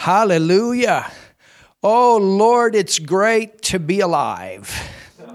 Hallelujah. 0.00 1.12
Oh 1.82 2.16
Lord, 2.16 2.74
it's 2.74 2.98
great 2.98 3.60
to 3.64 3.78
be 3.78 4.00
alive. 4.00 4.66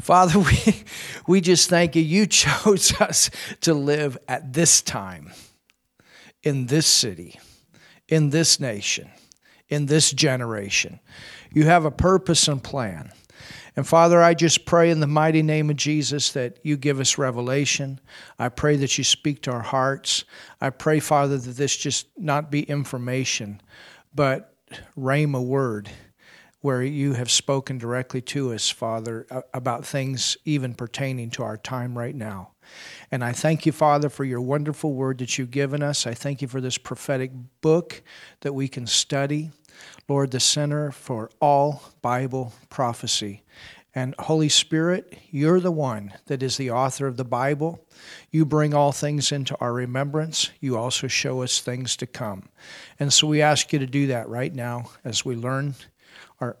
Father, 0.00 0.38
we, 0.38 0.84
we 1.26 1.40
just 1.40 1.68
thank 1.68 1.96
you. 1.96 2.02
You 2.02 2.24
chose 2.24 2.92
us 3.00 3.30
to 3.62 3.74
live 3.74 4.16
at 4.28 4.52
this 4.52 4.80
time, 4.80 5.32
in 6.44 6.66
this 6.66 6.86
city, 6.86 7.40
in 8.06 8.30
this 8.30 8.60
nation, 8.60 9.10
in 9.68 9.86
this 9.86 10.12
generation. 10.12 11.00
You 11.52 11.64
have 11.64 11.84
a 11.84 11.90
purpose 11.90 12.46
and 12.46 12.62
plan. 12.62 13.10
And 13.76 13.86
Father, 13.86 14.22
I 14.22 14.34
just 14.34 14.64
pray 14.64 14.90
in 14.90 15.00
the 15.00 15.06
mighty 15.06 15.42
name 15.42 15.70
of 15.70 15.76
Jesus 15.76 16.32
that 16.32 16.58
you 16.62 16.76
give 16.76 17.00
us 17.00 17.18
revelation. 17.18 18.00
I 18.38 18.48
pray 18.48 18.76
that 18.76 18.98
you 18.98 19.04
speak 19.04 19.42
to 19.42 19.52
our 19.52 19.62
hearts. 19.62 20.24
I 20.60 20.70
pray, 20.70 21.00
Father, 21.00 21.38
that 21.38 21.56
this 21.56 21.76
just 21.76 22.06
not 22.16 22.50
be 22.50 22.62
information, 22.62 23.60
but 24.14 24.54
rhema 24.96 25.44
word 25.44 25.90
where 26.62 26.82
you 26.82 27.14
have 27.14 27.30
spoken 27.30 27.78
directly 27.78 28.20
to 28.20 28.52
us, 28.52 28.68
Father, 28.68 29.26
about 29.54 29.84
things 29.86 30.36
even 30.44 30.74
pertaining 30.74 31.30
to 31.30 31.42
our 31.42 31.56
time 31.56 31.96
right 31.96 32.14
now. 32.14 32.50
And 33.10 33.24
I 33.24 33.32
thank 33.32 33.64
you, 33.64 33.72
Father, 33.72 34.10
for 34.10 34.24
your 34.24 34.42
wonderful 34.42 34.92
word 34.92 35.18
that 35.18 35.38
you've 35.38 35.50
given 35.50 35.82
us. 35.82 36.06
I 36.06 36.12
thank 36.12 36.42
you 36.42 36.48
for 36.48 36.60
this 36.60 36.76
prophetic 36.76 37.32
book 37.62 38.02
that 38.40 38.52
we 38.52 38.68
can 38.68 38.86
study. 38.86 39.52
Lord, 40.08 40.30
the 40.30 40.40
center 40.40 40.90
for 40.90 41.30
all 41.40 41.82
Bible 42.02 42.52
prophecy. 42.68 43.42
And 43.94 44.14
Holy 44.18 44.48
Spirit, 44.48 45.18
you're 45.30 45.58
the 45.58 45.72
one 45.72 46.12
that 46.26 46.42
is 46.42 46.56
the 46.56 46.70
author 46.70 47.08
of 47.08 47.16
the 47.16 47.24
Bible. 47.24 47.84
You 48.30 48.44
bring 48.44 48.72
all 48.72 48.92
things 48.92 49.32
into 49.32 49.56
our 49.60 49.72
remembrance. 49.72 50.50
You 50.60 50.76
also 50.76 51.08
show 51.08 51.42
us 51.42 51.60
things 51.60 51.96
to 51.96 52.06
come. 52.06 52.48
And 53.00 53.12
so 53.12 53.26
we 53.26 53.42
ask 53.42 53.72
you 53.72 53.80
to 53.80 53.86
do 53.86 54.06
that 54.08 54.28
right 54.28 54.54
now 54.54 54.90
as 55.04 55.24
we 55.24 55.34
learn 55.34 55.74
our, 56.40 56.56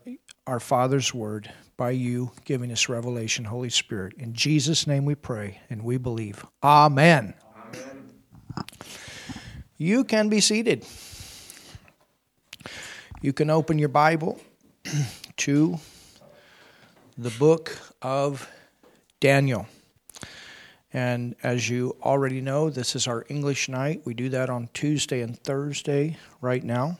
our 0.46 0.58
Father's 0.58 1.14
word 1.14 1.52
by 1.76 1.92
you 1.92 2.32
giving 2.44 2.72
us 2.72 2.88
revelation, 2.88 3.44
Holy 3.44 3.70
Spirit. 3.70 4.14
In 4.18 4.34
Jesus' 4.34 4.86
name 4.86 5.04
we 5.04 5.14
pray 5.14 5.60
and 5.70 5.82
we 5.82 5.98
believe. 5.98 6.44
Amen. 6.62 7.34
Amen. 7.56 8.64
You 9.76 10.04
can 10.04 10.28
be 10.28 10.40
seated. 10.40 10.84
You 13.22 13.34
can 13.34 13.50
open 13.50 13.78
your 13.78 13.90
Bible 13.90 14.40
to 15.36 15.78
the 17.18 17.28
book 17.38 17.78
of 18.00 18.48
Daniel. 19.20 19.66
And 20.94 21.36
as 21.42 21.68
you 21.68 21.96
already 22.00 22.40
know, 22.40 22.70
this 22.70 22.96
is 22.96 23.06
our 23.06 23.26
English 23.28 23.68
night. 23.68 24.00
We 24.06 24.14
do 24.14 24.30
that 24.30 24.48
on 24.48 24.70
Tuesday 24.72 25.20
and 25.20 25.38
Thursday 25.38 26.16
right 26.40 26.64
now. 26.64 26.98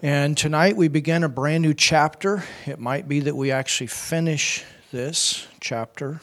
And 0.00 0.34
tonight 0.34 0.78
we 0.78 0.88
begin 0.88 1.24
a 1.24 1.28
brand 1.28 1.62
new 1.62 1.74
chapter. 1.74 2.42
It 2.64 2.78
might 2.78 3.06
be 3.06 3.20
that 3.20 3.36
we 3.36 3.50
actually 3.50 3.88
finish 3.88 4.64
this 4.90 5.46
chapter 5.60 6.22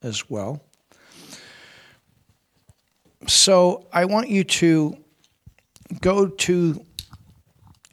as 0.00 0.30
well. 0.30 0.62
So 3.26 3.88
I 3.92 4.04
want 4.04 4.28
you 4.28 4.44
to 4.44 4.96
go 6.00 6.28
to 6.28 6.84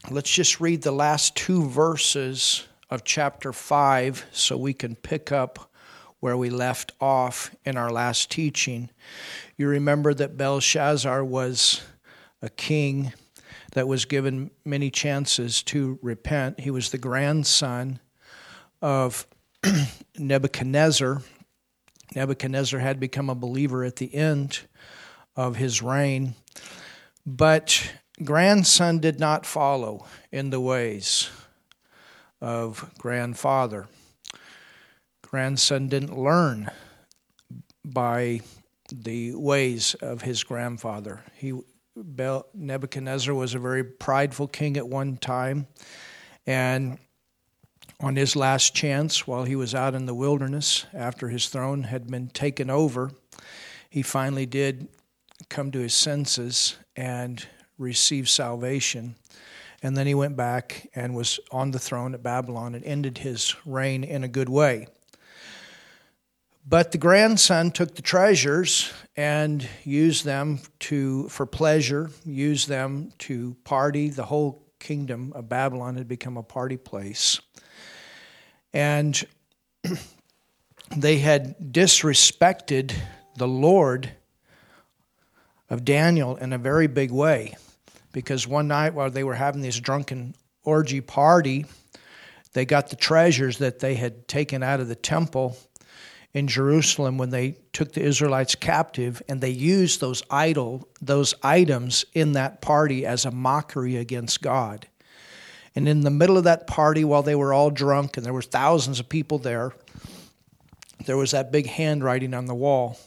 Let's 0.09 0.31
just 0.31 0.59
read 0.59 0.81
the 0.81 0.91
last 0.91 1.35
two 1.35 1.69
verses 1.69 2.67
of 2.89 3.03
chapter 3.03 3.53
5 3.53 4.25
so 4.31 4.57
we 4.57 4.73
can 4.73 4.95
pick 4.95 5.31
up 5.31 5.71
where 6.19 6.35
we 6.35 6.49
left 6.49 6.93
off 6.99 7.55
in 7.65 7.77
our 7.77 7.91
last 7.91 8.31
teaching. 8.31 8.89
You 9.57 9.67
remember 9.67 10.13
that 10.15 10.37
Belshazzar 10.37 11.23
was 11.23 11.81
a 12.41 12.49
king 12.49 13.13
that 13.73 13.87
was 13.87 14.05
given 14.05 14.49
many 14.65 14.89
chances 14.89 15.61
to 15.63 15.99
repent. 16.01 16.59
He 16.59 16.71
was 16.71 16.89
the 16.89 16.97
grandson 16.97 17.99
of 18.81 19.27
Nebuchadnezzar. 20.17 21.21
Nebuchadnezzar 22.15 22.79
had 22.79 22.99
become 22.99 23.29
a 23.29 23.35
believer 23.35 23.83
at 23.83 23.97
the 23.97 24.13
end 24.13 24.61
of 25.35 25.55
his 25.57 25.81
reign, 25.81 26.33
but 27.25 27.91
grandson 28.23 28.99
did 28.99 29.19
not 29.19 29.45
follow 29.45 30.05
in 30.31 30.49
the 30.49 30.59
ways 30.59 31.29
of 32.39 32.91
grandfather. 32.97 33.87
Grandson 35.21 35.87
didn't 35.87 36.17
learn 36.17 36.69
by 37.85 38.41
the 38.93 39.33
ways 39.35 39.95
of 39.95 40.21
his 40.21 40.43
grandfather. 40.43 41.23
He 41.35 41.53
Nebuchadnezzar 41.95 43.33
was 43.33 43.53
a 43.53 43.59
very 43.59 43.83
prideful 43.83 44.47
king 44.47 44.77
at 44.77 44.87
one 44.87 45.17
time, 45.17 45.67
and 46.47 46.97
on 47.99 48.15
his 48.15 48.35
last 48.35 48.73
chance, 48.73 49.27
while 49.27 49.43
he 49.43 49.55
was 49.55 49.75
out 49.75 49.93
in 49.93 50.05
the 50.05 50.13
wilderness 50.13 50.85
after 50.93 51.29
his 51.29 51.49
throne 51.49 51.83
had 51.83 52.07
been 52.07 52.29
taken 52.29 52.69
over, 52.69 53.11
he 53.89 54.01
finally 54.01 54.45
did 54.45 54.87
come 55.49 55.69
to 55.71 55.79
his 55.79 55.93
senses 55.93 56.77
and 56.95 57.45
received 57.81 58.29
salvation. 58.29 59.15
And 59.83 59.97
then 59.97 60.05
he 60.05 60.13
went 60.13 60.37
back 60.37 60.87
and 60.93 61.15
was 61.15 61.39
on 61.51 61.71
the 61.71 61.79
throne 61.79 62.13
at 62.13 62.21
Babylon 62.21 62.75
and 62.75 62.85
ended 62.85 63.17
his 63.17 63.55
reign 63.65 64.03
in 64.03 64.23
a 64.23 64.27
good 64.27 64.47
way. 64.47 64.87
But 66.67 66.91
the 66.91 66.99
grandson 66.99 67.71
took 67.71 67.95
the 67.95 68.03
treasures 68.03 68.93
and 69.17 69.67
used 69.83 70.23
them 70.23 70.59
to 70.81 71.27
for 71.29 71.47
pleasure, 71.47 72.11
used 72.23 72.69
them 72.69 73.11
to 73.19 73.55
party. 73.63 74.09
The 74.09 74.25
whole 74.25 74.63
kingdom 74.79 75.33
of 75.33 75.49
Babylon 75.49 75.95
had 75.95 76.07
become 76.07 76.37
a 76.37 76.43
party 76.43 76.77
place. 76.77 77.41
And 78.73 79.21
they 80.95 81.17
had 81.17 81.57
disrespected 81.73 82.93
the 83.37 83.47
Lord 83.47 84.11
of 85.71 85.83
Daniel 85.83 86.35
in 86.35 86.53
a 86.53 86.59
very 86.59 86.85
big 86.85 87.09
way 87.09 87.55
because 88.11 88.47
one 88.47 88.67
night 88.67 88.93
while 88.93 89.09
they 89.09 89.23
were 89.23 89.35
having 89.35 89.61
this 89.61 89.79
drunken 89.79 90.35
orgy 90.63 91.01
party, 91.01 91.65
they 92.53 92.65
got 92.65 92.89
the 92.89 92.95
treasures 92.95 93.57
that 93.59 93.79
they 93.79 93.95
had 93.95 94.27
taken 94.27 94.63
out 94.63 94.79
of 94.79 94.87
the 94.87 94.95
temple 94.95 95.57
in 96.33 96.47
Jerusalem 96.47 97.17
when 97.17 97.29
they 97.29 97.57
took 97.73 97.93
the 97.93 98.01
Israelites 98.01 98.55
captive 98.55 99.21
and 99.27 99.41
they 99.41 99.49
used 99.49 99.99
those 99.99 100.23
idol 100.29 100.87
those 101.01 101.33
items 101.43 102.05
in 102.13 102.33
that 102.33 102.61
party 102.61 103.05
as 103.05 103.25
a 103.25 103.31
mockery 103.31 103.97
against 103.97 104.41
God. 104.41 104.87
And 105.75 105.87
in 105.87 106.01
the 106.01 106.09
middle 106.09 106.37
of 106.37 106.43
that 106.45 106.67
party 106.67 107.03
while 107.03 107.23
they 107.23 107.35
were 107.35 107.53
all 107.53 107.69
drunk 107.69 108.17
and 108.17 108.25
there 108.25 108.33
were 108.33 108.41
thousands 108.41 108.99
of 108.99 109.09
people 109.09 109.39
there, 109.39 109.71
there 111.05 111.17
was 111.17 111.31
that 111.31 111.51
big 111.51 111.67
handwriting 111.67 112.33
on 112.33 112.45
the 112.45 112.55
wall 112.55 112.97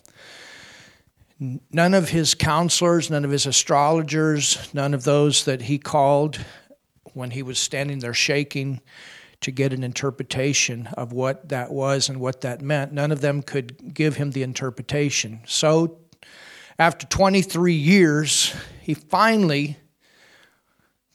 None 1.39 1.95
of 1.95 2.11
his 2.11 2.35
counselors, 2.35 3.11
none 3.11 3.25
of 3.25 3.31
his 3.31 3.47
astrologers, 3.47 4.73
none 4.73 4.95
of 4.95 5.05
those 5.05 5.45
that 5.45 5.63
he 5.63 5.79
called 5.79 6.39
when 7.13 7.31
he 7.31 7.43
was 7.43 7.59
standing 7.59 7.99
there 7.99 8.15
shaking 8.15 8.81
to 9.41 9.51
get 9.51 9.73
an 9.73 9.85
interpretation 9.85 10.89
of 10.95 11.13
what 11.13 11.49
that 11.51 11.71
was 11.71 12.09
and 12.09 12.19
what 12.19 12.41
that 12.43 12.63
meant, 12.63 12.93
none 12.93 13.13
of 13.13 13.21
them 13.21 13.43
could 13.43 13.93
give 13.93 14.17
him 14.17 14.31
the 14.31 14.43
interpretation. 14.43 15.41
So, 15.47 15.99
after 16.79 17.07
23 17.07 17.75
years, 17.75 18.55
he 18.81 18.95
finally 18.95 19.77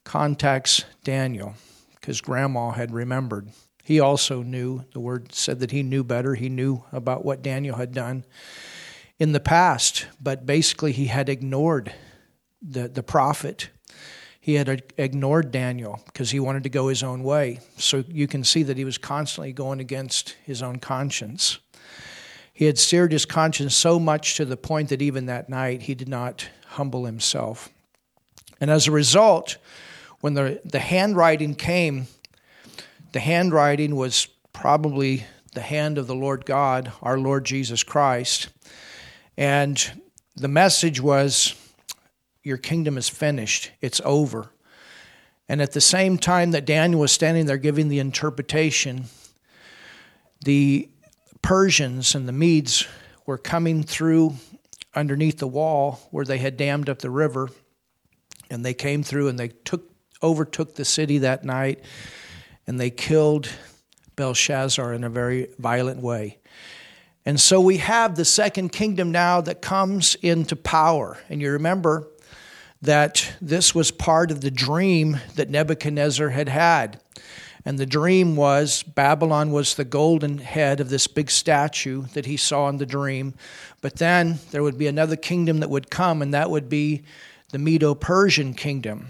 contacts 0.03 0.85
Daniel 1.03 1.55
because 1.95 2.21
grandma 2.21 2.71
had 2.71 2.91
remembered. 2.93 3.49
He 3.83 3.99
also 3.99 4.43
knew, 4.43 4.83
the 4.93 4.99
word 4.99 5.33
said 5.33 5.59
that 5.61 5.71
he 5.71 5.81
knew 5.81 6.03
better. 6.03 6.35
He 6.35 6.49
knew 6.49 6.83
about 6.91 7.25
what 7.25 7.41
Daniel 7.41 7.77
had 7.77 7.93
done 7.93 8.25
in 9.19 9.33
the 9.33 9.39
past, 9.39 10.07
but 10.21 10.45
basically 10.45 10.93
he 10.93 11.05
had 11.05 11.29
ignored 11.29 11.93
the, 12.61 12.87
the 12.87 13.03
prophet. 13.03 13.69
He 14.39 14.55
had 14.55 14.83
ignored 14.97 15.51
Daniel 15.51 16.01
because 16.05 16.31
he 16.31 16.39
wanted 16.39 16.63
to 16.63 16.69
go 16.69 16.87
his 16.87 17.03
own 17.03 17.23
way. 17.23 17.59
So 17.77 18.03
you 18.07 18.27
can 18.27 18.43
see 18.43 18.63
that 18.63 18.77
he 18.77 18.85
was 18.85 18.97
constantly 18.97 19.51
going 19.51 19.81
against 19.81 20.35
his 20.43 20.63
own 20.63 20.79
conscience. 20.79 21.59
He 22.53 22.65
had 22.65 22.77
seared 22.77 23.11
his 23.11 23.25
conscience 23.25 23.75
so 23.75 23.99
much 23.99 24.35
to 24.37 24.45
the 24.45 24.57
point 24.57 24.89
that 24.89 25.01
even 25.01 25.27
that 25.27 25.49
night 25.49 25.83
he 25.83 25.95
did 25.95 26.09
not 26.09 26.49
humble 26.67 27.05
himself. 27.05 27.69
And 28.61 28.69
as 28.69 28.87
a 28.87 28.91
result, 28.91 29.57
when 30.21 30.33
the, 30.33 30.61
the 30.65 30.79
handwriting 30.79 31.55
came, 31.55 32.07
the 33.11 33.19
handwriting 33.19 33.95
was 33.95 34.27
probably 34.53 35.25
the 35.53 35.61
hand 35.61 35.97
of 35.97 36.07
the 36.07 36.15
Lord 36.15 36.45
God, 36.45 36.91
our 37.01 37.17
Lord 37.17 37.45
Jesus 37.45 37.83
Christ. 37.83 38.49
And 39.39 40.01
the 40.35 40.49
message 40.49 40.99
was, 40.99 41.55
Your 42.43 42.57
kingdom 42.57 42.97
is 42.97 43.07
finished, 43.07 43.71
it's 43.79 44.01
over. 44.03 44.51
And 45.47 45.61
at 45.61 45.71
the 45.71 45.81
same 45.81 46.17
time 46.17 46.51
that 46.51 46.65
Daniel 46.65 46.99
was 46.99 47.13
standing 47.13 47.45
there 47.45 47.57
giving 47.57 47.87
the 47.87 47.99
interpretation, 47.99 49.05
the 50.43 50.89
Persians 51.41 52.15
and 52.15 52.27
the 52.27 52.33
Medes 52.33 52.85
were 53.25 53.37
coming 53.37 53.81
through 53.81 54.35
underneath 54.93 55.37
the 55.37 55.47
wall 55.47 56.01
where 56.11 56.25
they 56.25 56.39
had 56.39 56.57
dammed 56.57 56.89
up 56.89 56.99
the 56.99 57.09
river, 57.09 57.49
and 58.49 58.65
they 58.65 58.73
came 58.73 59.03
through 59.03 59.29
and 59.29 59.39
they 59.39 59.47
took 59.47 59.89
overtook 60.21 60.75
the 60.75 60.83
city 60.83 61.19
that 61.19 61.45
night, 61.45 61.81
and 62.67 62.77
they 62.77 62.89
killed 62.89 63.49
Belshazzar 64.17 64.93
in 64.93 65.05
a 65.05 65.09
very 65.09 65.47
violent 65.57 66.01
way. 66.01 66.39
And 67.29 67.39
so 67.39 67.61
we 67.61 67.77
have 67.77 68.15
the 68.15 68.25
second 68.25 68.69
kingdom 68.69 69.11
now 69.11 69.39
that 69.39 69.61
comes 69.61 70.15
into 70.15 70.55
power. 70.55 71.19
And 71.29 71.39
you 71.39 71.51
remember 71.51 72.07
that 72.81 73.33
this 73.39 73.75
was 73.75 73.91
part 73.91 74.31
of 74.31 74.41
the 74.41 74.49
dream 74.49 75.19
that 75.35 75.47
Nebuchadnezzar 75.47 76.29
had 76.29 76.49
had. 76.49 76.99
And 77.63 77.77
the 77.77 77.85
dream 77.85 78.35
was 78.35 78.81
Babylon 78.81 79.51
was 79.51 79.75
the 79.75 79.85
golden 79.85 80.39
head 80.39 80.79
of 80.79 80.89
this 80.89 81.05
big 81.05 81.29
statue 81.29 82.05
that 82.15 82.25
he 82.25 82.35
saw 82.35 82.67
in 82.67 82.77
the 82.77 82.85
dream. 82.87 83.35
But 83.79 83.97
then 83.97 84.39
there 84.49 84.63
would 84.63 84.79
be 84.79 84.87
another 84.87 85.15
kingdom 85.15 85.59
that 85.59 85.69
would 85.69 85.91
come, 85.91 86.23
and 86.23 86.33
that 86.33 86.49
would 86.49 86.67
be 86.67 87.03
the 87.51 87.59
Medo 87.59 87.93
Persian 87.93 88.55
kingdom. 88.55 89.09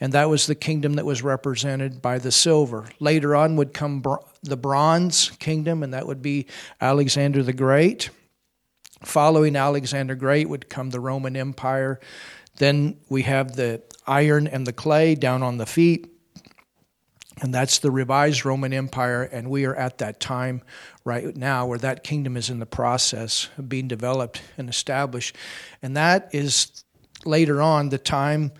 And 0.00 0.12
that 0.12 0.28
was 0.28 0.46
the 0.46 0.54
kingdom 0.54 0.94
that 0.94 1.04
was 1.04 1.22
represented 1.22 2.00
by 2.00 2.18
the 2.18 2.30
silver. 2.30 2.88
Later 3.00 3.34
on 3.34 3.56
would 3.56 3.74
come 3.74 4.02
the 4.42 4.56
bronze 4.56 5.30
kingdom, 5.38 5.82
and 5.82 5.92
that 5.92 6.06
would 6.06 6.22
be 6.22 6.46
Alexander 6.80 7.42
the 7.42 7.52
Great. 7.52 8.10
Following 9.02 9.56
Alexander 9.56 10.14
the 10.14 10.20
Great 10.20 10.48
would 10.48 10.68
come 10.68 10.90
the 10.90 11.00
Roman 11.00 11.36
Empire. 11.36 11.98
Then 12.56 12.98
we 13.08 13.22
have 13.22 13.56
the 13.56 13.82
iron 14.06 14.46
and 14.46 14.66
the 14.66 14.72
clay 14.72 15.14
down 15.14 15.42
on 15.42 15.58
the 15.58 15.66
feet. 15.66 16.08
And 17.40 17.54
that's 17.54 17.78
the 17.78 17.90
revised 17.92 18.44
Roman 18.44 18.72
Empire, 18.72 19.22
and 19.22 19.48
we 19.48 19.64
are 19.64 19.74
at 19.74 19.98
that 19.98 20.18
time 20.18 20.62
right 21.04 21.36
now 21.36 21.66
where 21.66 21.78
that 21.78 22.02
kingdom 22.02 22.36
is 22.36 22.50
in 22.50 22.58
the 22.58 22.66
process 22.66 23.48
of 23.56 23.68
being 23.68 23.86
developed 23.86 24.42
and 24.56 24.68
established. 24.68 25.36
And 25.80 25.96
that 25.96 26.30
is 26.32 26.84
later 27.24 27.62
on 27.62 27.90
the 27.90 27.98
time, 27.98 28.50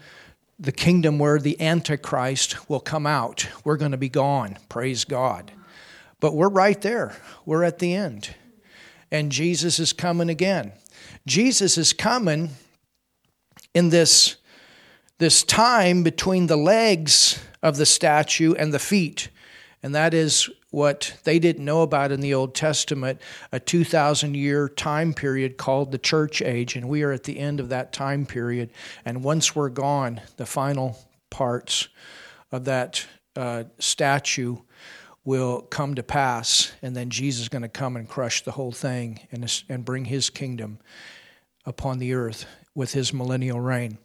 the 0.58 0.72
kingdom 0.72 1.18
where 1.18 1.38
the 1.38 1.60
Antichrist 1.60 2.68
will 2.68 2.80
come 2.80 3.06
out. 3.06 3.48
We're 3.64 3.76
going 3.76 3.92
to 3.92 3.96
be 3.96 4.08
gone, 4.08 4.58
praise 4.68 5.04
God. 5.04 5.52
But 6.20 6.34
we're 6.34 6.48
right 6.48 6.80
there, 6.80 7.16
we're 7.46 7.62
at 7.62 7.78
the 7.78 7.94
end. 7.94 8.34
And 9.10 9.32
Jesus 9.32 9.78
is 9.78 9.92
coming 9.92 10.28
again. 10.28 10.72
Jesus 11.26 11.78
is 11.78 11.92
coming 11.92 12.50
in 13.72 13.90
this, 13.90 14.36
this 15.18 15.42
time 15.42 16.02
between 16.02 16.46
the 16.46 16.56
legs 16.56 17.42
of 17.62 17.76
the 17.76 17.86
statue 17.86 18.54
and 18.54 18.72
the 18.74 18.78
feet. 18.78 19.28
And 19.82 19.94
that 19.94 20.12
is 20.12 20.50
what 20.70 21.16
they 21.24 21.38
didn't 21.38 21.64
know 21.64 21.82
about 21.82 22.12
in 22.12 22.20
the 22.20 22.34
Old 22.34 22.54
Testament 22.54 23.20
a 23.52 23.60
2,000 23.60 24.34
year 24.34 24.68
time 24.68 25.14
period 25.14 25.56
called 25.56 25.92
the 25.92 25.98
church 25.98 26.42
age. 26.42 26.76
And 26.76 26.88
we 26.88 27.02
are 27.02 27.12
at 27.12 27.24
the 27.24 27.38
end 27.38 27.60
of 27.60 27.70
that 27.70 27.92
time 27.92 28.26
period. 28.26 28.70
And 29.04 29.24
once 29.24 29.56
we're 29.56 29.70
gone, 29.70 30.20
the 30.36 30.46
final 30.46 30.98
parts 31.30 31.88
of 32.52 32.64
that 32.66 33.06
uh, 33.36 33.64
statue 33.78 34.58
will 35.24 35.62
come 35.62 35.94
to 35.94 36.02
pass. 36.02 36.72
And 36.82 36.94
then 36.94 37.10
Jesus 37.10 37.42
is 37.42 37.48
going 37.48 37.62
to 37.62 37.68
come 37.68 37.96
and 37.96 38.08
crush 38.08 38.42
the 38.42 38.52
whole 38.52 38.72
thing 38.72 39.20
and, 39.30 39.62
and 39.68 39.84
bring 39.84 40.06
his 40.06 40.30
kingdom 40.30 40.78
upon 41.64 41.98
the 41.98 42.14
earth 42.14 42.46
with 42.74 42.92
his 42.92 43.12
millennial 43.12 43.60
reign. 43.60 43.98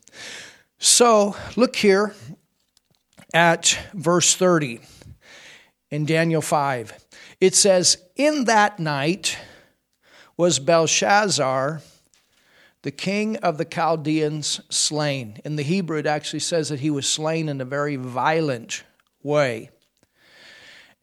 So 0.79 1.35
look 1.55 1.75
here 1.75 2.13
at 3.33 3.77
verse 3.93 4.35
30 4.35 4.81
in 5.93 6.07
Daniel 6.07 6.41
5. 6.41 7.05
It 7.39 7.53
says, 7.53 7.99
In 8.15 8.45
that 8.45 8.79
night 8.79 9.37
was 10.35 10.57
Belshazzar, 10.57 11.83
the 12.81 12.91
king 12.91 13.37
of 13.37 13.59
the 13.59 13.65
Chaldeans, 13.65 14.59
slain. 14.71 15.37
In 15.45 15.55
the 15.55 15.61
Hebrew, 15.61 15.99
it 15.99 16.07
actually 16.07 16.39
says 16.39 16.69
that 16.69 16.79
he 16.79 16.89
was 16.89 17.07
slain 17.07 17.47
in 17.47 17.61
a 17.61 17.65
very 17.65 17.95
violent 17.95 18.83
way. 19.21 19.69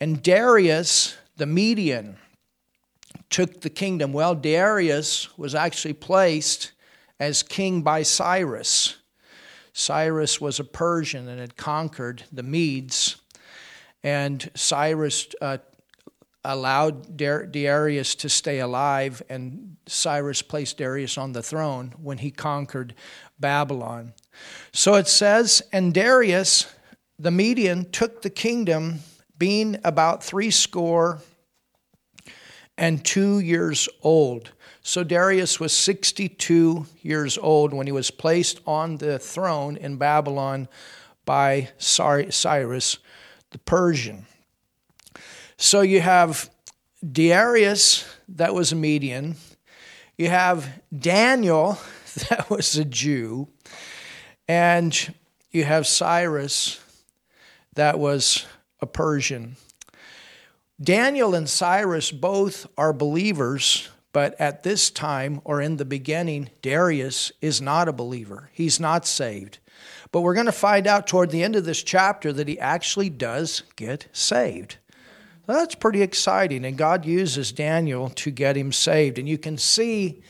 And 0.00 0.20
Darius, 0.24 1.16
the 1.36 1.46
Median, 1.46 2.16
took 3.30 3.60
the 3.60 3.70
kingdom. 3.70 4.12
Well, 4.12 4.34
Darius 4.34 5.38
was 5.38 5.54
actually 5.54 5.94
placed 5.94 6.72
as 7.20 7.44
king 7.44 7.82
by 7.82 8.02
Cyrus. 8.02 8.96
Cyrus 9.72 10.40
was 10.40 10.58
a 10.58 10.64
Persian 10.64 11.28
and 11.28 11.38
had 11.38 11.56
conquered 11.56 12.24
the 12.32 12.42
Medes, 12.42 13.19
and 14.02 14.50
Cyrus 14.54 15.28
uh, 15.40 15.58
allowed 16.44 17.16
Darius 17.16 18.14
to 18.16 18.28
stay 18.28 18.60
alive, 18.60 19.22
and 19.28 19.76
Cyrus 19.86 20.42
placed 20.42 20.78
Darius 20.78 21.18
on 21.18 21.32
the 21.32 21.42
throne 21.42 21.94
when 22.00 22.18
he 22.18 22.30
conquered 22.30 22.94
Babylon. 23.38 24.14
So 24.72 24.94
it 24.94 25.08
says, 25.08 25.62
and 25.72 25.92
Darius 25.92 26.66
the 27.20 27.30
Median 27.30 27.90
took 27.90 28.22
the 28.22 28.30
kingdom, 28.30 29.00
being 29.36 29.78
about 29.84 30.24
three 30.24 30.50
score 30.50 31.20
and 32.78 33.04
two 33.04 33.40
years 33.40 33.90
old. 34.02 34.52
So 34.82 35.04
Darius 35.04 35.60
was 35.60 35.74
62 35.74 36.86
years 37.02 37.36
old 37.36 37.74
when 37.74 37.86
he 37.86 37.92
was 37.92 38.10
placed 38.10 38.60
on 38.66 38.96
the 38.96 39.18
throne 39.18 39.76
in 39.76 39.98
Babylon 39.98 40.66
by 41.26 41.68
Cyrus 41.76 42.98
the 43.50 43.58
Persian. 43.58 44.26
So 45.56 45.80
you 45.80 46.00
have 46.00 46.50
Darius, 47.06 48.04
that 48.28 48.54
was 48.54 48.72
a 48.72 48.76
Median. 48.76 49.36
You 50.16 50.28
have 50.28 50.68
Daniel, 50.96 51.78
that 52.28 52.50
was 52.50 52.76
a 52.76 52.84
Jew. 52.84 53.48
And 54.48 55.14
you 55.50 55.64
have 55.64 55.86
Cyrus, 55.86 56.80
that 57.74 57.98
was 57.98 58.46
a 58.80 58.86
Persian. 58.86 59.56
Daniel 60.80 61.34
and 61.34 61.48
Cyrus 61.48 62.10
both 62.10 62.66
are 62.78 62.92
believers, 62.92 63.88
but 64.12 64.38
at 64.40 64.62
this 64.62 64.90
time 64.90 65.40
or 65.44 65.60
in 65.60 65.76
the 65.76 65.84
beginning, 65.84 66.50
Darius 66.62 67.32
is 67.40 67.60
not 67.60 67.86
a 67.86 67.92
believer. 67.92 68.48
He's 68.52 68.80
not 68.80 69.06
saved. 69.06 69.58
But 70.12 70.22
we're 70.22 70.34
going 70.34 70.46
to 70.46 70.52
find 70.52 70.86
out 70.86 71.06
toward 71.06 71.30
the 71.30 71.42
end 71.42 71.56
of 71.56 71.64
this 71.64 71.82
chapter 71.82 72.32
that 72.32 72.48
he 72.48 72.58
actually 72.58 73.10
does 73.10 73.62
get 73.76 74.08
saved. 74.12 74.76
That's 75.46 75.74
pretty 75.74 76.02
exciting. 76.02 76.64
And 76.64 76.76
God 76.76 77.04
uses 77.04 77.52
Daniel 77.52 78.10
to 78.10 78.30
get 78.30 78.56
him 78.56 78.72
saved. 78.72 79.18
And 79.18 79.28
you 79.28 79.38
can 79.38 79.58
see 79.58 80.22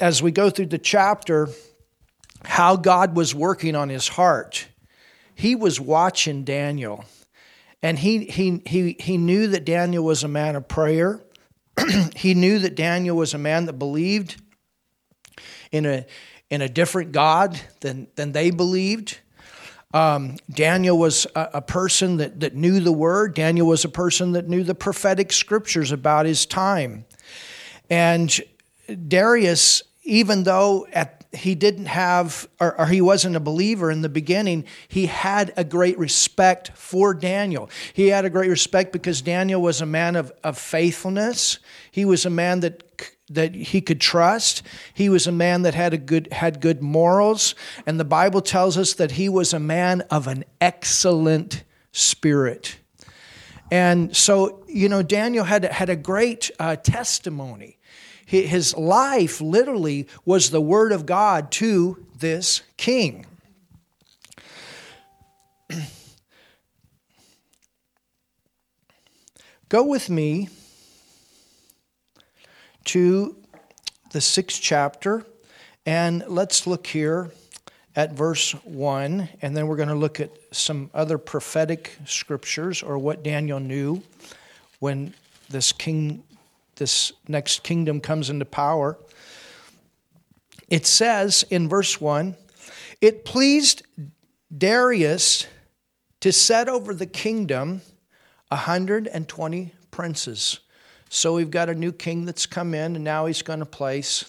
as 0.00 0.22
we 0.22 0.30
go 0.30 0.50
through 0.50 0.66
the 0.66 0.78
chapter 0.78 1.48
how 2.44 2.76
God 2.76 3.16
was 3.16 3.34
working 3.34 3.74
on 3.74 3.88
his 3.88 4.08
heart. 4.08 4.68
He 5.34 5.54
was 5.54 5.80
watching 5.80 6.44
Daniel. 6.44 7.04
And 7.82 7.98
he, 7.98 8.24
he, 8.26 8.62
he, 8.66 8.96
he 8.98 9.16
knew 9.16 9.48
that 9.48 9.64
Daniel 9.64 10.04
was 10.04 10.24
a 10.24 10.28
man 10.28 10.56
of 10.56 10.68
prayer. 10.68 11.20
he 12.16 12.34
knew 12.34 12.58
that 12.60 12.76
Daniel 12.76 13.16
was 13.16 13.34
a 13.34 13.38
man 13.38 13.66
that 13.66 13.74
believed 13.74 14.40
in 15.72 15.86
a, 15.86 16.06
in 16.54 16.62
a 16.62 16.68
different 16.68 17.10
God 17.10 17.60
than, 17.80 18.06
than 18.14 18.30
they 18.30 18.50
believed. 18.50 19.18
Um, 19.92 20.36
Daniel 20.48 20.96
was 20.96 21.26
a, 21.34 21.50
a, 21.54 21.62
person 21.62 22.18
that, 22.18 22.40
that 22.40 22.54
knew 22.54 22.78
the 22.78 22.92
word. 22.92 23.34
Daniel 23.34 23.66
was 23.66 23.84
a 23.84 23.88
person 23.88 24.32
that 24.32 24.48
knew 24.48 24.62
the 24.62 24.74
prophetic 24.74 25.32
scriptures 25.32 25.90
about 25.90 26.26
his 26.26 26.46
time. 26.46 27.06
And 27.90 28.40
Darius, 29.08 29.82
even 30.04 30.44
though 30.44 30.86
at 30.92 31.24
he 31.32 31.56
didn't 31.56 31.86
have, 31.86 32.48
or, 32.60 32.80
or, 32.80 32.86
he 32.86 33.00
wasn't 33.00 33.34
a 33.34 33.40
believer 33.40 33.90
in 33.90 34.02
the 34.02 34.08
beginning, 34.08 34.64
he 34.86 35.06
had 35.06 35.52
a 35.56 35.64
great 35.64 35.98
respect 35.98 36.70
for 36.76 37.12
Daniel. 37.12 37.68
He 37.92 38.06
had 38.06 38.24
a 38.24 38.30
great 38.30 38.48
respect 38.48 38.92
because 38.92 39.20
Daniel 39.20 39.60
was 39.60 39.80
a 39.80 39.86
man 39.86 40.14
of, 40.14 40.30
of 40.44 40.56
faithfulness. 40.56 41.58
He 41.90 42.04
was 42.04 42.24
a 42.24 42.30
man 42.30 42.60
that 42.60 43.13
that 43.30 43.54
he 43.54 43.80
could 43.80 44.00
trust. 44.00 44.62
He 44.92 45.08
was 45.08 45.26
a 45.26 45.32
man 45.32 45.62
that 45.62 45.74
had 45.74 45.94
a 45.94 45.98
good 45.98 46.32
had 46.32 46.60
good 46.60 46.82
morals, 46.82 47.54
and 47.86 47.98
the 47.98 48.04
Bible 48.04 48.40
tells 48.40 48.76
us 48.76 48.94
that 48.94 49.12
he 49.12 49.28
was 49.28 49.52
a 49.52 49.60
man 49.60 50.02
of 50.10 50.26
an 50.26 50.44
excellent 50.60 51.64
spirit. 51.92 52.78
And 53.70 54.14
so, 54.16 54.62
you 54.68 54.88
know, 54.88 55.02
Daniel 55.02 55.44
had 55.44 55.64
had 55.64 55.88
a 55.88 55.96
great 55.96 56.50
uh, 56.58 56.76
testimony. 56.76 57.78
His 58.26 58.76
life 58.76 59.40
literally 59.40 60.08
was 60.24 60.50
the 60.50 60.60
word 60.60 60.92
of 60.92 61.06
God 61.06 61.50
to 61.52 62.04
this 62.18 62.62
king. 62.76 63.26
Go 69.68 69.84
with 69.84 70.10
me 70.10 70.48
to 72.84 73.36
the 74.10 74.20
sixth 74.20 74.60
chapter, 74.62 75.24
and 75.86 76.24
let's 76.28 76.66
look 76.66 76.86
here 76.86 77.30
at 77.96 78.12
verse 78.12 78.52
1, 78.64 79.28
and 79.42 79.56
then 79.56 79.66
we're 79.66 79.76
going 79.76 79.88
to 79.88 79.94
look 79.94 80.20
at 80.20 80.30
some 80.50 80.90
other 80.94 81.18
prophetic 81.18 81.96
scriptures 82.06 82.82
or 82.82 82.98
what 82.98 83.22
Daniel 83.22 83.60
knew 83.60 84.02
when 84.80 85.14
this 85.48 85.72
king 85.72 86.22
this 86.76 87.12
next 87.28 87.62
kingdom 87.62 88.00
comes 88.00 88.30
into 88.30 88.44
power. 88.44 88.98
it 90.68 90.86
says 90.86 91.44
in 91.50 91.68
verse 91.68 92.00
1 92.00 92.34
it 93.00 93.24
pleased 93.24 93.82
Darius 94.56 95.46
to 96.20 96.32
set 96.32 96.68
over 96.68 96.94
the 96.94 97.06
kingdom 97.06 97.82
120 98.48 99.72
princes. 99.90 100.60
So 101.14 101.34
we've 101.34 101.48
got 101.48 101.68
a 101.68 101.76
new 101.76 101.92
king 101.92 102.24
that's 102.24 102.44
come 102.44 102.74
in, 102.74 102.96
and 102.96 103.04
now 103.04 103.26
he's 103.26 103.42
going 103.42 103.60
to 103.60 103.66
place 103.66 104.24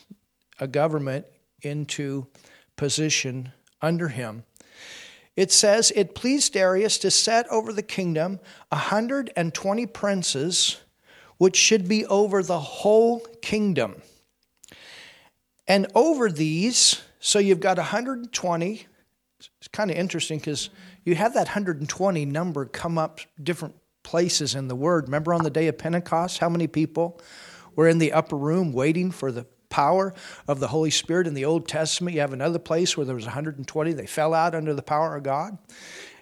a 0.59 0.67
government 0.67 1.25
into 1.63 2.27
position 2.75 3.51
under 3.81 4.09
him. 4.09 4.43
It 5.35 5.51
says, 5.51 5.91
It 5.95 6.13
pleased 6.13 6.53
Darius 6.53 6.99
to 6.99 7.09
set 7.09 7.47
over 7.49 7.73
the 7.73 7.81
kingdom 7.81 8.39
120 8.69 9.85
princes, 9.87 10.77
which 11.39 11.55
should 11.55 11.87
be 11.87 12.05
over 12.05 12.43
the 12.43 12.59
whole 12.59 13.21
kingdom. 13.41 14.03
And 15.67 15.87
over 15.95 16.29
these, 16.29 17.01
so 17.19 17.39
you've 17.39 17.59
got 17.59 17.77
120. 17.77 18.85
It's 19.39 19.67
kind 19.69 19.89
of 19.89 19.97
interesting 19.97 20.37
because 20.37 20.69
you 21.03 21.15
have 21.15 21.33
that 21.33 21.47
120 21.47 22.25
number 22.25 22.65
come 22.65 22.99
up 22.99 23.21
different 23.41 23.73
places 24.05 24.55
in 24.55 24.69
the 24.69 24.75
Word. 24.75 25.05
Remember 25.05 25.33
on 25.33 25.43
the 25.43 25.49
day 25.49 25.67
of 25.67 25.77
Pentecost, 25.77 26.37
how 26.37 26.47
many 26.47 26.67
people 26.67 27.19
were 27.75 27.89
in 27.89 27.97
the 27.97 28.13
upper 28.13 28.37
room 28.37 28.71
waiting 28.71 29.11
for 29.11 29.31
the 29.31 29.45
power 29.69 30.13
of 30.47 30.61
the 30.61 30.67
Holy 30.67 30.91
Spirit 30.91 31.27
in 31.27 31.33
the 31.33 31.43
Old 31.43 31.67
Testament. 31.67 32.13
You 32.13 32.21
have 32.21 32.31
another 32.31 32.59
place 32.59 32.95
where 32.95 33.05
there 33.05 33.15
was 33.15 33.25
120. 33.25 33.91
They 33.91 34.05
fell 34.05 34.33
out 34.33 34.55
under 34.55 34.73
the 34.73 34.81
power 34.81 35.17
of 35.17 35.23
God. 35.23 35.57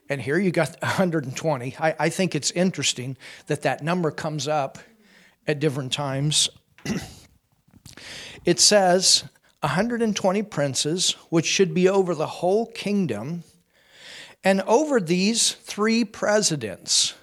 And 0.09 0.21
here 0.21 0.39
you 0.39 0.49
got 0.49 0.69
120. 0.81 1.75
I, 1.79 1.95
I 1.99 2.09
think 2.09 2.33
it's 2.33 2.49
interesting 2.51 3.17
that 3.47 3.61
that 3.61 3.83
number 3.83 4.09
comes 4.09 4.47
up 4.47 4.79
at 5.45 5.59
different 5.59 5.91
times. 5.91 6.49
it 8.45 8.59
says 8.59 9.25
120 9.59 10.43
princes, 10.43 11.11
which 11.29 11.45
should 11.45 11.73
be 11.73 11.87
over 11.87 12.15
the 12.15 12.27
whole 12.27 12.65
kingdom, 12.65 13.43
and 14.43 14.61
over 14.61 14.99
these 14.99 15.51
three 15.51 16.03
presidents. 16.03 17.13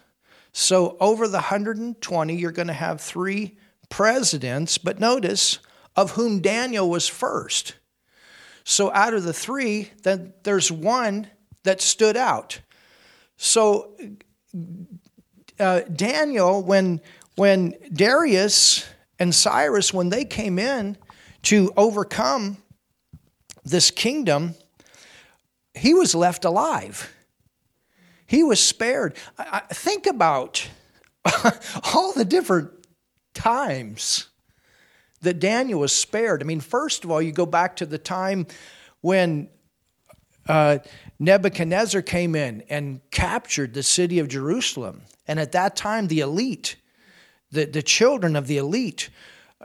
So, 0.53 0.97
over 1.01 1.29
the 1.29 1.39
120, 1.39 2.35
you're 2.35 2.51
going 2.51 2.69
to 2.69 2.75
have 2.75 3.01
three 3.01 3.57
presidents, 3.89 4.79
but 4.79 4.99
notice 4.99 5.59
of 5.97 6.13
whom 6.13 6.41
Daniel 6.41 6.89
was 6.89 7.07
first. 7.07 7.75
So 8.65 8.93
out 8.93 9.15
of 9.15 9.25
the 9.25 9.33
three, 9.33 9.91
then 10.03 10.33
there's 10.45 10.71
one 10.71 11.27
that 11.65 11.81
stood 11.81 12.17
out. 12.17 12.61
So 13.37 13.97
uh, 15.59 15.81
Daniel, 15.81 16.63
when 16.63 17.01
when 17.37 17.75
Darius 17.93 18.87
and 19.19 19.35
Cyrus, 19.35 19.95
when 19.95 20.11
they 20.11 20.25
came 20.25 20.59
in 20.59 20.97
to 21.43 21.73
overcome 21.77 22.59
this 23.65 23.91
kingdom, 23.91 24.55
he 25.75 25.95
was 25.95 26.15
left 26.15 26.45
alive. 26.45 27.13
He 28.31 28.45
was 28.45 28.61
spared. 28.61 29.17
I, 29.37 29.63
I 29.69 29.75
think 29.75 30.07
about 30.07 30.69
all 31.93 32.13
the 32.13 32.25
different 32.25 32.71
times 33.35 34.29
that 35.23 35.41
Daniel 35.41 35.81
was 35.81 35.91
spared. 35.91 36.41
I 36.41 36.47
mean, 36.47 36.61
first 36.61 37.03
of 37.03 37.11
all, 37.11 37.21
you 37.21 37.33
go 37.33 37.45
back 37.45 37.75
to 37.77 37.87
the 37.87 37.99
time 37.99 38.47
when 39.01 39.49
uh, 40.49 40.79
Nebuchadnezzar 41.19 42.03
came 42.03 42.37
in 42.37 42.63
and 42.71 43.01
captured 43.11 43.75
the 43.75 43.83
city 43.83 44.21
of 44.21 44.29
Jerusalem. 44.29 45.03
And 45.27 45.41
at 45.41 45.51
that 45.51 45.75
time, 45.75 46.07
the 46.07 46.21
elite, 46.21 46.77
the, 47.51 47.65
the 47.65 47.83
children 47.83 48.37
of 48.37 48.47
the 48.47 48.59
elite 48.59 49.11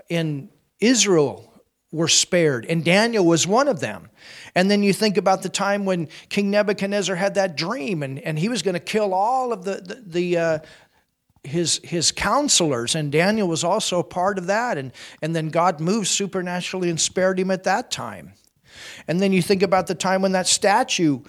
in 0.10 0.50
Israel 0.80 1.54
were 1.96 2.10
spared, 2.10 2.66
and 2.66 2.84
Daniel 2.84 3.26
was 3.26 3.48
one 3.48 3.70
of 3.70 3.80
them. 3.80 4.10
And 4.54 4.70
then 4.70 4.84
you 4.84 4.92
think 4.92 5.16
about 5.16 5.44
the 5.44 5.50
time 5.50 5.86
when 5.86 6.10
King 6.28 6.52
Nebuchadnezzar 6.52 7.16
had 7.16 7.36
that 7.36 7.56
dream, 7.56 8.04
and, 8.04 8.20
and 8.20 8.38
he 8.38 8.50
was 8.50 8.62
going 8.62 8.74
to 8.74 8.82
kill 8.82 9.14
all 9.14 9.54
of 9.54 9.64
the, 9.64 9.76
the, 9.76 10.04
the, 10.06 10.38
uh, 10.38 10.60
his 11.46 11.80
his 11.84 12.12
counselors 12.12 12.96
and 12.96 13.12
Daniel 13.12 13.48
was 13.48 13.64
also 13.64 14.02
part 14.02 14.40
of 14.40 14.48
that 14.48 14.80
and 14.80 14.92
and 15.22 15.36
then 15.36 15.50
God 15.50 15.80
moved 15.80 16.08
supernaturally 16.08 16.90
and 16.90 17.00
spared 17.00 17.40
him 17.40 17.52
at 17.52 17.66
that 17.66 17.92
time. 17.92 18.34
And 19.08 19.22
then 19.22 19.32
you 19.32 19.44
think 19.44 19.62
about 19.62 19.86
the 19.86 19.94
time 19.94 20.24
when 20.24 20.32
that 20.32 20.48
statue 20.48 21.22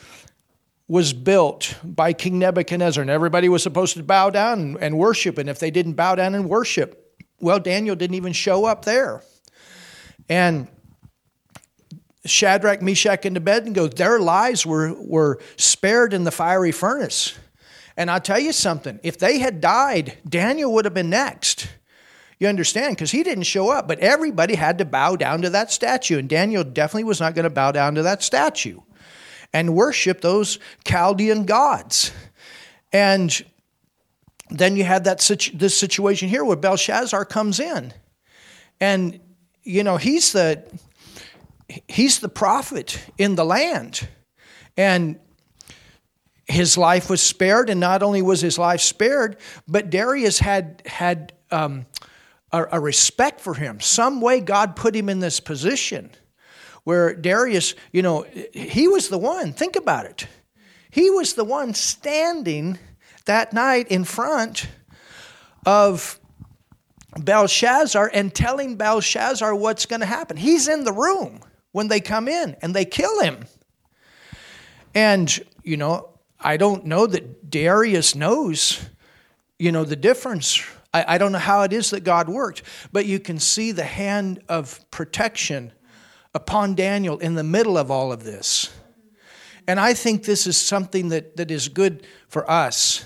was 0.88 1.12
built 1.12 1.76
by 1.84 2.14
King 2.14 2.38
Nebuchadnezzar 2.38 3.02
and 3.02 3.10
everybody 3.10 3.50
was 3.50 3.62
supposed 3.62 3.94
to 3.98 4.02
bow 4.02 4.30
down 4.30 4.78
and 4.80 4.96
worship 4.96 5.36
and 5.36 5.50
if 5.50 5.58
they 5.58 5.70
didn't 5.70 5.94
bow 5.94 6.14
down 6.14 6.34
and 6.34 6.48
worship, 6.48 7.14
well 7.38 7.58
Daniel 7.58 7.94
didn't 7.94 8.16
even 8.16 8.32
show 8.32 8.64
up 8.64 8.86
there. 8.86 9.22
And 10.28 10.68
Shadrach, 12.24 12.82
Meshach, 12.82 13.24
and 13.24 13.36
Abednego, 13.36 13.88
their 13.88 14.18
lives 14.18 14.66
were, 14.66 14.94
were 14.94 15.38
spared 15.56 16.12
in 16.12 16.24
the 16.24 16.30
fiery 16.30 16.72
furnace. 16.72 17.38
And 17.96 18.10
I'll 18.10 18.20
tell 18.20 18.38
you 18.38 18.52
something 18.52 19.00
if 19.02 19.18
they 19.18 19.38
had 19.38 19.60
died, 19.60 20.18
Daniel 20.28 20.72
would 20.74 20.84
have 20.84 20.94
been 20.94 21.10
next. 21.10 21.68
You 22.38 22.48
understand? 22.48 22.96
Because 22.96 23.10
he 23.10 23.22
didn't 23.22 23.44
show 23.44 23.70
up, 23.70 23.88
but 23.88 23.98
everybody 24.00 24.56
had 24.56 24.78
to 24.78 24.84
bow 24.84 25.16
down 25.16 25.42
to 25.42 25.50
that 25.50 25.72
statue. 25.72 26.18
And 26.18 26.28
Daniel 26.28 26.64
definitely 26.64 27.04
was 27.04 27.20
not 27.20 27.34
going 27.34 27.44
to 27.44 27.50
bow 27.50 27.72
down 27.72 27.94
to 27.94 28.02
that 28.02 28.22
statue 28.22 28.80
and 29.54 29.74
worship 29.74 30.20
those 30.20 30.58
Chaldean 30.84 31.46
gods. 31.46 32.12
And 32.92 33.42
then 34.50 34.76
you 34.76 34.84
had 34.84 35.04
that 35.04 35.18
this 35.54 35.76
situation 35.76 36.28
here 36.28 36.44
where 36.44 36.56
Belshazzar 36.56 37.24
comes 37.24 37.58
in. 37.58 37.94
And, 38.80 39.20
you 39.66 39.82
know, 39.82 39.96
he's 39.96 40.32
the, 40.32 40.62
he's 41.88 42.20
the 42.20 42.28
prophet 42.28 43.04
in 43.18 43.34
the 43.34 43.44
land. 43.44 44.08
And 44.76 45.18
his 46.46 46.78
life 46.78 47.10
was 47.10 47.20
spared, 47.20 47.68
and 47.68 47.80
not 47.80 48.02
only 48.02 48.22
was 48.22 48.40
his 48.40 48.58
life 48.58 48.80
spared, 48.80 49.36
but 49.66 49.90
Darius 49.90 50.38
had 50.38 50.82
had 50.86 51.32
um, 51.50 51.86
a, 52.52 52.66
a 52.72 52.80
respect 52.80 53.40
for 53.40 53.54
him. 53.54 53.80
Some 53.80 54.20
way 54.20 54.40
God 54.40 54.76
put 54.76 54.94
him 54.94 55.08
in 55.08 55.18
this 55.18 55.40
position 55.40 56.10
where 56.84 57.14
Darius, 57.14 57.74
you 57.90 58.02
know, 58.02 58.24
he 58.52 58.86
was 58.86 59.08
the 59.08 59.18
one. 59.18 59.52
Think 59.52 59.74
about 59.74 60.06
it. 60.06 60.28
He 60.88 61.10
was 61.10 61.34
the 61.34 61.44
one 61.44 61.74
standing 61.74 62.78
that 63.24 63.52
night 63.52 63.88
in 63.88 64.04
front 64.04 64.68
of 65.66 66.20
Belshazzar 67.18 68.10
and 68.12 68.34
telling 68.34 68.76
Belshazzar 68.76 69.54
what's 69.54 69.86
going 69.86 70.00
to 70.00 70.06
happen. 70.06 70.36
He's 70.36 70.68
in 70.68 70.84
the 70.84 70.92
room 70.92 71.40
when 71.72 71.88
they 71.88 72.00
come 72.00 72.28
in 72.28 72.56
and 72.62 72.74
they 72.74 72.84
kill 72.84 73.20
him. 73.20 73.46
And, 74.94 75.44
you 75.62 75.76
know, 75.76 76.10
I 76.40 76.56
don't 76.56 76.86
know 76.86 77.06
that 77.06 77.50
Darius 77.50 78.14
knows, 78.14 78.80
you 79.58 79.72
know, 79.72 79.84
the 79.84 79.96
difference. 79.96 80.62
I, 80.92 81.14
I 81.14 81.18
don't 81.18 81.32
know 81.32 81.38
how 81.38 81.62
it 81.62 81.72
is 81.72 81.90
that 81.90 82.04
God 82.04 82.28
worked, 82.28 82.62
but 82.92 83.06
you 83.06 83.18
can 83.18 83.38
see 83.38 83.72
the 83.72 83.84
hand 83.84 84.42
of 84.48 84.84
protection 84.90 85.72
upon 86.34 86.74
Daniel 86.74 87.18
in 87.18 87.34
the 87.34 87.44
middle 87.44 87.78
of 87.78 87.90
all 87.90 88.12
of 88.12 88.24
this. 88.24 88.70
And 89.66 89.80
I 89.80 89.94
think 89.94 90.24
this 90.24 90.46
is 90.46 90.56
something 90.56 91.08
that, 91.08 91.36
that 91.36 91.50
is 91.50 91.68
good 91.68 92.06
for 92.28 92.48
us. 92.50 93.04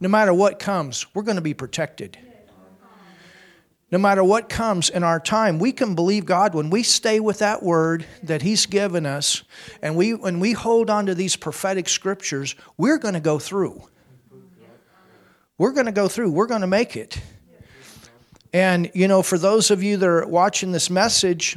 No 0.00 0.08
matter 0.08 0.32
what 0.32 0.58
comes, 0.58 1.06
we're 1.14 1.22
going 1.22 1.36
to 1.36 1.42
be 1.42 1.54
protected 1.54 2.16
no 3.90 3.98
matter 3.98 4.22
what 4.22 4.48
comes 4.48 4.88
in 4.88 5.02
our 5.02 5.18
time, 5.18 5.58
we 5.58 5.72
can 5.72 5.94
believe 5.94 6.24
God 6.24 6.54
when 6.54 6.70
we 6.70 6.82
stay 6.82 7.18
with 7.18 7.40
that 7.40 7.62
word 7.62 8.06
that 8.22 8.42
He's 8.42 8.66
given 8.66 9.04
us, 9.04 9.42
and 9.82 9.96
we 9.96 10.14
when 10.14 10.38
we 10.38 10.52
hold 10.52 10.90
on 10.90 11.06
to 11.06 11.14
these 11.14 11.36
prophetic 11.36 11.88
scriptures, 11.88 12.54
we're 12.76 12.98
going 12.98 13.14
to 13.14 13.20
go 13.20 13.38
through. 13.38 13.82
We're 15.58 15.72
going 15.72 15.86
to 15.86 15.92
go 15.92 16.08
through. 16.08 16.30
We're 16.30 16.46
going 16.46 16.62
to 16.62 16.66
make 16.66 16.96
it. 16.96 17.20
And 18.52 18.90
you 18.94 19.08
know, 19.08 19.22
for 19.22 19.38
those 19.38 19.70
of 19.70 19.82
you 19.82 19.96
that 19.96 20.08
are 20.08 20.26
watching 20.26 20.72
this 20.72 20.88
message 20.88 21.56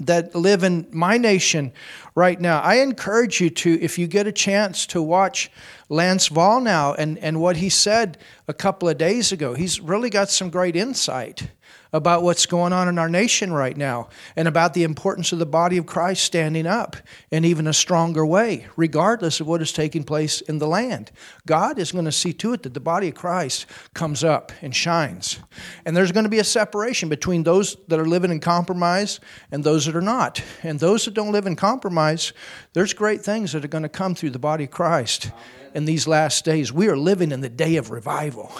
that 0.00 0.34
live 0.34 0.62
in 0.62 0.86
my 0.90 1.18
nation 1.18 1.72
right 2.14 2.40
now, 2.40 2.60
I 2.60 2.76
encourage 2.76 3.40
you 3.40 3.50
to, 3.50 3.80
if 3.80 3.98
you 3.98 4.06
get 4.06 4.26
a 4.26 4.32
chance 4.32 4.86
to 4.86 5.02
watch 5.02 5.50
Lance 5.88 6.28
Wallnau 6.28 6.94
and, 6.98 7.18
and 7.18 7.40
what 7.40 7.56
he 7.56 7.68
said 7.68 8.18
a 8.46 8.54
couple 8.54 8.88
of 8.88 8.98
days 8.98 9.32
ago. 9.32 9.54
He's 9.54 9.80
really 9.80 10.10
got 10.10 10.28
some 10.30 10.50
great 10.50 10.76
insight 10.76 11.50
about 11.92 12.22
what's 12.22 12.46
going 12.46 12.72
on 12.72 12.88
in 12.88 12.98
our 12.98 13.08
nation 13.08 13.52
right 13.52 13.76
now 13.76 14.08
and 14.36 14.46
about 14.46 14.74
the 14.74 14.84
importance 14.84 15.32
of 15.32 15.38
the 15.38 15.46
body 15.46 15.76
of 15.76 15.86
Christ 15.86 16.24
standing 16.24 16.66
up 16.66 16.96
in 17.30 17.44
even 17.44 17.66
a 17.66 17.72
stronger 17.72 18.24
way, 18.24 18.66
regardless 18.76 19.40
of 19.40 19.46
what 19.46 19.62
is 19.62 19.72
taking 19.72 20.04
place 20.04 20.40
in 20.42 20.58
the 20.58 20.66
land. 20.66 21.10
God 21.46 21.78
is 21.78 21.92
going 21.92 22.04
to 22.04 22.12
see 22.12 22.32
to 22.34 22.52
it 22.52 22.62
that 22.62 22.74
the 22.74 22.80
body 22.80 23.08
of 23.08 23.14
Christ 23.14 23.66
comes 23.94 24.22
up 24.22 24.52
and 24.62 24.74
shines. 24.74 25.38
And 25.84 25.96
there's 25.96 26.12
going 26.12 26.24
to 26.24 26.30
be 26.30 26.38
a 26.38 26.44
separation 26.44 27.08
between 27.08 27.42
those 27.42 27.76
that 27.88 27.98
are 27.98 28.06
living 28.06 28.30
in 28.30 28.40
compromise 28.40 29.20
and 29.50 29.64
those 29.64 29.86
that 29.86 29.96
are 29.96 30.00
not. 30.00 30.42
And 30.62 30.78
those 30.78 31.04
that 31.06 31.14
don't 31.14 31.32
live 31.32 31.46
in 31.46 31.56
compromise, 31.56 32.32
there's 32.72 32.92
great 32.92 33.22
things 33.22 33.52
that 33.52 33.64
are 33.64 33.68
going 33.68 33.82
to 33.82 33.88
come 33.88 34.14
through 34.14 34.30
the 34.30 34.38
body 34.38 34.64
of 34.64 34.70
Christ. 34.70 35.26
Amen 35.26 35.42
in 35.74 35.84
these 35.84 36.06
last 36.06 36.44
days. 36.44 36.72
We 36.72 36.88
are 36.88 36.96
living 36.96 37.32
in 37.32 37.40
the 37.40 37.48
day 37.48 37.76
of 37.76 37.90
revival. 37.90 38.52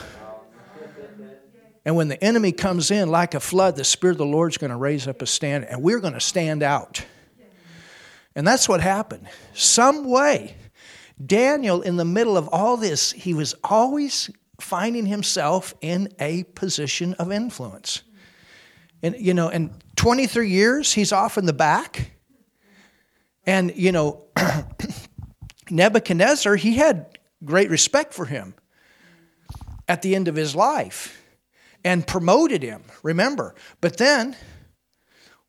And 1.84 1.96
when 1.96 2.08
the 2.08 2.22
enemy 2.22 2.52
comes 2.52 2.90
in 2.90 3.08
like 3.08 3.34
a 3.34 3.40
flood, 3.40 3.76
the 3.76 3.84
Spirit 3.84 4.12
of 4.12 4.18
the 4.18 4.26
Lord's 4.26 4.58
going 4.58 4.70
to 4.70 4.76
raise 4.76 5.06
up 5.06 5.22
a 5.22 5.26
stand, 5.26 5.64
and 5.64 5.82
we're 5.82 6.00
going 6.00 6.14
to 6.14 6.20
stand 6.20 6.62
out. 6.62 7.04
And 8.34 8.46
that's 8.46 8.68
what 8.68 8.80
happened. 8.80 9.26
Some 9.54 10.04
way, 10.04 10.54
Daniel, 11.24 11.82
in 11.82 11.96
the 11.96 12.04
middle 12.04 12.36
of 12.36 12.48
all 12.48 12.76
this, 12.76 13.10
he 13.10 13.34
was 13.34 13.54
always 13.64 14.30
finding 14.60 15.06
himself 15.06 15.74
in 15.80 16.12
a 16.20 16.44
position 16.44 17.14
of 17.14 17.32
influence. 17.32 18.02
And, 19.02 19.16
you 19.18 19.34
know, 19.34 19.48
in 19.48 19.72
23 19.96 20.50
years, 20.50 20.92
he's 20.92 21.12
off 21.12 21.38
in 21.38 21.46
the 21.46 21.52
back. 21.52 22.12
And, 23.46 23.72
you 23.74 23.92
know, 23.92 24.24
Nebuchadnezzar, 25.70 26.56
he 26.56 26.76
had 26.76 27.18
great 27.44 27.70
respect 27.70 28.12
for 28.14 28.24
him 28.24 28.54
at 29.88 30.02
the 30.02 30.14
end 30.14 30.28
of 30.28 30.36
his 30.36 30.54
life 30.54 31.18
and 31.88 32.06
promoted 32.06 32.62
him, 32.62 32.82
remember. 33.02 33.54
But 33.80 33.96
then, 33.96 34.36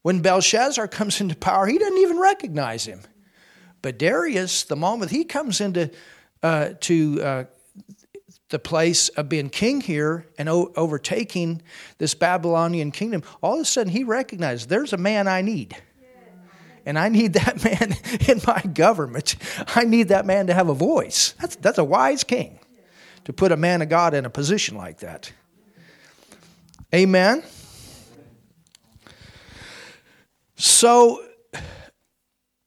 when 0.04 0.22
Belshazzar 0.22 0.88
comes 0.88 1.20
into 1.20 1.36
power, 1.36 1.68
he 1.68 1.78
doesn't 1.78 1.98
even 1.98 2.18
recognize 2.18 2.86
him. 2.86 3.02
But 3.82 4.00
Darius, 4.00 4.64
the 4.64 4.78
moment 4.78 5.12
he 5.12 5.26
comes 5.26 5.60
into 5.60 5.92
uh, 6.42 6.70
to 6.80 7.22
uh, 7.22 7.44
the 8.48 8.60
place 8.60 9.10
of 9.10 9.28
being 9.28 9.50
king 9.50 9.82
here 9.82 10.28
and 10.38 10.48
o- 10.48 10.72
overtaking 10.78 11.62
this 11.98 12.14
Babylonian 12.14 12.92
kingdom, 12.92 13.22
all 13.44 13.56
of 13.56 13.60
a 13.60 13.66
sudden 13.66 13.92
he 13.92 14.06
recognizes 14.06 14.68
there's 14.68 14.94
a 14.94 14.98
man 14.98 15.28
I 15.28 15.42
need. 15.42 15.76
And 16.86 16.98
I 16.98 17.10
need 17.10 17.34
that 17.34 17.62
man 17.66 17.98
in 18.30 18.42
my 18.48 18.62
government. 18.62 19.36
I 19.76 19.84
need 19.84 20.08
that 20.08 20.26
man 20.26 20.48
to 20.48 20.54
have 20.54 20.70
a 20.70 20.74
voice. 20.74 21.34
That's, 21.42 21.58
that's 21.58 21.80
a 21.80 21.84
wise 21.84 22.24
king 22.24 22.60
to 23.26 23.34
put 23.34 23.52
a 23.52 23.58
man 23.58 23.82
of 23.82 23.90
God 23.90 24.14
in 24.14 24.24
a 24.24 24.30
position 24.30 24.78
like 24.78 25.00
that. 25.00 25.34
Amen. 26.94 27.44
So 30.56 31.24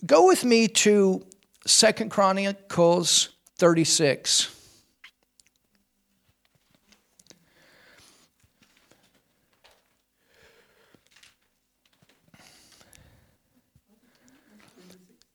go 0.07 0.29
with 0.29 0.45
me 0.45 0.69
to 0.69 1.26
Second 1.67 2.11
Chronicles 2.11 3.31
36. 3.59 4.49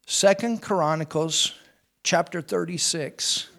Second 0.06 0.62
Chronicles 0.62 1.54
chapter 2.04 2.42
36. 2.42 3.50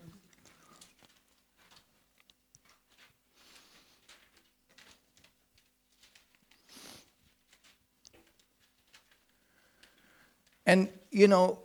And, 10.68 10.88
you 11.10 11.26
know, 11.26 11.58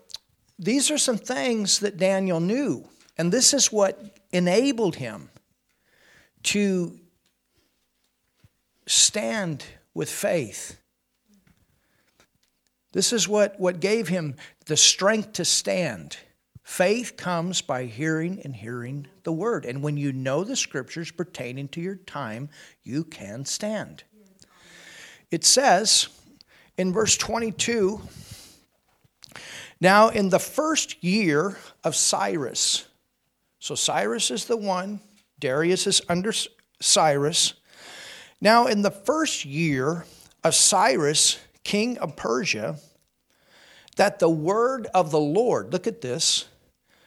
these 0.58 0.90
are 0.90 0.98
some 0.98 1.18
things 1.18 1.80
that 1.80 1.98
Daniel 1.98 2.40
knew. 2.40 2.88
And 3.18 3.32
this 3.32 3.54
is 3.54 3.72
what 3.72 4.18
enabled 4.32 4.96
him 4.96 5.30
to 6.44 7.00
stand 8.88 9.64
with 9.94 10.10
faith 10.10 10.80
this 12.94 13.12
is 13.12 13.28
what, 13.28 13.60
what 13.60 13.80
gave 13.80 14.08
him 14.08 14.36
the 14.68 14.78
strength 14.78 15.34
to 15.34 15.46
stand. 15.46 16.18
Faith 16.64 17.18
comes 17.18 17.62
by 17.62 17.86
hearing 17.86 18.40
and 18.46 18.56
hearing 18.56 19.08
the 19.24 19.34
word. 19.34 19.66
And 19.66 19.84
when 19.84 19.98
you 19.98 20.14
know 20.14 20.44
the 20.44 20.56
scriptures 20.56 21.12
pertaining 21.12 21.68
to 21.70 21.82
your 21.82 21.96
time, 21.96 22.50
you 22.84 23.04
can 23.04 23.46
stand. 23.46 24.04
It 25.30 25.44
says 25.44 26.08
in 26.78 26.94
verse 26.94 27.18
22 27.18 28.00
Now, 29.80 30.10
in 30.10 30.30
the 30.30 30.40
first 30.40 31.04
year 31.04 31.58
of 31.84 31.96
Cyrus, 31.96 32.86
so 33.60 33.76
Cyrus 33.76 34.32
is 34.32 34.46
the 34.46 34.58
one, 34.58 35.00
Darius 35.40 35.88
is 35.88 36.02
under 36.10 36.34
Cyrus. 36.82 37.54
Now, 38.42 38.68
in 38.68 38.82
the 38.82 38.92
first 38.92 39.46
year 39.46 40.06
of 40.44 40.56
Cyrus, 40.56 41.40
king 41.64 41.98
of 41.98 42.16
Persia, 42.16 42.78
that 43.96 44.20
the 44.20 44.30
word 44.30 44.88
of 44.94 45.12
the 45.12 45.20
Lord, 45.20 45.72
look 45.72 45.88
at 45.88 46.02
this, 46.02 46.46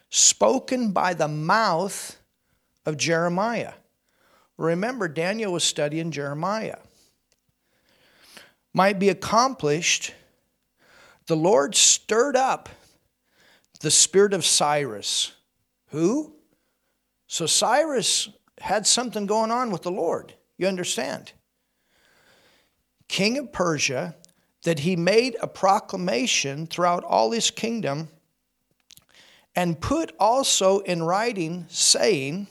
spoken 0.09 0.91
by 0.91 1.13
the 1.13 1.27
mouth 1.27 2.17
of 2.85 2.97
Jeremiah. 2.97 3.73
Remember, 4.57 5.07
Daniel 5.07 5.53
was 5.53 5.63
studying 5.63 6.11
Jeremiah. 6.11 6.79
Might 8.73 8.99
be 8.99 9.09
accomplished, 9.09 10.13
the 11.27 11.35
Lord 11.35 11.75
stirred 11.75 12.35
up 12.35 12.69
the 13.81 13.91
spirit 13.91 14.33
of 14.33 14.45
Cyrus. 14.45 15.33
Who? 15.89 16.33
So 17.27 17.45
Cyrus 17.45 18.29
had 18.59 18.87
something 18.87 19.25
going 19.25 19.51
on 19.51 19.71
with 19.71 19.83
the 19.83 19.91
Lord. 19.91 20.33
You 20.57 20.67
understand? 20.67 21.33
King 23.07 23.37
of 23.37 23.51
Persia 23.51 24.15
that 24.63 24.79
he 24.79 24.95
made 24.95 25.37
a 25.41 25.47
proclamation 25.47 26.65
throughout 26.67 27.03
all 27.03 27.31
his 27.31 27.51
kingdom 27.51 28.09
and 29.55 29.79
put 29.79 30.13
also 30.19 30.79
in 30.79 31.03
writing, 31.03 31.65
saying, 31.69 32.47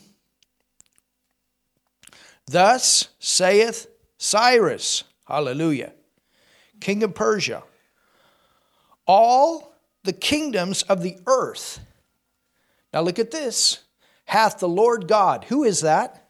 Thus 2.45 3.09
saith 3.19 3.87
Cyrus, 4.17 5.03
hallelujah, 5.25 5.93
king 6.79 7.03
of 7.03 7.13
Persia, 7.13 7.63
all 9.07 9.73
the 10.03 10.13
kingdoms 10.13 10.83
of 10.83 11.01
the 11.01 11.17
earth. 11.25 11.79
Now 12.93 13.01
look 13.01 13.17
at 13.17 13.31
this. 13.31 13.79
Hath 14.25 14.59
the 14.59 14.69
Lord 14.69 15.07
God, 15.07 15.45
who 15.45 15.63
is 15.63 15.81
that? 15.81 16.27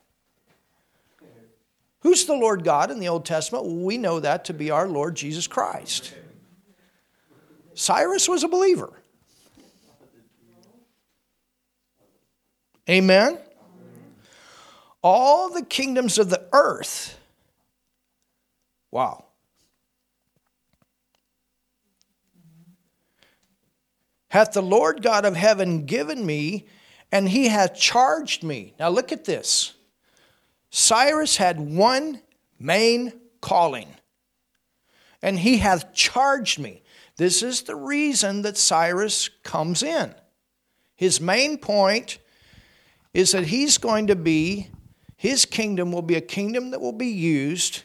Who's 2.01 2.25
the 2.25 2.35
Lord 2.35 2.63
God 2.63 2.91
in 2.91 2.99
the 2.99 3.09
Old 3.09 3.25
Testament? 3.25 3.65
We 3.65 3.97
know 3.97 4.19
that 4.19 4.45
to 4.45 4.53
be 4.53 4.71
our 4.71 4.87
Lord 4.87 5.15
Jesus 5.15 5.47
Christ. 5.47 6.13
Cyrus 7.73 8.29
was 8.29 8.43
a 8.43 8.47
believer. 8.47 8.93
Amen? 12.89 13.37
All 15.03 15.49
the 15.49 15.63
kingdoms 15.63 16.17
of 16.17 16.29
the 16.29 16.43
earth. 16.53 17.19
Wow. 18.91 19.26
Hath 24.29 24.53
the 24.53 24.61
Lord 24.61 25.01
God 25.01 25.25
of 25.25 25.35
heaven 25.35 25.85
given 25.85 26.25
me, 26.25 26.67
and 27.11 27.29
he 27.29 27.47
hath 27.47 27.75
charged 27.75 28.43
me. 28.43 28.73
Now 28.79 28.89
look 28.89 29.11
at 29.11 29.25
this. 29.25 29.73
Cyrus 30.69 31.37
had 31.37 31.59
one 31.59 32.21
main 32.59 33.13
calling, 33.41 33.87
and 35.21 35.39
he 35.39 35.57
hath 35.57 35.93
charged 35.93 36.59
me. 36.59 36.83
This 37.15 37.41
is 37.41 37.63
the 37.63 37.75
reason 37.75 38.41
that 38.43 38.57
Cyrus 38.57 39.29
comes 39.43 39.81
in. 39.81 40.13
His 40.95 41.21
main 41.21 41.57
point 41.57 42.19
is 43.13 43.31
that 43.31 43.45
he's 43.45 43.77
going 43.77 44.07
to 44.07 44.15
be, 44.15 44.69
his 45.15 45.45
kingdom 45.45 45.91
will 45.91 46.01
be 46.01 46.15
a 46.15 46.21
kingdom 46.21 46.71
that 46.71 46.81
will 46.81 46.91
be 46.91 47.07
used 47.07 47.83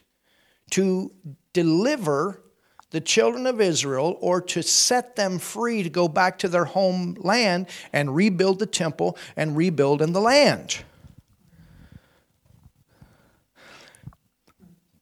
to 0.73 1.13
deliver 1.53 2.42
the 2.93 3.01
children 3.01 3.47
of 3.47 3.61
Israel 3.61 4.17
or 4.21 4.41
to 4.41 4.63
set 4.63 5.17
them 5.17 5.39
free 5.39 5.83
to 5.83 5.91
go 5.91 6.09
back 6.09 6.39
to 6.39 6.49
their 6.49 6.67
homeland 6.67 7.67
and 7.93 8.15
rebuild 8.15 8.59
the 8.59 8.67
temple 8.67 9.17
and 9.35 9.57
rebuild 9.57 10.03
in 10.03 10.13
the 10.13 10.21
land. 10.21 10.85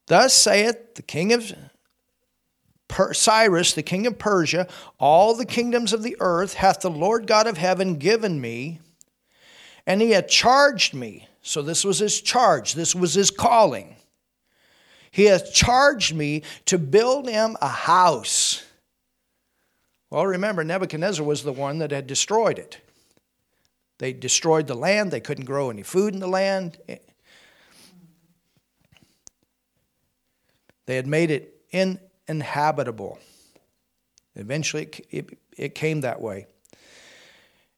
Thus 0.06 0.32
saith 0.32 0.94
the 0.94 1.02
king 1.02 1.32
of 1.32 1.52
Cyrus, 3.12 3.74
the 3.74 3.82
king 3.82 4.06
of 4.06 4.18
Persia, 4.18 4.68
all 4.98 5.34
the 5.34 5.44
kingdoms 5.44 5.92
of 5.92 6.02
the 6.02 6.16
earth 6.20 6.54
hath 6.54 6.80
the 6.80 6.90
Lord 6.90 7.26
God 7.26 7.46
of 7.46 7.58
heaven 7.58 7.96
given 7.96 8.40
me, 8.40 8.80
and 9.86 10.00
he 10.00 10.10
hath 10.10 10.28
charged 10.28 10.94
me. 10.94 11.28
So 11.42 11.62
this 11.62 11.84
was 11.84 11.98
his 11.98 12.20
charge, 12.20 12.74
this 12.74 12.94
was 12.94 13.14
his 13.14 13.30
calling. 13.30 13.96
He 15.10 15.24
hath 15.24 15.52
charged 15.52 16.14
me 16.14 16.42
to 16.66 16.78
build 16.78 17.28
him 17.28 17.56
a 17.60 17.68
house. 17.68 18.64
Well, 20.10 20.26
remember, 20.26 20.64
Nebuchadnezzar 20.64 21.24
was 21.24 21.42
the 21.42 21.52
one 21.52 21.78
that 21.78 21.90
had 21.90 22.06
destroyed 22.06 22.58
it. 22.58 22.80
They 23.98 24.12
destroyed 24.12 24.66
the 24.66 24.74
land, 24.74 25.10
they 25.10 25.20
couldn't 25.20 25.44
grow 25.44 25.70
any 25.70 25.82
food 25.82 26.14
in 26.14 26.20
the 26.20 26.26
land. 26.26 26.78
They 30.86 30.96
had 30.96 31.06
made 31.06 31.30
it 31.30 31.54
uninhabitable. 31.72 33.18
Eventually, 34.34 34.84
it, 34.84 35.06
it, 35.10 35.38
it 35.56 35.74
came 35.74 36.00
that 36.00 36.20
way. 36.20 36.46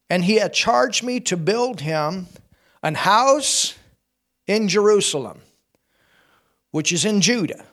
And 0.09 0.25
he 0.25 0.37
had 0.37 0.53
charged 0.53 1.03
me 1.03 1.21
to 1.21 1.37
build 1.37 1.81
him 1.81 2.29
an 2.83 2.95
house 2.95 3.75
in 4.47 4.69
Jerusalem. 4.69 5.41
Which 6.73 6.91
is 6.91 7.05
in 7.05 7.21
Judah. 7.21 7.65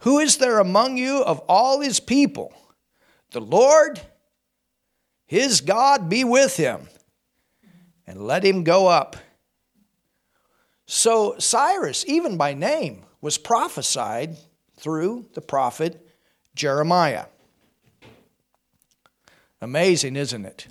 Who 0.00 0.18
is 0.18 0.38
there 0.38 0.58
among 0.58 0.96
you 0.96 1.22
of 1.22 1.38
all 1.48 1.80
his 1.80 2.00
people? 2.00 2.52
The 3.30 3.40
Lord, 3.40 4.00
his 5.26 5.60
God, 5.60 6.08
be 6.08 6.24
with 6.24 6.56
him, 6.56 6.88
and 8.06 8.26
let 8.26 8.44
him 8.44 8.64
go 8.64 8.88
up. 8.88 9.16
So 10.86 11.36
Cyrus, 11.38 12.04
even 12.06 12.36
by 12.36 12.52
name, 12.52 13.04
was 13.20 13.38
prophesied 13.38 14.36
through 14.76 15.26
the 15.34 15.40
prophet 15.40 16.06
Jeremiah. 16.54 17.26
Amazing, 19.60 20.16
isn't 20.16 20.44
it? 20.44 20.66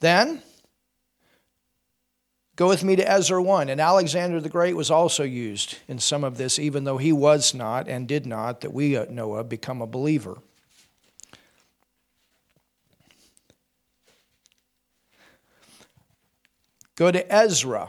Then, 0.00 0.42
go 2.60 2.68
with 2.68 2.84
me 2.84 2.94
to 2.94 3.10
Ezra 3.10 3.42
1. 3.42 3.70
And 3.70 3.80
Alexander 3.80 4.38
the 4.38 4.50
Great 4.50 4.76
was 4.76 4.90
also 4.90 5.22
used 5.22 5.78
in 5.88 5.98
some 5.98 6.22
of 6.22 6.36
this, 6.36 6.58
even 6.58 6.84
though 6.84 6.98
he 6.98 7.10
was 7.10 7.54
not 7.54 7.88
and 7.88 8.06
did 8.06 8.26
not, 8.26 8.60
that 8.60 8.74
we 8.74 8.98
uh, 8.98 9.06
know 9.08 9.32
of, 9.36 9.48
become 9.48 9.80
a 9.80 9.86
believer. 9.86 10.36
Go 16.96 17.10
to 17.10 17.32
Ezra. 17.32 17.88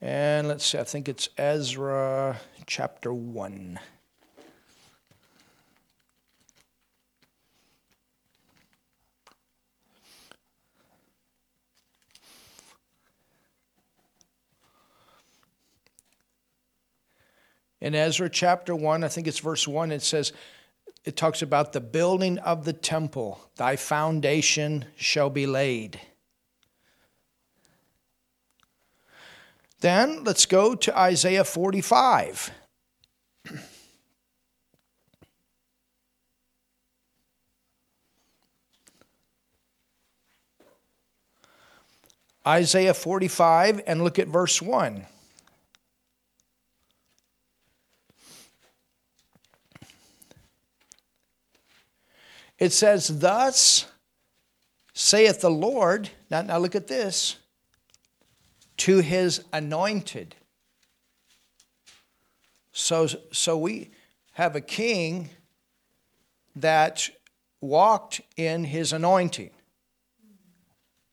And 0.00 0.48
let's 0.48 0.66
see, 0.66 0.76
I 0.76 0.82
think 0.82 1.08
it's 1.08 1.28
Ezra 1.38 2.40
chapter 2.66 3.14
1. 3.14 3.78
In 17.80 17.94
Ezra 17.94 18.28
chapter 18.28 18.74
1, 18.74 19.04
I 19.04 19.08
think 19.08 19.26
it's 19.26 19.38
verse 19.38 19.66
1, 19.66 19.90
it 19.90 20.02
says, 20.02 20.32
it 21.04 21.16
talks 21.16 21.40
about 21.40 21.72
the 21.72 21.80
building 21.80 22.38
of 22.38 22.64
the 22.64 22.74
temple. 22.74 23.40
Thy 23.56 23.76
foundation 23.76 24.84
shall 24.96 25.30
be 25.30 25.46
laid. 25.46 25.98
Then 29.80 30.24
let's 30.24 30.44
go 30.44 30.74
to 30.74 30.98
Isaiah 30.98 31.44
45. 31.44 32.50
Isaiah 42.46 42.94
45 42.94 43.82
and 43.86 44.02
look 44.04 44.18
at 44.18 44.28
verse 44.28 44.60
1. 44.60 45.06
It 52.60 52.72
says, 52.74 53.20
Thus 53.20 53.86
saith 54.92 55.40
the 55.40 55.50
Lord. 55.50 56.10
Now, 56.30 56.42
now 56.42 56.58
look 56.58 56.76
at 56.76 56.86
this 56.86 57.36
to 58.76 58.98
his 58.98 59.42
anointed. 59.52 60.36
So, 62.72 63.08
so 63.32 63.58
we 63.58 63.90
have 64.32 64.54
a 64.54 64.60
king 64.60 65.30
that 66.54 67.10
walked 67.60 68.20
in 68.36 68.64
his 68.64 68.92
anointing. 68.92 69.50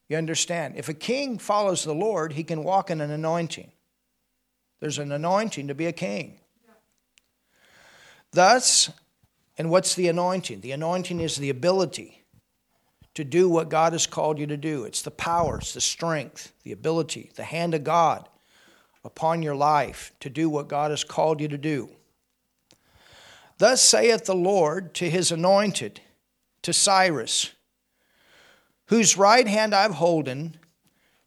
You 0.10 0.18
understand? 0.18 0.76
If 0.78 0.88
a 0.88 0.94
king 0.94 1.38
follows 1.38 1.84
the 1.84 1.94
Lord, 1.96 2.34
he 2.34 2.44
can 2.44 2.64
walk 2.64 2.90
in 2.90 3.02
an 3.02 3.12
anointing. 3.12 3.72
There's 4.80 5.00
an 5.00 5.12
anointing 5.12 5.68
to 5.68 5.76
be 5.76 5.88
a 5.88 5.92
king. 5.92 6.40
Thus, 8.32 8.90
and 9.58 9.70
what's 9.70 9.96
the 9.96 10.08
anointing? 10.08 10.62
The 10.62 10.72
anointing 10.72 11.20
is 11.20 11.38
the 11.38 11.50
ability 11.50 12.24
to 13.16 13.24
do 13.24 13.50
what 13.50 13.70
God 13.70 13.94
has 13.94 14.06
called 14.06 14.38
you 14.38 14.46
to 14.48 14.58
do. 14.58 14.84
It's 14.84 15.02
the 15.02 15.10
power, 15.12 15.58
it's 15.58 15.74
the 15.74 15.82
strength, 15.82 16.54
the 16.64 16.72
ability, 16.72 17.32
the 17.36 17.44
hand 17.44 17.74
of 17.74 17.84
God 17.84 18.30
upon 19.04 19.42
your 19.42 19.56
life 19.56 20.12
to 20.20 20.30
do 20.30 20.50
what 20.50 20.68
God 20.68 20.92
has 20.92 21.04
called 21.04 21.42
you 21.42 21.48
to 21.48 21.58
do. 21.58 21.90
Thus 23.58 23.82
saith 23.82 24.26
the 24.26 24.36
Lord 24.36 24.94
to 24.96 25.10
his 25.10 25.32
anointed, 25.32 26.02
to 26.62 26.72
Cyrus, 26.72 27.54
whose 28.86 29.18
right 29.18 29.48
hand 29.48 29.74
I've 29.74 29.96
holden, 29.96 30.58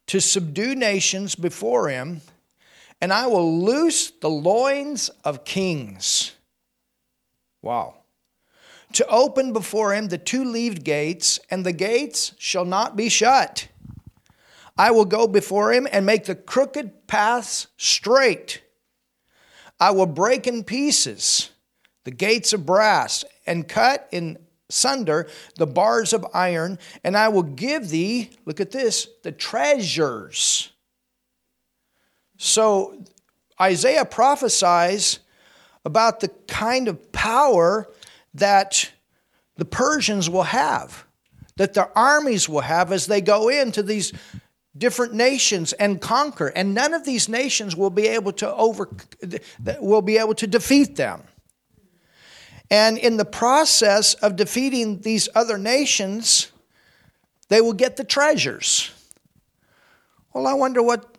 to 0.07 0.21
subdue 0.21 0.75
nations 0.75 1.35
before 1.35 1.89
him, 1.89 2.21
and 3.01 3.11
I 3.11 3.27
will 3.27 3.61
loose 3.61 4.11
the 4.11 4.29
loins 4.29 5.09
of 5.25 5.43
kings. 5.43 6.31
Wow 7.61 8.00
to 8.93 9.07
open 9.07 9.53
before 9.53 9.93
him 9.93 10.07
the 10.07 10.17
two 10.17 10.43
leaved 10.43 10.83
gates, 10.83 11.39
and 11.49 11.65
the 11.65 11.73
gates 11.73 12.33
shall 12.37 12.65
not 12.65 12.95
be 12.95 13.09
shut. 13.09 13.67
I 14.77 14.91
will 14.91 15.05
go 15.05 15.27
before 15.27 15.73
him 15.73 15.87
and 15.91 16.05
make 16.05 16.25
the 16.25 16.35
crooked 16.35 17.07
paths 17.07 17.67
straight. 17.77 18.61
I 19.79 19.91
will 19.91 20.05
break 20.05 20.47
in 20.47 20.63
pieces 20.63 21.49
the 22.03 22.11
gates 22.11 22.53
of 22.53 22.65
brass 22.65 23.23
and 23.45 23.67
cut 23.67 24.07
in 24.11 24.37
sunder 24.69 25.27
the 25.57 25.67
bars 25.67 26.13
of 26.13 26.25
iron, 26.33 26.79
and 27.03 27.17
I 27.17 27.27
will 27.27 27.43
give 27.43 27.89
thee, 27.89 28.31
look 28.45 28.59
at 28.59 28.71
this, 28.71 29.07
the 29.23 29.31
treasures. 29.31 30.71
So 32.37 33.03
Isaiah 33.59 34.05
prophesies 34.05 35.19
about 35.85 36.19
the 36.19 36.29
kind 36.47 36.87
of 36.87 37.11
power 37.11 37.87
that 38.33 38.91
the 39.57 39.65
Persians 39.65 40.29
will 40.29 40.43
have, 40.43 41.05
that 41.57 41.73
their 41.73 41.95
armies 41.97 42.47
will 42.47 42.61
have 42.61 42.91
as 42.91 43.07
they 43.07 43.21
go 43.21 43.49
into 43.49 43.83
these 43.83 44.13
different 44.77 45.13
nations 45.13 45.73
and 45.73 45.99
conquer. 45.99 46.47
And 46.47 46.73
none 46.73 46.93
of 46.93 47.05
these 47.05 47.27
nations 47.27 47.75
will 47.75 47.89
be 47.89 48.07
able 48.07 48.31
to 48.33 48.53
over 48.53 48.89
will 49.79 50.01
be 50.01 50.17
able 50.17 50.35
to 50.35 50.47
defeat 50.47 50.95
them. 50.95 51.23
And 52.69 52.97
in 52.97 53.17
the 53.17 53.25
process 53.25 54.13
of 54.15 54.37
defeating 54.37 55.01
these 55.01 55.27
other 55.35 55.57
nations 55.57 56.51
they 57.49 57.59
will 57.59 57.73
get 57.73 57.97
the 57.97 58.05
treasures. 58.05 58.91
Well 60.33 60.47
i 60.47 60.53
wonder 60.53 60.81
what 60.81 61.17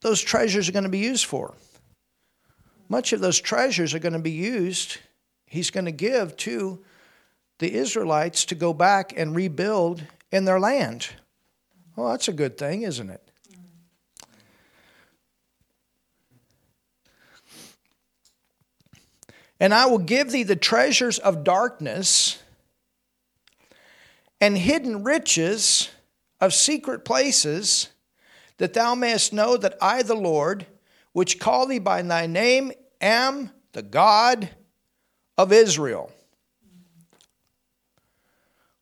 those 0.00 0.20
treasures 0.20 0.68
are 0.68 0.72
going 0.72 0.84
to 0.84 0.90
be 0.90 0.98
used 0.98 1.26
for. 1.26 1.54
Much 2.88 3.12
of 3.12 3.20
those 3.20 3.38
treasures 3.38 3.92
are 3.92 3.98
going 3.98 4.14
to 4.14 4.18
be 4.18 4.30
used 4.30 4.96
he's 5.48 5.70
going 5.70 5.86
to 5.86 5.92
give 5.92 6.36
to 6.38 6.84
the 7.58 7.74
Israelites 7.74 8.44
to 8.46 8.54
go 8.54 8.72
back 8.72 9.12
and 9.16 9.34
rebuild 9.34 10.04
in 10.30 10.44
their 10.44 10.60
land. 10.60 11.08
Well, 11.96 12.10
that's 12.10 12.28
a 12.28 12.32
good 12.32 12.56
thing, 12.56 12.82
isn't 12.82 13.10
it? 13.10 13.22
And 19.60 19.74
I 19.74 19.86
will 19.86 19.98
give 19.98 20.30
thee 20.30 20.44
the 20.44 20.54
treasures 20.54 21.18
of 21.18 21.42
darkness 21.42 22.40
and 24.40 24.56
hidden 24.56 25.02
riches 25.02 25.90
of 26.40 26.54
secret 26.54 27.04
places, 27.04 27.88
that 28.58 28.74
thou 28.74 28.94
mayest 28.94 29.32
know 29.32 29.56
that 29.56 29.76
I, 29.82 30.02
the 30.04 30.14
Lord, 30.14 30.66
which 31.12 31.40
call 31.40 31.66
thee 31.66 31.80
by 31.80 32.02
thy 32.02 32.26
name, 32.26 32.70
am 33.00 33.50
the 33.72 33.82
God 33.82 34.50
of 35.38 35.52
Israel. 35.52 36.12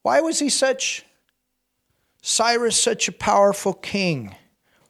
Why 0.03 0.21
was 0.21 0.39
he 0.39 0.49
such, 0.49 1.05
Cyrus, 2.23 2.81
such 2.81 3.07
a 3.09 3.13
powerful 3.13 3.75
king? 3.75 4.35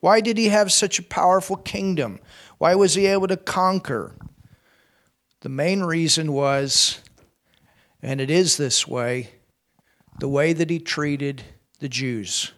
Why 0.01 0.21
did 0.21 0.39
he 0.39 0.49
have 0.49 0.71
such 0.71 0.99
a 1.01 1.03
powerful 1.03 1.57
kingdom? 1.57 2.21
Why 2.59 2.77
was 2.77 2.95
he 2.95 3.07
able 3.07 3.27
to 3.27 3.37
conquer? 3.37 4.15
The 5.41 5.49
main 5.49 5.83
reason 5.83 6.33
was, 6.33 7.01
and 8.01 8.21
it 8.21 8.31
is 8.31 8.57
this 8.57 8.87
way, 8.87 9.31
the 10.21 10.29
way 10.29 10.53
that 10.53 10.71
he 10.71 10.79
treated 10.79 11.43
the 11.81 11.89
Jews. 11.89 12.53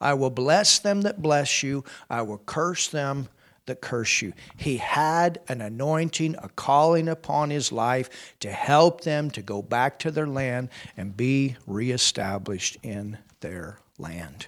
I 0.00 0.14
will 0.14 0.30
bless 0.30 0.78
them 0.78 1.02
that 1.02 1.22
bless 1.22 1.62
you, 1.62 1.84
I 2.10 2.22
will 2.22 2.38
curse 2.38 2.88
them 2.88 3.28
that 3.66 3.80
curse 3.80 4.22
you. 4.22 4.32
He 4.56 4.78
had 4.78 5.40
an 5.48 5.60
anointing, 5.60 6.36
a 6.42 6.48
calling 6.48 7.08
upon 7.08 7.50
his 7.50 7.70
life 7.72 8.34
to 8.40 8.50
help 8.50 9.02
them 9.02 9.30
to 9.32 9.42
go 9.42 9.62
back 9.62 9.98
to 10.00 10.10
their 10.10 10.26
land 10.26 10.70
and 10.96 11.16
be 11.16 11.56
reestablished 11.66 12.78
in 12.82 13.18
their 13.40 13.78
land. 13.98 14.46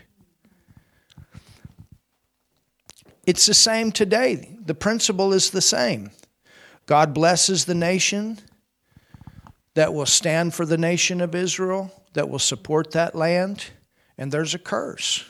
It's 3.26 3.44
the 3.44 3.54
same 3.54 3.92
today. 3.92 4.56
The 4.64 4.74
principle 4.74 5.34
is 5.34 5.50
the 5.50 5.60
same. 5.60 6.12
God 6.86 7.12
blesses 7.12 7.66
the 7.66 7.74
nation 7.74 8.38
that 9.74 9.92
will 9.92 10.06
stand 10.06 10.54
for 10.54 10.64
the 10.64 10.78
nation 10.78 11.20
of 11.20 11.34
Israel, 11.34 11.92
that 12.14 12.30
will 12.30 12.38
support 12.38 12.92
that 12.92 13.14
land, 13.14 13.66
and 14.16 14.32
there's 14.32 14.54
a 14.54 14.58
curse 14.58 15.26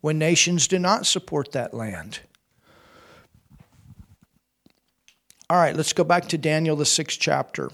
when 0.00 0.18
nations 0.18 0.68
do 0.68 0.78
not 0.78 1.06
support 1.06 1.52
that 1.52 1.72
land. 1.72 2.20
All 5.50 5.56
right, 5.56 5.74
let's 5.74 5.94
go 5.94 6.04
back 6.04 6.28
to 6.28 6.36
Daniel, 6.38 6.76
the 6.76 6.84
sixth 6.84 7.18
chapter. 7.18 7.70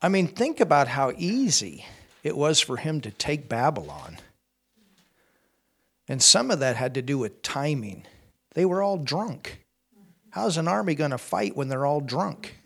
I 0.00 0.08
mean, 0.08 0.28
think 0.28 0.60
about 0.60 0.86
how 0.88 1.12
easy 1.16 1.84
it 2.22 2.36
was 2.36 2.60
for 2.60 2.76
him 2.76 3.00
to 3.00 3.10
take 3.10 3.48
Babylon. 3.48 4.18
And 6.08 6.22
some 6.22 6.52
of 6.52 6.60
that 6.60 6.76
had 6.76 6.94
to 6.94 7.02
do 7.02 7.18
with 7.18 7.42
timing. 7.42 8.04
They 8.54 8.64
were 8.64 8.82
all 8.82 8.98
drunk. 8.98 9.64
How's 10.30 10.56
an 10.56 10.68
army 10.68 10.94
going 10.94 11.10
to 11.10 11.18
fight 11.18 11.56
when 11.56 11.68
they're 11.68 11.86
all 11.86 12.00
drunk? 12.00 12.61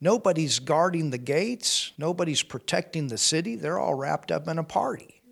Nobody's 0.00 0.58
guarding 0.58 1.10
the 1.10 1.18
gates, 1.18 1.92
nobody's 1.96 2.42
protecting 2.42 3.08
the 3.08 3.18
city. 3.18 3.56
They're 3.56 3.78
all 3.78 3.94
wrapped 3.94 4.30
up 4.30 4.46
in 4.46 4.58
a 4.58 4.64
party. 4.64 5.22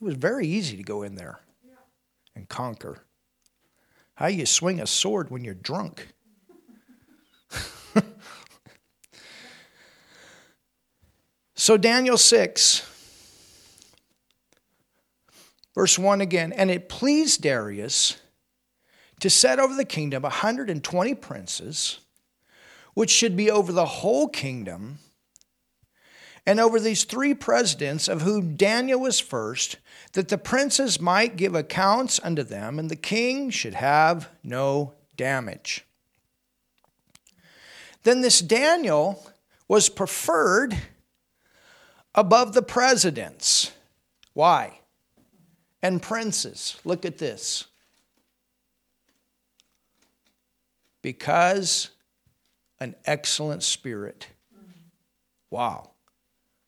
It 0.00 0.04
was 0.04 0.14
very 0.14 0.46
easy 0.46 0.78
to 0.78 0.82
go 0.82 1.02
in 1.02 1.14
there 1.14 1.40
and 2.34 2.48
conquer. 2.48 3.04
How 4.14 4.28
you 4.28 4.46
swing 4.46 4.80
a 4.80 4.86
sword 4.86 5.30
when 5.30 5.44
you're 5.44 5.52
drunk? 5.54 6.08
so, 11.54 11.76
Daniel 11.76 12.16
6, 12.16 12.86
verse 15.74 15.98
1 15.98 16.20
again. 16.20 16.52
And 16.52 16.70
it 16.70 16.88
pleased 16.88 17.42
Darius 17.42 18.16
to 19.20 19.28
set 19.28 19.58
over 19.58 19.74
the 19.74 19.84
kingdom 19.84 20.22
120 20.22 21.14
princes, 21.14 22.00
which 23.00 23.08
should 23.08 23.34
be 23.34 23.50
over 23.50 23.72
the 23.72 23.86
whole 23.86 24.28
kingdom, 24.28 24.98
and 26.44 26.60
over 26.60 26.78
these 26.78 27.04
three 27.04 27.32
presidents, 27.32 28.08
of 28.08 28.20
whom 28.20 28.56
Daniel 28.56 29.00
was 29.00 29.18
first, 29.18 29.78
that 30.12 30.28
the 30.28 30.36
princes 30.36 31.00
might 31.00 31.38
give 31.38 31.54
accounts 31.54 32.20
unto 32.22 32.42
them, 32.42 32.78
and 32.78 32.90
the 32.90 32.96
king 32.96 33.48
should 33.48 33.72
have 33.72 34.28
no 34.44 34.92
damage. 35.16 35.86
Then 38.02 38.20
this 38.20 38.40
Daniel 38.40 39.26
was 39.66 39.88
preferred 39.88 40.76
above 42.14 42.52
the 42.52 42.60
presidents. 42.60 43.72
Why? 44.34 44.78
And 45.80 46.02
princes. 46.02 46.78
Look 46.84 47.06
at 47.06 47.16
this. 47.16 47.64
Because 51.00 51.88
an 52.80 52.94
excellent 53.04 53.62
spirit. 53.62 54.28
Wow. 55.50 55.90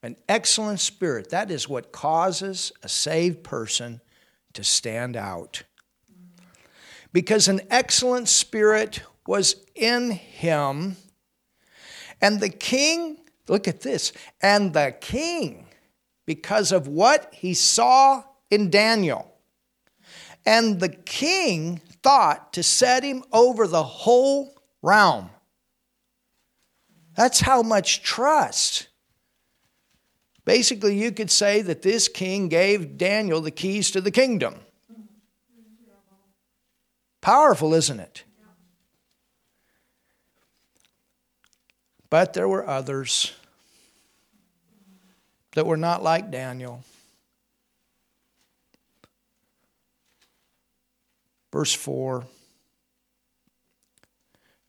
An 0.03 0.17
excellent 0.29 0.81
spirit. 0.81 1.31
That 1.31 1.51
is 1.51 1.69
what 1.69 1.93
causes 1.93 2.73
a 2.83 2.89
saved 2.89 3.43
person 3.43 4.01
to 4.53 4.65
stand 4.65 5.17
out. 5.17 5.63
Because 7.13 7.49
an 7.49 7.61
excellent 7.71 8.29
spirit 8.29 9.03
was 9.27 9.57
in 9.75 10.11
him 10.11 10.97
and 12.23 12.39
the 12.39 12.49
king, 12.49 13.19
look 13.49 13.67
at 13.67 13.81
this, 13.81 14.13
and 14.41 14.73
the 14.73 14.95
king, 15.01 15.67
because 16.25 16.71
of 16.71 16.87
what 16.87 17.35
he 17.35 17.53
saw 17.53 18.23
in 18.49 18.71
Daniel, 18.71 19.29
and 20.47 20.79
the 20.79 20.89
king 20.89 21.81
thought 22.03 22.53
to 22.53 22.63
set 22.63 23.03
him 23.03 23.25
over 23.33 23.67
the 23.67 23.83
whole 23.83 24.55
realm. 24.83 25.31
That's 27.15 27.41
how 27.41 27.63
much 27.63 28.03
trust. 28.03 28.89
Basically, 30.45 30.99
you 30.99 31.13
could 31.13 31.31
say 31.31 31.63
that 31.63 31.83
this 31.83 32.09
king 32.09 32.49
gave 32.49 32.99
Daniel 32.99 33.41
the 33.41 33.51
keys 33.51 33.91
to 33.93 34.01
the 34.01 34.11
kingdom. 34.11 34.57
Powerful, 37.21 37.75
isn't 37.75 38.01
it? 38.01 38.25
But 42.11 42.35
there 42.35 42.49
were 42.49 42.67
others 42.67 43.33
that 45.53 45.67
were 45.67 45.77
not 45.77 46.03
like 46.03 46.31
Daniel. 46.31 46.83
Verse 51.53 51.73
4 51.73 52.25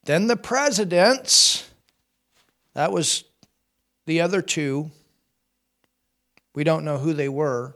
Then 0.03 0.27
the 0.27 0.38
presidents, 0.38 1.69
that 2.73 2.91
was 2.91 3.23
the 4.05 4.21
other 4.21 4.41
two, 4.41 4.91
we 6.55 6.63
don't 6.63 6.86
know 6.86 6.97
who 6.97 7.13
they 7.13 7.29
were, 7.29 7.75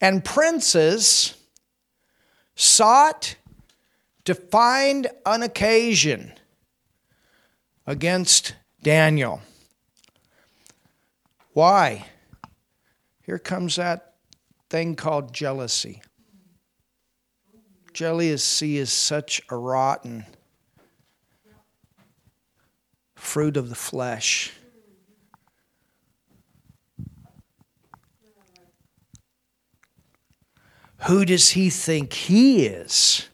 and 0.00 0.24
princes 0.24 1.34
sought 2.54 3.36
to 4.24 4.34
find 4.34 5.08
an 5.24 5.42
occasion 5.42 6.32
against 7.86 8.54
Daniel. 8.82 9.40
Why? 11.52 12.06
Here 13.22 13.38
comes 13.38 13.76
that 13.76 14.14
thing 14.68 14.94
called 14.94 15.32
jealousy. 15.32 16.02
Jealousy 17.92 18.76
is 18.76 18.92
such 18.92 19.40
a 19.48 19.56
rotten 19.56 20.26
fruit 23.26 23.56
of 23.56 23.68
the 23.68 23.74
flesh. 23.74 24.52
Who 31.06 31.24
does 31.24 31.50
he 31.50 31.68
think 31.68 32.12
he 32.12 32.66
is? 32.66 33.28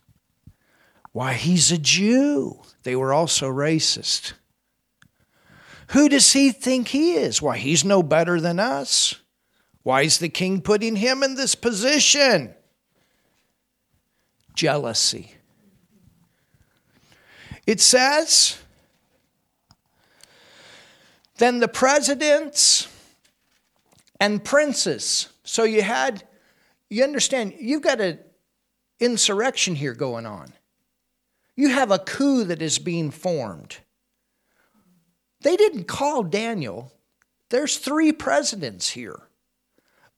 Why, 1.12 1.34
he's 1.34 1.70
a 1.70 1.78
Jew. 1.78 2.60
They 2.82 2.96
were 2.96 3.12
also 3.12 3.48
racist. 3.48 4.32
Who 5.88 6.08
does 6.08 6.32
he 6.32 6.52
think 6.52 6.88
he 6.88 7.14
is? 7.14 7.40
Why, 7.40 7.58
he's 7.58 7.84
no 7.84 8.02
better 8.02 8.40
than 8.40 8.58
us. 8.58 9.16
Why 9.82 10.02
is 10.02 10.18
the 10.18 10.28
king 10.28 10.60
putting 10.60 10.96
him 10.96 11.22
in 11.22 11.34
this 11.34 11.54
position? 11.54 12.54
Jealousy. 14.54 15.34
It 17.66 17.80
says, 17.80 18.58
then 21.42 21.58
the 21.58 21.66
presidents 21.66 22.86
and 24.20 24.44
princes. 24.44 25.28
So 25.42 25.64
you 25.64 25.82
had, 25.82 26.22
you 26.88 27.02
understand, 27.02 27.54
you've 27.58 27.82
got 27.82 28.00
an 28.00 28.20
insurrection 29.00 29.74
here 29.74 29.94
going 29.94 30.24
on. 30.24 30.52
You 31.56 31.70
have 31.70 31.90
a 31.90 31.98
coup 31.98 32.44
that 32.44 32.62
is 32.62 32.78
being 32.78 33.10
formed. 33.10 33.78
They 35.40 35.56
didn't 35.56 35.88
call 35.88 36.22
Daniel. 36.22 36.92
There's 37.50 37.76
three 37.76 38.12
presidents 38.12 38.90
here. 38.90 39.18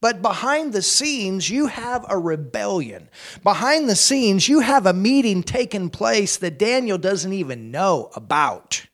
But 0.02 0.20
behind 0.20 0.74
the 0.74 0.82
scenes, 0.82 1.48
you 1.48 1.68
have 1.68 2.04
a 2.06 2.18
rebellion. 2.18 3.08
Behind 3.42 3.88
the 3.88 3.96
scenes, 3.96 4.46
you 4.46 4.60
have 4.60 4.84
a 4.84 4.92
meeting 4.92 5.42
taking 5.42 5.88
place 5.88 6.36
that 6.36 6.58
Daniel 6.58 6.98
doesn't 6.98 7.32
even 7.32 7.70
know 7.70 8.10
about. 8.14 8.84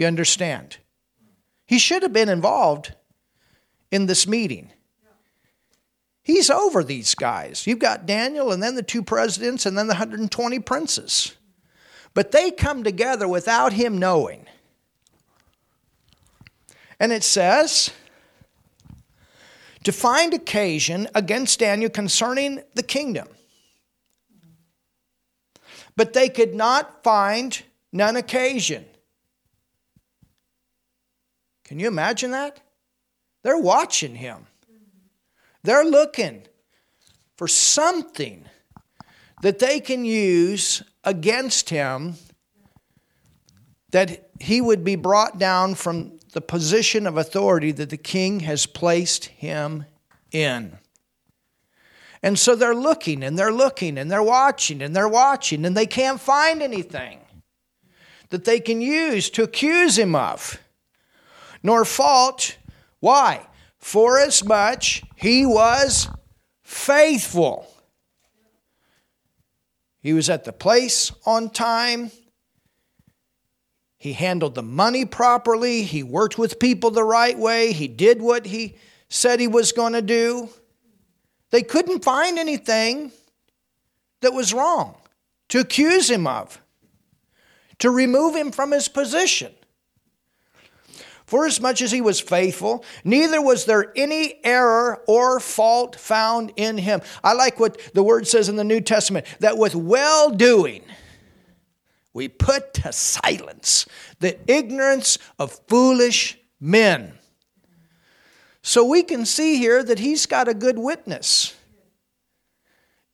You 0.00 0.06
understand? 0.06 0.78
He 1.66 1.78
should 1.78 2.02
have 2.02 2.14
been 2.14 2.30
involved 2.30 2.94
in 3.90 4.06
this 4.06 4.26
meeting. 4.26 4.72
He's 6.22 6.48
over 6.48 6.82
these 6.82 7.14
guys. 7.14 7.66
You've 7.66 7.80
got 7.80 8.06
Daniel, 8.06 8.50
and 8.50 8.62
then 8.62 8.76
the 8.76 8.82
two 8.82 9.02
presidents, 9.02 9.66
and 9.66 9.76
then 9.76 9.88
the 9.88 9.92
120 9.92 10.58
princes. 10.60 11.36
But 12.14 12.32
they 12.32 12.50
come 12.50 12.82
together 12.82 13.28
without 13.28 13.74
him 13.74 13.98
knowing. 13.98 14.46
And 16.98 17.12
it 17.12 17.22
says, 17.22 17.90
to 19.84 19.92
find 19.92 20.32
occasion 20.32 21.08
against 21.14 21.58
Daniel 21.58 21.90
concerning 21.90 22.62
the 22.72 22.82
kingdom. 22.82 23.28
But 25.94 26.14
they 26.14 26.30
could 26.30 26.54
not 26.54 27.04
find 27.04 27.62
none 27.92 28.16
occasion. 28.16 28.86
Can 31.70 31.78
you 31.78 31.86
imagine 31.86 32.32
that? 32.32 32.58
They're 33.44 33.56
watching 33.56 34.16
him. 34.16 34.48
They're 35.62 35.84
looking 35.84 36.42
for 37.36 37.46
something 37.46 38.44
that 39.42 39.60
they 39.60 39.78
can 39.78 40.04
use 40.04 40.82
against 41.04 41.70
him 41.70 42.16
that 43.92 44.30
he 44.40 44.60
would 44.60 44.82
be 44.82 44.96
brought 44.96 45.38
down 45.38 45.76
from 45.76 46.18
the 46.32 46.40
position 46.40 47.06
of 47.06 47.16
authority 47.16 47.70
that 47.70 47.90
the 47.90 47.96
king 47.96 48.40
has 48.40 48.66
placed 48.66 49.26
him 49.26 49.84
in. 50.32 50.76
And 52.20 52.36
so 52.36 52.56
they're 52.56 52.74
looking 52.74 53.22
and 53.22 53.38
they're 53.38 53.52
looking 53.52 53.96
and 53.96 54.10
they're 54.10 54.24
watching 54.24 54.82
and 54.82 54.96
they're 54.96 55.08
watching 55.08 55.64
and 55.64 55.76
they 55.76 55.86
can't 55.86 56.18
find 56.18 56.62
anything 56.62 57.20
that 58.30 58.44
they 58.44 58.58
can 58.58 58.80
use 58.80 59.30
to 59.30 59.44
accuse 59.44 59.96
him 59.96 60.16
of, 60.16 60.58
nor 61.62 61.84
fault. 61.84 62.56
Why? 63.00 63.46
For 63.78 64.18
as 64.18 64.44
much 64.44 65.02
he 65.16 65.46
was 65.46 66.08
faithful. 66.62 67.66
He 70.00 70.12
was 70.12 70.30
at 70.30 70.44
the 70.44 70.52
place 70.52 71.12
on 71.26 71.50
time. 71.50 72.10
He 73.98 74.14
handled 74.14 74.54
the 74.54 74.62
money 74.62 75.04
properly. 75.04 75.82
He 75.82 76.02
worked 76.02 76.38
with 76.38 76.58
people 76.58 76.90
the 76.90 77.04
right 77.04 77.38
way. 77.38 77.72
He 77.72 77.86
did 77.86 78.22
what 78.22 78.46
he 78.46 78.76
said 79.10 79.40
he 79.40 79.48
was 79.48 79.72
going 79.72 79.92
to 79.92 80.02
do. 80.02 80.48
They 81.50 81.62
couldn't 81.62 82.04
find 82.04 82.38
anything 82.38 83.12
that 84.22 84.32
was 84.32 84.54
wrong 84.54 84.94
to 85.48 85.58
accuse 85.58 86.08
him 86.08 86.26
of, 86.26 86.62
to 87.78 87.90
remove 87.90 88.36
him 88.36 88.52
from 88.52 88.70
his 88.70 88.88
position. 88.88 89.52
For 91.30 91.46
as 91.46 91.60
much 91.60 91.80
as 91.80 91.92
he 91.92 92.00
was 92.00 92.18
faithful, 92.18 92.84
neither 93.04 93.40
was 93.40 93.64
there 93.64 93.92
any 93.94 94.44
error 94.44 95.00
or 95.06 95.38
fault 95.38 95.94
found 95.94 96.52
in 96.56 96.76
him. 96.76 97.02
I 97.22 97.34
like 97.34 97.60
what 97.60 97.80
the 97.94 98.02
word 98.02 98.26
says 98.26 98.48
in 98.48 98.56
the 98.56 98.64
New 98.64 98.80
Testament 98.80 99.26
that 99.38 99.56
with 99.56 99.76
well 99.76 100.30
doing, 100.30 100.82
we 102.12 102.26
put 102.26 102.74
to 102.74 102.92
silence 102.92 103.86
the 104.18 104.40
ignorance 104.50 105.18
of 105.38 105.52
foolish 105.68 106.36
men. 106.58 107.12
So 108.62 108.84
we 108.84 109.04
can 109.04 109.24
see 109.24 109.56
here 109.56 109.84
that 109.84 110.00
he's 110.00 110.26
got 110.26 110.48
a 110.48 110.52
good 110.52 110.80
witness 110.80 111.54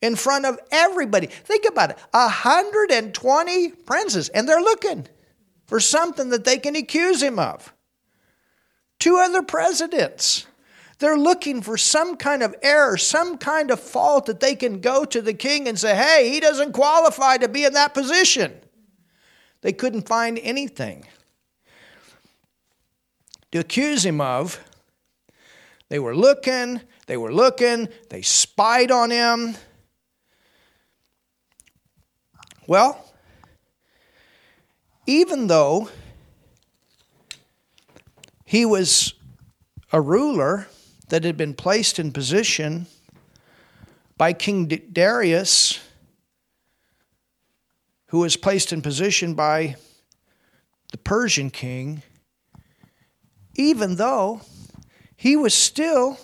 in 0.01 0.15
front 0.15 0.47
of 0.47 0.57
everybody. 0.71 1.27
Think 1.27 1.65
about 1.69 1.91
it 1.91 1.99
120 2.13 3.69
princes, 3.69 4.29
and 4.29 4.49
they're 4.49 4.59
looking 4.59 5.05
for 5.67 5.79
something 5.79 6.31
that 6.31 6.45
they 6.45 6.57
can 6.57 6.75
accuse 6.75 7.21
him 7.21 7.37
of. 7.37 7.71
Two 8.99 9.17
other 9.17 9.41
presidents. 9.41 10.47
They're 10.99 11.17
looking 11.17 11.61
for 11.61 11.77
some 11.77 12.17
kind 12.17 12.41
of 12.41 12.55
error, 12.63 12.97
some 12.97 13.37
kind 13.37 13.69
of 13.69 13.79
fault 13.79 14.25
that 14.25 14.39
they 14.39 14.55
can 14.55 14.79
go 14.79 15.05
to 15.05 15.21
the 15.21 15.33
king 15.33 15.67
and 15.67 15.77
say, 15.77 15.95
hey, 15.95 16.29
he 16.31 16.39
doesn't 16.39 16.71
qualify 16.71 17.37
to 17.37 17.47
be 17.47 17.65
in 17.65 17.73
that 17.73 17.93
position. 17.93 18.53
They 19.61 19.73
couldn't 19.73 20.07
find 20.07 20.39
anything 20.41 21.05
to 23.51 23.59
accuse 23.59 24.05
him 24.05 24.21
of. 24.21 24.59
They 25.89 25.99
were 25.99 26.15
looking, 26.15 26.81
they 27.05 27.17
were 27.17 27.33
looking, 27.33 27.89
they 28.09 28.21
spied 28.21 28.91
on 28.91 29.11
him. 29.11 29.55
Well, 32.65 33.05
even 35.05 35.47
though 35.47 35.89
he 38.47 38.63
was 38.63 39.13
a 39.91 39.99
ruler 39.99 40.69
that 41.09 41.25
had 41.25 41.35
been 41.35 41.53
placed 41.53 41.99
in 41.99 42.13
position 42.13 42.87
by 44.17 44.31
King 44.31 44.67
Darius, 44.67 45.81
who 48.07 48.19
was 48.19 48.37
placed 48.37 48.71
in 48.71 48.81
position 48.81 49.33
by 49.33 49.75
the 50.93 50.97
Persian 50.97 51.49
king, 51.49 52.03
even 53.55 53.97
though 53.97 54.39
he 55.17 55.35
was 55.35 55.53
still 55.53 56.17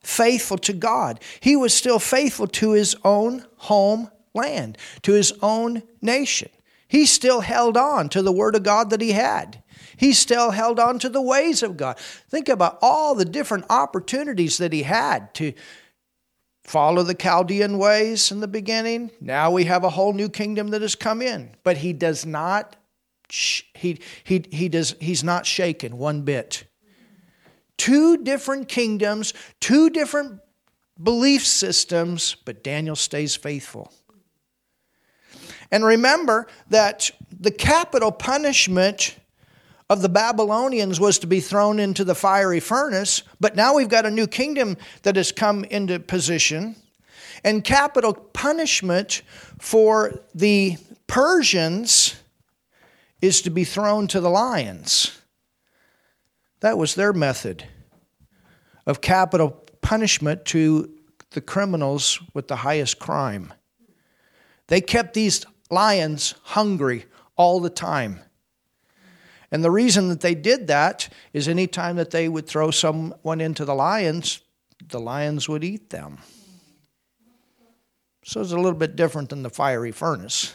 faithful 0.00 0.56
to 0.56 0.72
God. 0.72 1.20
He 1.40 1.56
was 1.56 1.74
still 1.74 1.98
faithful 1.98 2.46
to 2.46 2.70
his 2.70 2.96
own 3.04 3.44
home 3.56 4.10
land, 4.32 4.78
to 5.02 5.12
his 5.12 5.34
own 5.42 5.82
nation. 6.00 6.48
He 6.88 7.04
still 7.04 7.40
held 7.40 7.76
on 7.76 8.08
to 8.08 8.22
the 8.22 8.32
word 8.32 8.54
of 8.54 8.62
God 8.62 8.88
that 8.88 9.02
he 9.02 9.12
had. 9.12 9.62
He 9.98 10.12
still 10.12 10.52
held 10.52 10.78
on 10.78 10.98
to 11.00 11.08
the 11.08 11.20
ways 11.20 11.62
of 11.62 11.76
God. 11.76 11.98
Think 11.98 12.48
about 12.48 12.78
all 12.80 13.14
the 13.14 13.24
different 13.24 13.66
opportunities 13.68 14.58
that 14.58 14.72
he 14.72 14.84
had 14.84 15.34
to 15.34 15.52
follow 16.62 17.02
the 17.02 17.14
Chaldean 17.14 17.78
ways 17.78 18.30
in 18.30 18.40
the 18.40 18.48
beginning. 18.48 19.10
Now 19.20 19.50
we 19.50 19.64
have 19.64 19.84
a 19.84 19.90
whole 19.90 20.12
new 20.12 20.28
kingdom 20.28 20.68
that 20.68 20.82
has 20.82 20.94
come 20.94 21.20
in, 21.20 21.56
but 21.64 21.78
he 21.78 21.92
does 21.92 22.24
not 22.24 22.76
he 23.30 24.00
he 24.24 24.44
he 24.50 24.68
does 24.70 24.94
he's 25.00 25.22
not 25.22 25.44
shaken 25.44 25.98
one 25.98 26.22
bit 26.22 26.64
two 27.78 28.18
different 28.18 28.68
kingdoms, 28.68 29.32
two 29.60 29.88
different 29.88 30.40
belief 31.02 31.46
systems, 31.46 32.36
but 32.44 32.62
Daniel 32.62 32.96
stays 32.96 33.36
faithful. 33.36 33.92
And 35.70 35.84
remember 35.84 36.48
that 36.68 37.10
the 37.30 37.50
capital 37.50 38.10
punishment 38.10 39.16
of 39.90 40.02
the 40.02 40.08
Babylonians 40.08 41.00
was 41.00 41.18
to 41.20 41.26
be 41.26 41.40
thrown 41.40 41.78
into 41.78 42.04
the 42.04 42.14
fiery 42.14 42.60
furnace, 42.60 43.22
but 43.40 43.56
now 43.56 43.74
we've 43.74 43.88
got 43.88 44.04
a 44.04 44.10
new 44.10 44.26
kingdom 44.26 44.76
that 45.02 45.16
has 45.16 45.32
come 45.32 45.64
into 45.64 45.98
position. 45.98 46.76
And 47.42 47.64
capital 47.64 48.12
punishment 48.12 49.22
for 49.58 50.20
the 50.34 50.76
Persians 51.06 52.16
is 53.22 53.40
to 53.42 53.50
be 53.50 53.64
thrown 53.64 54.06
to 54.08 54.20
the 54.20 54.28
lions. 54.28 55.18
That 56.60 56.76
was 56.76 56.94
their 56.94 57.12
method 57.12 57.64
of 58.86 59.00
capital 59.00 59.64
punishment 59.80 60.44
to 60.46 60.92
the 61.30 61.40
criminals 61.40 62.20
with 62.34 62.48
the 62.48 62.56
highest 62.56 62.98
crime. 62.98 63.52
They 64.66 64.80
kept 64.80 65.14
these 65.14 65.44
lions 65.70 66.34
hungry 66.42 67.06
all 67.36 67.60
the 67.60 67.70
time. 67.70 68.20
And 69.50 69.64
the 69.64 69.70
reason 69.70 70.08
that 70.10 70.20
they 70.20 70.34
did 70.34 70.66
that 70.66 71.08
is 71.32 71.48
anytime 71.48 71.96
that 71.96 72.10
they 72.10 72.28
would 72.28 72.46
throw 72.46 72.70
someone 72.70 73.40
into 73.40 73.64
the 73.64 73.74
lions, 73.74 74.40
the 74.86 75.00
lions 75.00 75.48
would 75.48 75.64
eat 75.64 75.90
them. 75.90 76.18
So 78.24 78.42
it's 78.42 78.52
a 78.52 78.56
little 78.56 78.74
bit 78.74 78.94
different 78.94 79.30
than 79.30 79.42
the 79.42 79.50
fiery 79.50 79.92
furnace. 79.92 80.54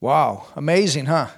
Wow, 0.00 0.46
amazing, 0.56 1.04
huh? 1.06 1.28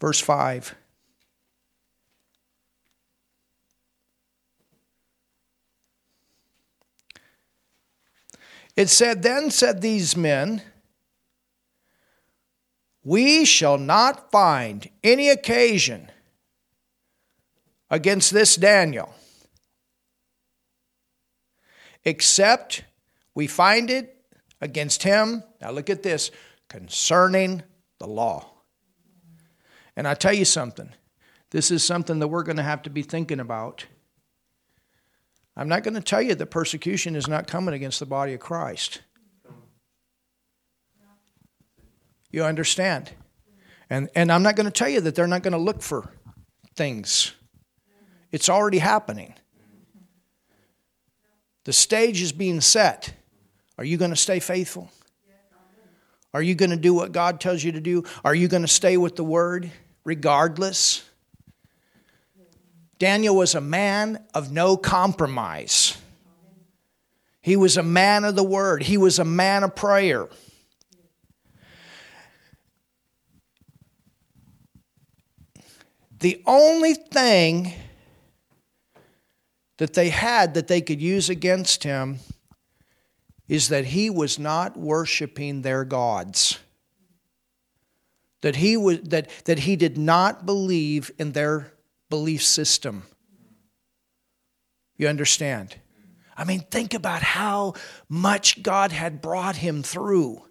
Verse 0.00 0.18
5. 0.18 0.74
It 8.78 8.88
said, 8.88 9.24
Then 9.24 9.50
said 9.50 9.80
these 9.80 10.16
men, 10.16 10.62
We 13.02 13.44
shall 13.44 13.76
not 13.76 14.30
find 14.30 14.88
any 15.02 15.30
occasion 15.30 16.12
against 17.90 18.32
this 18.32 18.54
Daniel 18.54 19.12
except 22.04 22.84
we 23.34 23.48
find 23.48 23.90
it 23.90 24.14
against 24.60 25.02
him. 25.02 25.42
Now 25.60 25.72
look 25.72 25.90
at 25.90 26.04
this 26.04 26.30
concerning 26.68 27.64
the 27.98 28.06
law. 28.06 28.48
And 29.96 30.06
I 30.06 30.14
tell 30.14 30.32
you 30.32 30.44
something, 30.44 30.90
this 31.50 31.72
is 31.72 31.82
something 31.82 32.20
that 32.20 32.28
we're 32.28 32.44
going 32.44 32.58
to 32.58 32.62
have 32.62 32.82
to 32.82 32.90
be 32.90 33.02
thinking 33.02 33.40
about. 33.40 33.86
I'm 35.58 35.68
not 35.68 35.82
going 35.82 35.94
to 35.94 36.00
tell 36.00 36.22
you 36.22 36.36
that 36.36 36.46
persecution 36.46 37.16
is 37.16 37.26
not 37.26 37.48
coming 37.48 37.74
against 37.74 37.98
the 37.98 38.06
body 38.06 38.32
of 38.32 38.38
Christ. 38.38 39.00
You 42.30 42.44
understand? 42.44 43.10
And, 43.90 44.08
and 44.14 44.30
I'm 44.30 44.44
not 44.44 44.54
going 44.54 44.66
to 44.66 44.72
tell 44.72 44.88
you 44.88 45.00
that 45.00 45.16
they're 45.16 45.26
not 45.26 45.42
going 45.42 45.52
to 45.52 45.58
look 45.58 45.82
for 45.82 46.12
things. 46.76 47.34
It's 48.30 48.48
already 48.48 48.78
happening. 48.78 49.34
The 51.64 51.72
stage 51.72 52.22
is 52.22 52.30
being 52.30 52.60
set. 52.60 53.12
Are 53.78 53.84
you 53.84 53.96
going 53.96 54.10
to 54.12 54.16
stay 54.16 54.38
faithful? 54.38 54.92
Are 56.32 56.42
you 56.42 56.54
going 56.54 56.70
to 56.70 56.76
do 56.76 56.94
what 56.94 57.10
God 57.10 57.40
tells 57.40 57.64
you 57.64 57.72
to 57.72 57.80
do? 57.80 58.04
Are 58.24 58.34
you 58.34 58.46
going 58.46 58.62
to 58.62 58.68
stay 58.68 58.96
with 58.96 59.16
the 59.16 59.24
word 59.24 59.72
regardless? 60.04 61.07
Daniel 62.98 63.36
was 63.36 63.54
a 63.54 63.60
man 63.60 64.24
of 64.34 64.50
no 64.50 64.76
compromise. 64.76 65.96
He 67.40 67.56
was 67.56 67.76
a 67.76 67.82
man 67.82 68.24
of 68.24 68.34
the 68.36 68.44
word, 68.44 68.82
he 68.82 68.96
was 68.96 69.18
a 69.18 69.24
man 69.24 69.62
of 69.62 69.74
prayer. 69.74 70.28
The 76.20 76.42
only 76.46 76.94
thing 76.94 77.72
that 79.76 79.94
they 79.94 80.08
had 80.08 80.54
that 80.54 80.66
they 80.66 80.80
could 80.80 81.00
use 81.00 81.30
against 81.30 81.84
him 81.84 82.18
is 83.46 83.68
that 83.68 83.86
he 83.86 84.10
was 84.10 84.38
not 84.38 84.76
worshiping 84.76 85.62
their 85.62 85.84
gods. 85.84 86.58
That 88.40 88.56
he, 88.56 88.76
was, 88.76 89.00
that, 89.02 89.30
that 89.44 89.60
he 89.60 89.76
did 89.76 89.96
not 89.96 90.44
believe 90.44 91.10
in 91.18 91.32
their 91.32 91.72
belief 92.10 92.42
system. 92.42 93.04
You 94.96 95.08
understand? 95.08 95.76
I 96.36 96.44
mean, 96.44 96.60
think 96.60 96.94
about 96.94 97.22
how 97.22 97.74
much 98.08 98.62
God 98.62 98.92
had 98.92 99.20
brought 99.20 99.56
him 99.56 99.82
through. 99.82 100.42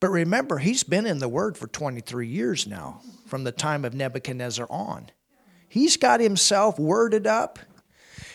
But 0.00 0.08
remember, 0.08 0.58
he's 0.58 0.82
been 0.82 1.06
in 1.06 1.18
the 1.18 1.28
Word 1.28 1.56
for 1.56 1.66
23 1.66 2.26
years 2.26 2.66
now, 2.66 3.00
from 3.26 3.44
the 3.44 3.52
time 3.52 3.84
of 3.84 3.94
Nebuchadnezzar 3.94 4.66
on. 4.70 5.10
He's 5.68 5.96
got 5.96 6.20
himself 6.20 6.78
worded 6.78 7.26
up, 7.26 7.58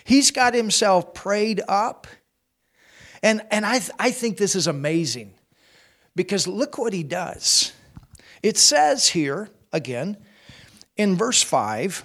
he's 0.04 0.32
got 0.32 0.54
himself 0.54 1.14
prayed 1.14 1.62
up. 1.68 2.08
And, 3.24 3.42
and 3.50 3.66
I, 3.66 3.82
I 3.98 4.12
think 4.12 4.38
this 4.38 4.56
is 4.56 4.68
amazing 4.68 5.34
because 6.16 6.48
look 6.48 6.78
what 6.78 6.94
he 6.94 7.02
does. 7.02 7.72
It 8.44 8.56
says 8.58 9.08
here, 9.08 9.50
again, 9.74 10.18
in 10.96 11.16
verse 11.16 11.42
5, 11.42 12.04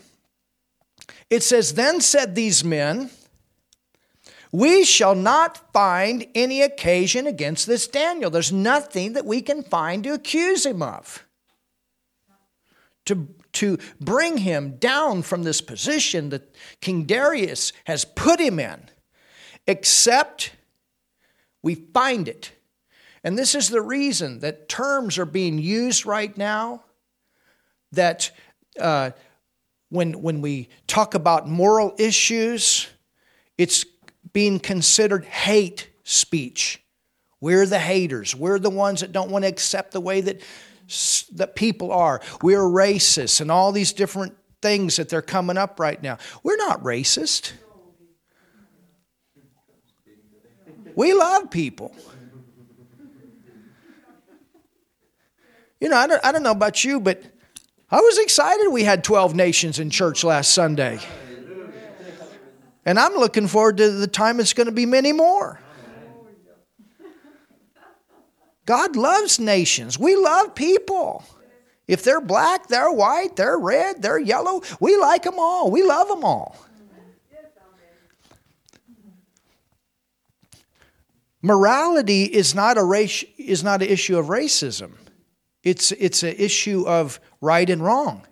it 1.31 1.43
says, 1.45 1.75
Then 1.75 2.01
said 2.01 2.35
these 2.35 2.65
men, 2.65 3.11
we 4.53 4.85
shall 4.85 5.15
not 5.15 5.73
find 5.73 6.27
any 6.35 6.61
occasion 6.61 7.27
against 7.27 7.67
this 7.67 7.87
Daniel. 7.87 8.31
There's 8.31 8.53
nothing 8.53 9.13
that 9.13 9.25
we 9.25 9.41
can 9.43 9.63
find 9.63 10.03
to 10.05 10.13
accuse 10.13 10.67
him 10.67 10.83
of. 10.83 11.25
To, 13.07 13.29
to 13.55 13.79
bring 14.01 14.39
him 14.39 14.77
down 14.77 15.23
from 15.23 15.45
this 15.45 15.61
position 15.61 16.29
that 16.31 16.55
King 16.81 17.05
Darius 17.05 17.73
has 17.85 18.05
put 18.05 18.41
him 18.41 18.59
in, 18.59 18.89
except 19.67 20.53
we 21.63 21.75
find 21.75 22.29
it. 22.29 22.53
And 23.23 23.39
this 23.39 23.55
is 23.55 23.69
the 23.69 23.83
reason 23.83 24.41
that 24.41 24.69
terms 24.69 25.19
are 25.19 25.27
being 25.27 25.59
used 25.59 26.07
right 26.07 26.37
now 26.37 26.85
that 27.93 28.31
uh, 28.79 29.11
when, 29.91 30.23
when 30.23 30.41
we 30.41 30.69
talk 30.87 31.15
about 31.15 31.49
moral 31.49 31.95
issues, 31.99 32.89
it's 33.59 33.85
being 34.33 34.59
considered 34.59 35.25
hate 35.25 35.91
speech. 36.05 36.83
We're 37.41 37.67
the 37.67 37.79
haters. 37.79 38.35
We're 38.35 38.59
the 38.59 38.71
ones 38.71 39.01
that 39.01 39.13
don't 39.13 39.31
want 39.31 39.45
to 39.45 39.49
accept 39.49 39.93
the 39.93 40.01
way 40.01 40.21
that, 40.21 40.41
that 41.35 41.55
people 41.55 41.93
are. 41.93 42.21
We're 42.43 42.61
racist 42.61 43.41
and 43.41 43.51
all 43.51 43.73
these 43.73 43.93
different 43.93 44.37
things 44.63 44.97
that 44.97 45.09
they're 45.09 45.23
coming 45.23 45.57
up 45.57 45.81
right 45.81 46.01
now. 46.03 46.19
We're 46.43 46.57
not 46.57 46.83
racist. 46.83 47.53
We 50.95 51.15
love 51.15 51.51
people. 51.51 51.95
You 55.81 55.89
know, 55.89 55.97
I 55.97 56.07
don't, 56.07 56.25
I 56.25 56.31
don't 56.31 56.43
know 56.43 56.51
about 56.51 56.85
you, 56.85 57.01
but 57.01 57.23
I 57.91 58.01
was 58.01 58.19
excited 58.19 58.69
we 58.69 58.85
had 58.85 59.03
12 59.03 59.35
nations 59.35 59.79
in 59.79 59.91
church 59.91 60.23
last 60.23 60.53
Sunday. 60.55 61.01
And 62.85 62.99
I'm 62.99 63.15
looking 63.15 63.47
forward 63.47 63.79
to 63.79 63.91
the 63.91 64.07
time 64.07 64.41
it's 64.41 64.53
going 64.53 64.67
to 64.67 64.73
be 64.73 64.87
many 64.87 65.13
more. 65.13 65.61
God 68.65 68.95
loves 68.95 69.41
nations. 69.41 69.99
We 69.99 70.15
love 70.15 70.55
people. 70.55 71.25
If 71.89 72.05
they're 72.05 72.21
black, 72.21 72.69
they're 72.69 72.93
white, 72.93 73.35
they're 73.35 73.59
red, 73.59 74.01
they're 74.01 74.19
yellow, 74.19 74.63
we 74.79 74.97
like 74.97 75.25
them 75.25 75.39
all. 75.39 75.73
We 75.73 75.83
love 75.83 76.07
them 76.07 76.25
all. 76.25 76.57
Morality 81.43 82.25
is 82.25 82.55
not 82.55 82.79
a 82.79 82.85
race, 82.85 83.25
is 83.37 83.65
not 83.65 83.83
an 83.83 83.89
issue 83.89 84.19
of 84.19 84.27
racism. 84.27 84.93
It's 85.63 85.93
it's 85.93 86.23
an 86.23 86.35
issue 86.37 86.85
of 86.87 87.21
right 87.41 87.69
and 87.69 87.83
wrong. 87.83 88.27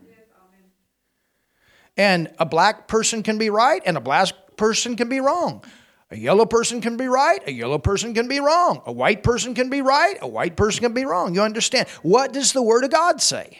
And 1.96 2.30
a 2.38 2.46
black 2.46 2.86
person 2.86 3.22
can 3.22 3.38
be 3.38 3.50
right 3.50 3.82
and 3.84 3.96
a 3.96 4.00
black 4.00 4.28
person 4.56 4.96
can 4.96 5.08
be 5.08 5.20
wrong. 5.20 5.64
A 6.10 6.16
yellow 6.16 6.46
person 6.46 6.80
can 6.80 6.96
be 6.96 7.06
right, 7.06 7.40
a 7.46 7.52
yellow 7.52 7.78
person 7.78 8.14
can 8.14 8.28
be 8.28 8.40
wrong. 8.40 8.80
A 8.86 8.92
white 8.92 9.22
person 9.22 9.54
can 9.54 9.68
be 9.68 9.82
right, 9.82 10.16
a 10.22 10.28
white 10.28 10.56
person 10.56 10.80
can 10.80 10.94
be 10.94 11.04
wrong. 11.04 11.34
You 11.34 11.42
understand? 11.42 11.86
What 12.02 12.32
does 12.32 12.52
the 12.52 12.62
Word 12.62 12.84
of 12.84 12.90
God 12.90 13.20
say? 13.20 13.58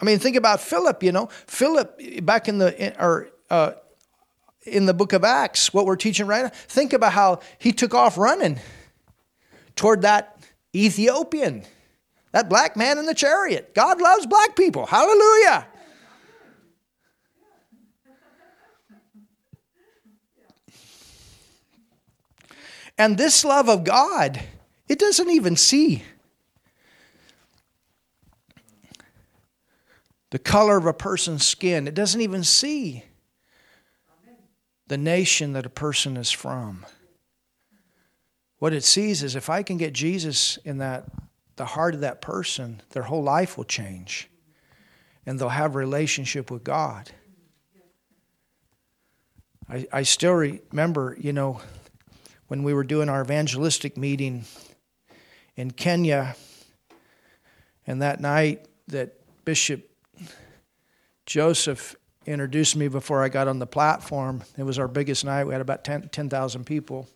I 0.00 0.04
mean, 0.04 0.18
think 0.18 0.34
about 0.34 0.60
Philip, 0.60 1.00
you 1.04 1.12
know. 1.12 1.26
Philip, 1.46 2.26
back 2.26 2.48
in 2.48 2.58
the, 2.58 2.92
or, 3.00 3.28
uh, 3.50 3.74
in 4.62 4.86
the 4.86 4.94
book 4.94 5.12
of 5.12 5.22
Acts, 5.22 5.72
what 5.72 5.86
we're 5.86 5.94
teaching 5.94 6.26
right 6.26 6.42
now, 6.42 6.50
think 6.52 6.92
about 6.92 7.12
how 7.12 7.38
he 7.58 7.70
took 7.70 7.94
off 7.94 8.18
running 8.18 8.58
toward 9.76 10.02
that 10.02 10.38
Ethiopian, 10.74 11.64
that 12.32 12.48
black 12.48 12.76
man 12.76 12.98
in 12.98 13.06
the 13.06 13.14
chariot. 13.14 13.74
God 13.74 14.00
loves 14.00 14.26
black 14.26 14.56
people. 14.56 14.86
Hallelujah. 14.86 15.66
And 22.98 23.16
this 23.16 23.44
love 23.44 23.68
of 23.68 23.84
God, 23.84 24.40
it 24.88 24.98
doesn't 24.98 25.30
even 25.30 25.56
see 25.56 26.04
the 30.30 30.38
color 30.38 30.76
of 30.76 30.86
a 30.86 30.94
person's 30.94 31.46
skin, 31.46 31.86
it 31.86 31.94
doesn't 31.94 32.20
even 32.20 32.44
see 32.44 33.04
the 34.86 34.96
nation 34.96 35.52
that 35.52 35.66
a 35.66 35.70
person 35.70 36.16
is 36.16 36.30
from. 36.30 36.86
What 38.62 38.72
it 38.72 38.84
sees 38.84 39.24
is 39.24 39.34
if 39.34 39.50
I 39.50 39.64
can 39.64 39.76
get 39.76 39.92
Jesus 39.92 40.56
in 40.58 40.78
that 40.78 41.06
the 41.56 41.64
heart 41.64 41.96
of 41.96 42.02
that 42.02 42.20
person, 42.20 42.80
their 42.90 43.02
whole 43.02 43.24
life 43.24 43.56
will 43.56 43.64
change. 43.64 44.30
And 45.26 45.36
they'll 45.36 45.48
have 45.48 45.74
a 45.74 45.78
relationship 45.78 46.48
with 46.48 46.62
God. 46.62 47.10
I, 49.68 49.88
I 49.92 50.02
still 50.04 50.34
remember, 50.34 51.16
you 51.18 51.32
know, 51.32 51.60
when 52.46 52.62
we 52.62 52.72
were 52.72 52.84
doing 52.84 53.08
our 53.08 53.22
evangelistic 53.22 53.96
meeting 53.96 54.44
in 55.56 55.72
Kenya, 55.72 56.36
and 57.84 58.00
that 58.00 58.20
night 58.20 58.68
that 58.86 59.18
Bishop 59.44 59.90
Joseph 61.26 61.96
introduced 62.26 62.76
me 62.76 62.86
before 62.86 63.24
I 63.24 63.28
got 63.28 63.48
on 63.48 63.58
the 63.58 63.66
platform, 63.66 64.44
it 64.56 64.62
was 64.62 64.78
our 64.78 64.86
biggest 64.86 65.24
night. 65.24 65.46
We 65.46 65.52
had 65.52 65.60
about 65.60 65.82
10,000 65.82 66.10
10, 66.12 66.64
people. 66.64 67.08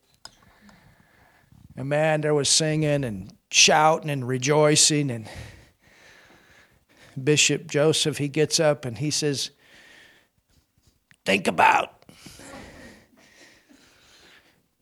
And 1.77 1.89
man, 1.89 2.23
there 2.23 2.35
was 2.35 2.49
singing 2.49 3.05
and 3.05 3.33
shouting 3.51 4.11
and 4.11 4.27
rejoicing. 4.27 5.11
And 5.11 5.29
Bishop 7.23 7.67
Joseph, 7.67 8.19
he 8.19 8.29
gets 8.29 8.59
up 8.59 8.85
and 8.85 8.99
he 8.99 9.11
says, 9.11 9.51
Think 11.25 11.49
about 11.49 11.93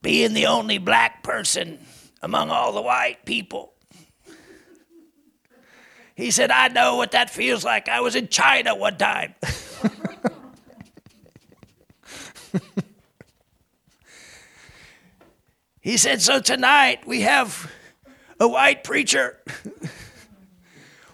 being 0.03 0.35
the 0.35 0.47
only 0.47 0.77
black 0.77 1.23
person 1.23 1.79
among 2.23 2.51
all 2.51 2.73
the 2.73 2.83
white 2.83 3.25
people. 3.25 3.73
He 6.15 6.31
said, 6.31 6.51
I 6.51 6.69
know 6.69 6.97
what 6.97 7.13
that 7.13 7.31
feels 7.31 7.65
like. 7.65 7.89
I 7.89 8.01
was 8.01 8.15
in 8.15 8.29
China 8.29 8.77
one 8.77 8.99
time. 8.99 9.35
he 15.85 15.97
said, 15.99 16.23
So 16.23 16.41
tonight 16.41 17.07
we 17.07 17.21
have 17.21 17.71
a 18.41 18.49
white 18.49 18.83
preacher 18.85 19.39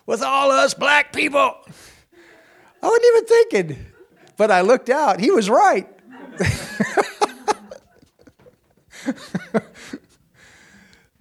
with 0.07 0.23
all 0.23 0.53
us 0.53 0.75
black 0.75 1.13
people. 1.13 1.57
I 2.81 2.87
wasn't 2.87 3.05
even 3.09 3.25
thinking, 3.27 3.87
but 4.37 4.53
I 4.53 4.61
looked 4.61 4.89
out. 4.89 5.19
He 5.19 5.33
was 5.33 5.51
right. 5.51 5.89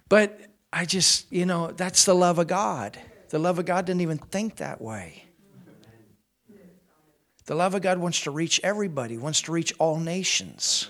but 0.08 0.40
I 0.72 0.84
just, 0.84 1.32
you 1.32 1.44
know, 1.44 1.72
that's 1.72 2.04
the 2.04 2.14
love 2.14 2.38
of 2.38 2.46
God. 2.46 3.00
The 3.30 3.40
love 3.40 3.58
of 3.58 3.66
God 3.66 3.84
didn't 3.84 4.02
even 4.02 4.18
think 4.18 4.58
that 4.58 4.80
way. 4.80 5.24
The 7.46 7.56
love 7.56 7.74
of 7.74 7.82
God 7.82 7.98
wants 7.98 8.20
to 8.20 8.30
reach 8.30 8.60
everybody, 8.62 9.18
wants 9.18 9.42
to 9.42 9.50
reach 9.50 9.72
all 9.80 9.98
nations. 9.98 10.88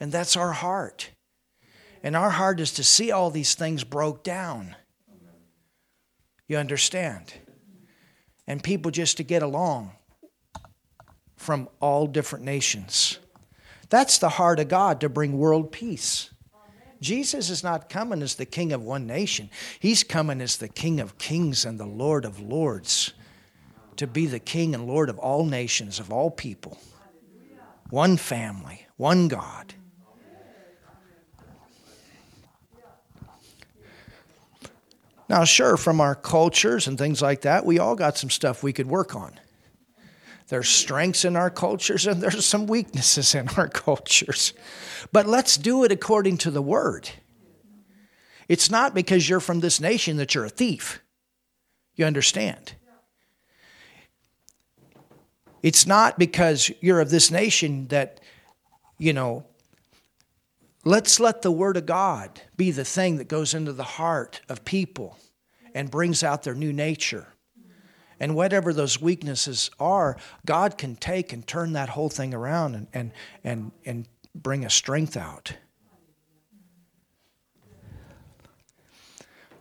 And 0.00 0.12
that's 0.12 0.36
our 0.36 0.52
heart. 0.52 1.10
And 2.02 2.14
our 2.16 2.30
heart 2.30 2.60
is 2.60 2.72
to 2.74 2.84
see 2.84 3.10
all 3.10 3.30
these 3.30 3.54
things 3.54 3.84
broke 3.84 4.22
down. 4.22 4.76
You 6.46 6.56
understand? 6.56 7.32
And 8.46 8.62
people 8.62 8.90
just 8.90 9.16
to 9.18 9.22
get 9.22 9.42
along 9.42 9.92
from 11.36 11.68
all 11.80 12.06
different 12.06 12.44
nations. 12.44 13.18
That's 13.90 14.18
the 14.18 14.28
heart 14.28 14.60
of 14.60 14.68
God 14.68 15.00
to 15.00 15.08
bring 15.08 15.38
world 15.38 15.72
peace. 15.72 16.30
Jesus 17.00 17.48
is 17.48 17.62
not 17.62 17.88
coming 17.88 18.22
as 18.22 18.34
the 18.34 18.44
king 18.44 18.72
of 18.72 18.82
one 18.82 19.06
nation. 19.06 19.50
He's 19.78 20.02
coming 20.02 20.40
as 20.40 20.56
the 20.56 20.68
king 20.68 21.00
of 21.00 21.18
kings 21.18 21.64
and 21.64 21.78
the 21.78 21.86
lord 21.86 22.24
of 22.24 22.40
lords 22.40 23.12
to 23.96 24.06
be 24.06 24.26
the 24.26 24.38
king 24.38 24.74
and 24.74 24.86
lord 24.86 25.08
of 25.08 25.18
all 25.18 25.44
nations, 25.44 26.00
of 26.00 26.12
all 26.12 26.30
people. 26.30 26.78
One 27.90 28.16
family, 28.16 28.86
one 28.96 29.28
God. 29.28 29.74
Now, 35.28 35.44
sure, 35.44 35.76
from 35.76 36.00
our 36.00 36.14
cultures 36.14 36.86
and 36.86 36.96
things 36.96 37.20
like 37.20 37.42
that, 37.42 37.66
we 37.66 37.78
all 37.78 37.94
got 37.94 38.16
some 38.16 38.30
stuff 38.30 38.62
we 38.62 38.72
could 38.72 38.86
work 38.86 39.14
on. 39.14 39.38
There's 40.48 40.68
strengths 40.68 41.26
in 41.26 41.36
our 41.36 41.50
cultures 41.50 42.06
and 42.06 42.22
there's 42.22 42.46
some 42.46 42.66
weaknesses 42.66 43.34
in 43.34 43.48
our 43.50 43.68
cultures. 43.86 44.54
But 45.12 45.26
let's 45.26 45.58
do 45.58 45.84
it 45.84 45.92
according 45.92 46.38
to 46.38 46.50
the 46.50 46.62
word. 46.62 47.10
It's 48.48 48.70
not 48.70 48.94
because 48.94 49.28
you're 49.28 49.40
from 49.40 49.60
this 49.60 49.78
nation 49.78 50.16
that 50.16 50.34
you're 50.34 50.46
a 50.46 50.50
thief. 50.50 51.02
You 51.96 52.06
understand? 52.06 52.72
It's 55.62 55.86
not 55.86 56.18
because 56.18 56.70
you're 56.80 57.00
of 57.00 57.10
this 57.10 57.30
nation 57.30 57.88
that, 57.88 58.20
you 58.96 59.12
know, 59.12 59.44
let's 60.88 61.20
let 61.20 61.42
the 61.42 61.50
Word 61.50 61.76
of 61.76 61.84
God 61.84 62.40
be 62.56 62.70
the 62.70 62.84
thing 62.84 63.18
that 63.18 63.28
goes 63.28 63.52
into 63.52 63.74
the 63.74 63.84
heart 63.84 64.40
of 64.48 64.64
people 64.64 65.18
and 65.74 65.90
brings 65.90 66.22
out 66.22 66.44
their 66.44 66.54
new 66.54 66.72
nature. 66.72 67.26
And 68.18 68.34
whatever 68.34 68.72
those 68.72 69.00
weaknesses 69.00 69.70
are, 69.78 70.16
God 70.46 70.78
can 70.78 70.96
take 70.96 71.32
and 71.32 71.46
turn 71.46 71.74
that 71.74 71.90
whole 71.90 72.08
thing 72.08 72.32
around 72.32 72.74
and, 72.74 72.86
and, 72.94 73.12
and, 73.44 73.72
and 73.84 74.08
bring 74.34 74.64
a 74.64 74.70
strength 74.70 75.16
out. 75.16 75.52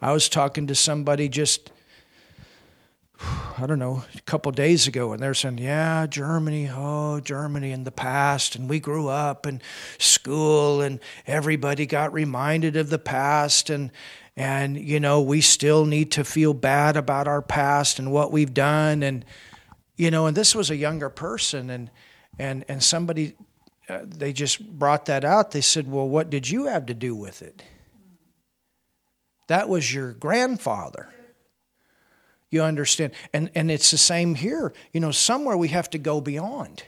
I 0.01 0.13
was 0.13 0.30
talking 0.30 0.67
to 0.67 0.75
somebody 0.75 1.28
just 1.28 1.71
I 3.20 3.65
don't 3.65 3.80
know, 3.80 4.03
a 4.15 4.22
couple 4.22 4.51
days 4.51 4.88
ago, 4.88 5.13
and 5.13 5.22
they're 5.22 5.34
saying, 5.34 5.57
"Yeah, 5.57 6.05
Germany, 6.07 6.70
oh, 6.72 7.20
Germany 7.20 7.72
in 7.72 7.84
the 7.84 7.91
past, 7.91 8.55
and 8.55 8.70
we 8.70 8.80
grew 8.80 9.07
up 9.07 9.47
in 9.47 9.61
school, 9.97 10.82
and 10.82 10.99
everybody 11.26 11.86
got 11.86 12.13
reminded 12.13 12.76
of 12.76 12.89
the 12.89 12.99
past, 12.99 13.70
and 13.70 13.91
and 14.36 14.78
you 14.78 14.99
know 14.99 15.22
we 15.22 15.41
still 15.41 15.86
need 15.86 16.11
to 16.11 16.24
feel 16.24 16.53
bad 16.53 16.95
about 16.95 17.28
our 17.28 17.41
past 17.41 17.97
and 17.97 18.11
what 18.11 18.32
we've 18.32 18.53
done, 18.53 19.01
and 19.01 19.26
you 19.95 20.11
know, 20.11 20.28
and 20.28 20.38
this 20.38 20.53
was 20.53 20.70
a 20.70 20.76
younger 20.76 21.09
person, 21.09 21.72
and 21.72 21.89
and 22.38 22.63
and 22.68 22.84
somebody, 22.84 23.34
uh, 23.89 24.01
they 24.03 24.34
just 24.34 24.61
brought 24.78 25.05
that 25.05 25.26
out. 25.26 25.51
They 25.51 25.61
said, 25.61 25.89
"Well, 25.91 26.07
what 26.07 26.30
did 26.30 26.47
you 26.49 26.65
have 26.65 26.86
to 26.86 26.93
do 26.93 27.15
with 27.15 27.41
it?" 27.41 27.63
That 29.47 29.70
was 29.70 29.91
your 29.91 30.13
grandfather. 30.13 31.09
You 32.49 32.63
understand? 32.63 33.13
And, 33.33 33.49
and 33.55 33.69
it's 33.69 33.91
the 33.91 33.97
same 33.97 34.35
here. 34.35 34.73
You 34.93 34.99
know, 34.99 35.11
somewhere 35.11 35.57
we 35.57 35.67
have 35.69 35.89
to 35.91 35.97
go 35.97 36.21
beyond. 36.21 36.83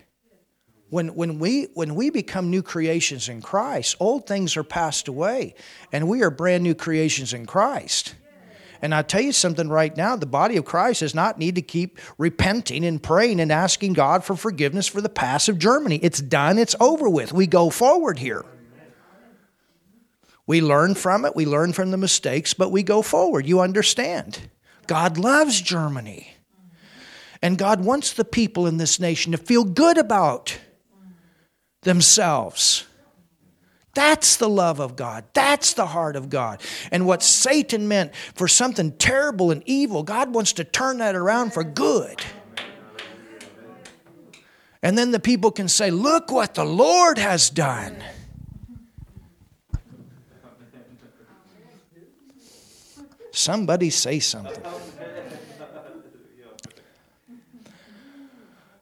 When, 0.89 1.09
when, 1.09 1.37
we, 1.37 1.65
when 1.75 1.93
we 1.93 2.09
become 2.09 2.49
new 2.49 2.63
creations 2.63 3.29
in 3.29 3.41
Christ, 3.41 3.95
old 3.99 4.25
things 4.25 4.57
are 4.57 4.63
passed 4.63 5.07
away, 5.07 5.53
and 5.91 6.07
we 6.07 6.23
are 6.23 6.31
brand 6.31 6.63
new 6.63 6.73
creations 6.73 7.33
in 7.33 7.45
Christ. 7.45 8.15
And 8.81 8.95
I 8.95 9.01
tell 9.01 9.21
you 9.21 9.33
something 9.33 9.67
right 9.69 9.95
now, 9.95 10.15
the 10.15 10.25
body 10.25 10.57
of 10.57 10.65
Christ 10.65 11.01
does 11.01 11.13
not 11.13 11.37
need 11.37 11.55
to 11.55 11.61
keep 11.61 11.99
repenting 12.17 12.85
and 12.85 13.03
praying 13.03 13.39
and 13.39 13.51
asking 13.51 13.93
God 13.93 14.23
for 14.23 14.35
forgiveness 14.35 14.87
for 14.87 15.01
the 15.01 15.09
past 15.09 15.49
of 15.49 15.59
Germany. 15.59 15.99
It's 16.01 16.21
done, 16.21 16.57
it's 16.57 16.75
over 16.79 17.09
with. 17.09 17.33
We 17.33 17.45
go 17.45 17.69
forward 17.69 18.17
here. 18.17 18.45
We 20.47 20.61
learn 20.61 20.95
from 20.95 21.25
it, 21.25 21.35
we 21.35 21.45
learn 21.45 21.73
from 21.73 21.91
the 21.91 21.97
mistakes, 21.97 22.55
but 22.55 22.71
we 22.71 22.81
go 22.81 23.01
forward. 23.03 23.45
You 23.45 23.59
understand? 23.59 24.49
God 24.89 25.19
loves 25.19 25.61
Germany. 25.61 26.33
And 27.43 27.59
God 27.59 27.85
wants 27.85 28.11
the 28.11 28.25
people 28.25 28.65
in 28.65 28.77
this 28.77 28.99
nation 28.99 29.33
to 29.33 29.37
feel 29.37 29.63
good 29.63 29.99
about 29.99 30.57
themselves. 31.83 32.87
That's 33.93 34.37
the 34.37 34.49
love 34.49 34.79
of 34.79 34.95
God. 34.95 35.25
That's 35.33 35.73
the 35.73 35.85
heart 35.85 36.15
of 36.15 36.31
God. 36.31 36.63
And 36.91 37.05
what 37.05 37.21
Satan 37.21 37.87
meant 37.87 38.15
for 38.33 38.47
something 38.47 38.91
terrible 38.93 39.51
and 39.51 39.61
evil, 39.67 40.01
God 40.01 40.33
wants 40.33 40.53
to 40.53 40.63
turn 40.63 40.97
that 40.97 41.15
around 41.15 41.53
for 41.53 41.63
good. 41.63 42.23
And 44.81 44.97
then 44.97 45.11
the 45.11 45.19
people 45.19 45.51
can 45.51 45.67
say, 45.67 45.91
Look 45.91 46.31
what 46.31 46.55
the 46.55 46.65
Lord 46.65 47.19
has 47.19 47.51
done. 47.51 47.95
Somebody 53.39 53.89
say 53.89 54.19
something. 54.19 54.61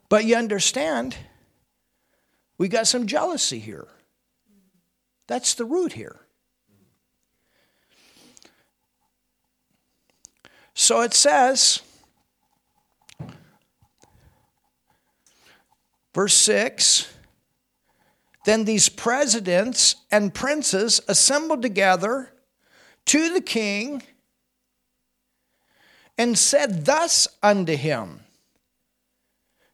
But 0.10 0.26
you 0.26 0.36
understand, 0.36 1.16
we 2.58 2.68
got 2.68 2.88
some 2.88 3.06
jealousy 3.06 3.60
here. 3.60 3.88
That's 5.28 5.54
the 5.54 5.64
root 5.64 5.94
here. 5.94 6.22
So 10.74 11.02
it 11.02 11.14
says, 11.14 11.84
verse 16.16 16.34
6 16.34 17.14
Then 18.46 18.66
these 18.66 18.90
presidents 18.90 19.98
and 20.12 20.34
princes 20.34 21.00
assembled 21.08 21.62
together 21.62 22.34
to 23.06 23.32
the 23.32 23.42
king 23.42 24.02
and 26.18 26.38
said 26.38 26.86
thus 26.86 27.28
unto 27.44 27.76
him. 27.76 28.22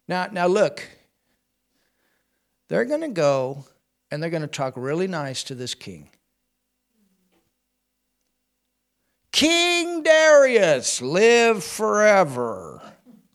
Now, 0.07 0.27
now 0.31 0.47
look, 0.47 0.87
they're 2.67 2.85
going 2.85 3.01
to 3.01 3.07
go 3.09 3.65
and 4.11 4.21
they're 4.21 4.29
going 4.29 4.41
to 4.41 4.47
talk 4.47 4.73
really 4.75 5.07
nice 5.07 5.43
to 5.45 5.55
this 5.55 5.73
king. 5.73 6.09
King 9.31 10.03
Darius, 10.03 11.01
live 11.01 11.63
forever. 11.63 12.81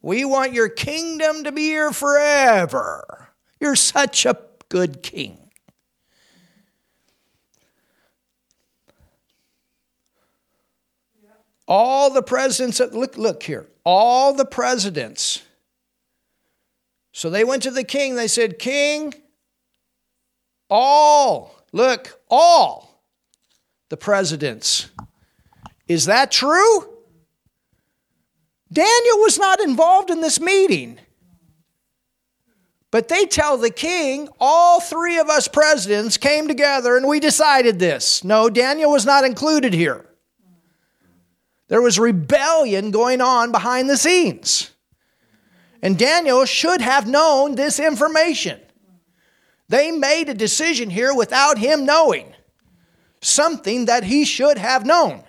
We 0.01 0.25
want 0.25 0.53
your 0.53 0.69
kingdom 0.69 1.45
to 1.45 1.53
be 1.53 1.63
here 1.63 1.93
forever. 1.93 3.31
You're 3.59 3.75
such 3.75 4.25
a 4.25 4.39
good 4.69 5.03
king. 5.03 5.48
All 11.69 12.11
the 12.11 12.23
presidents, 12.23 12.81
look, 12.81 13.19
look 13.19 13.43
here, 13.43 13.67
all 13.85 14.33
the 14.33 14.47
presidents. 14.47 15.43
So 17.13 17.29
they 17.29 17.45
went 17.45 17.63
to 17.65 17.71
the 17.71 17.85
king, 17.85 18.15
they 18.15 18.27
said, 18.27 18.59
King, 18.59 19.13
all, 20.71 21.55
look, 21.73 22.21
all 22.31 23.03
the 23.91 23.99
presidents. 23.99 24.89
Is 25.87 26.07
that 26.07 26.31
true? 26.31 26.89
Daniel 28.73 29.19
was 29.19 29.39
not 29.39 29.61
involved 29.61 30.11
in 30.11 30.23
this 30.23 30.41
meeting. 30.41 30.99
But 32.91 33.09
they 33.09 33.27
tell 33.27 33.59
the 33.59 33.71
king, 33.71 34.31
all 34.41 34.81
three 34.81 35.19
of 35.19 35.29
us 35.29 35.49
presidents 35.49 36.17
came 36.17 36.49
together 36.49 36.97
and 36.97 37.07
we 37.07 37.21
decided 37.21 37.79
this. 37.79 38.25
No, 38.25 38.49
Daniel 38.49 38.91
was 38.91 39.05
not 39.05 39.25
included 39.25 39.75
here. 39.75 40.08
There 41.69 41.83
was 41.83 41.99
rebellion 41.99 42.91
going 42.91 43.21
on 43.21 43.53
behind 43.53 43.89
the 43.89 43.97
scenes. 43.97 44.71
And 45.83 45.99
Daniel 45.99 46.45
should 46.45 46.81
have 46.81 47.07
known 47.07 47.55
this 47.55 47.79
information. 47.79 48.61
They 49.69 49.91
made 49.91 50.29
a 50.29 50.35
decision 50.35 50.91
here 50.91 51.15
without 51.15 51.59
him 51.59 51.85
knowing 51.85 52.35
something 53.21 53.85
that 53.85 54.05
he 54.05 54.25
should 54.25 54.59
have 54.59 54.87
known. 54.87 55.25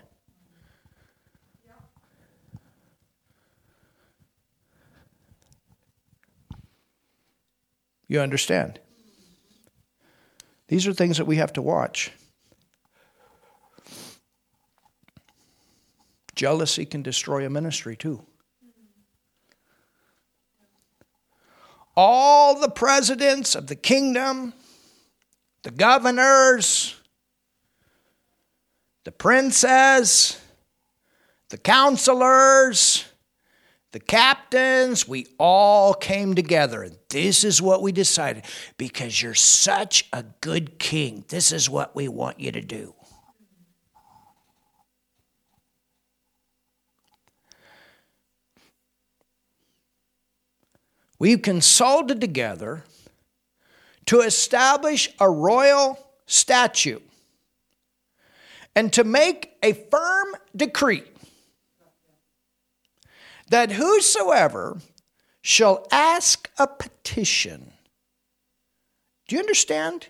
You 8.07 8.21
understand? 8.21 8.79
These 10.67 10.87
are 10.87 10.93
things 10.93 11.17
that 11.17 11.25
we 11.25 11.35
have 11.35 11.53
to 11.53 11.61
watch. 11.61 12.11
Jealousy 16.39 16.85
can 16.85 17.01
destroy 17.01 17.45
a 17.45 17.49
ministry 17.49 17.97
too. 17.97 18.25
All 21.97 22.57
the 22.57 22.69
presidents 22.69 23.55
of 23.55 23.67
the 23.67 23.75
kingdom, 23.75 24.53
the 25.63 25.71
governors, 25.71 26.95
the 29.03 29.11
princes, 29.11 30.39
the 31.49 31.57
counselors, 31.57 33.03
the 33.91 33.99
captains, 33.99 35.05
we 35.05 35.27
all 35.37 35.93
came 35.93 36.35
together. 36.35 36.83
And 36.83 36.97
this 37.09 37.43
is 37.43 37.61
what 37.61 37.81
we 37.81 37.91
decided. 37.91 38.45
Because 38.77 39.21
you're 39.21 39.33
such 39.33 40.07
a 40.13 40.23
good 40.39 40.79
king, 40.79 41.25
this 41.27 41.51
is 41.51 41.69
what 41.69 41.97
we 41.97 42.07
want 42.07 42.39
you 42.39 42.53
to 42.53 42.61
do. 42.61 42.95
We've 51.20 51.41
consulted 51.41 52.22
together 52.22 52.86
to 54.05 54.22
establish 54.22 55.09
a 55.20 55.30
royal 55.30 55.99
statute 56.26 57.03
and 58.76 58.91
to 58.93 59.03
make 59.03 59.57
a 59.61 59.74
firm 59.74 60.36
decree 60.55 61.03
that 63.49 63.74
whosoever 63.74 64.78
shall 65.41 65.86
ask 65.91 66.49
a 66.57 66.67
petition, 66.67 67.74
do 69.28 69.36
you 69.36 69.41
understand? 69.41 70.07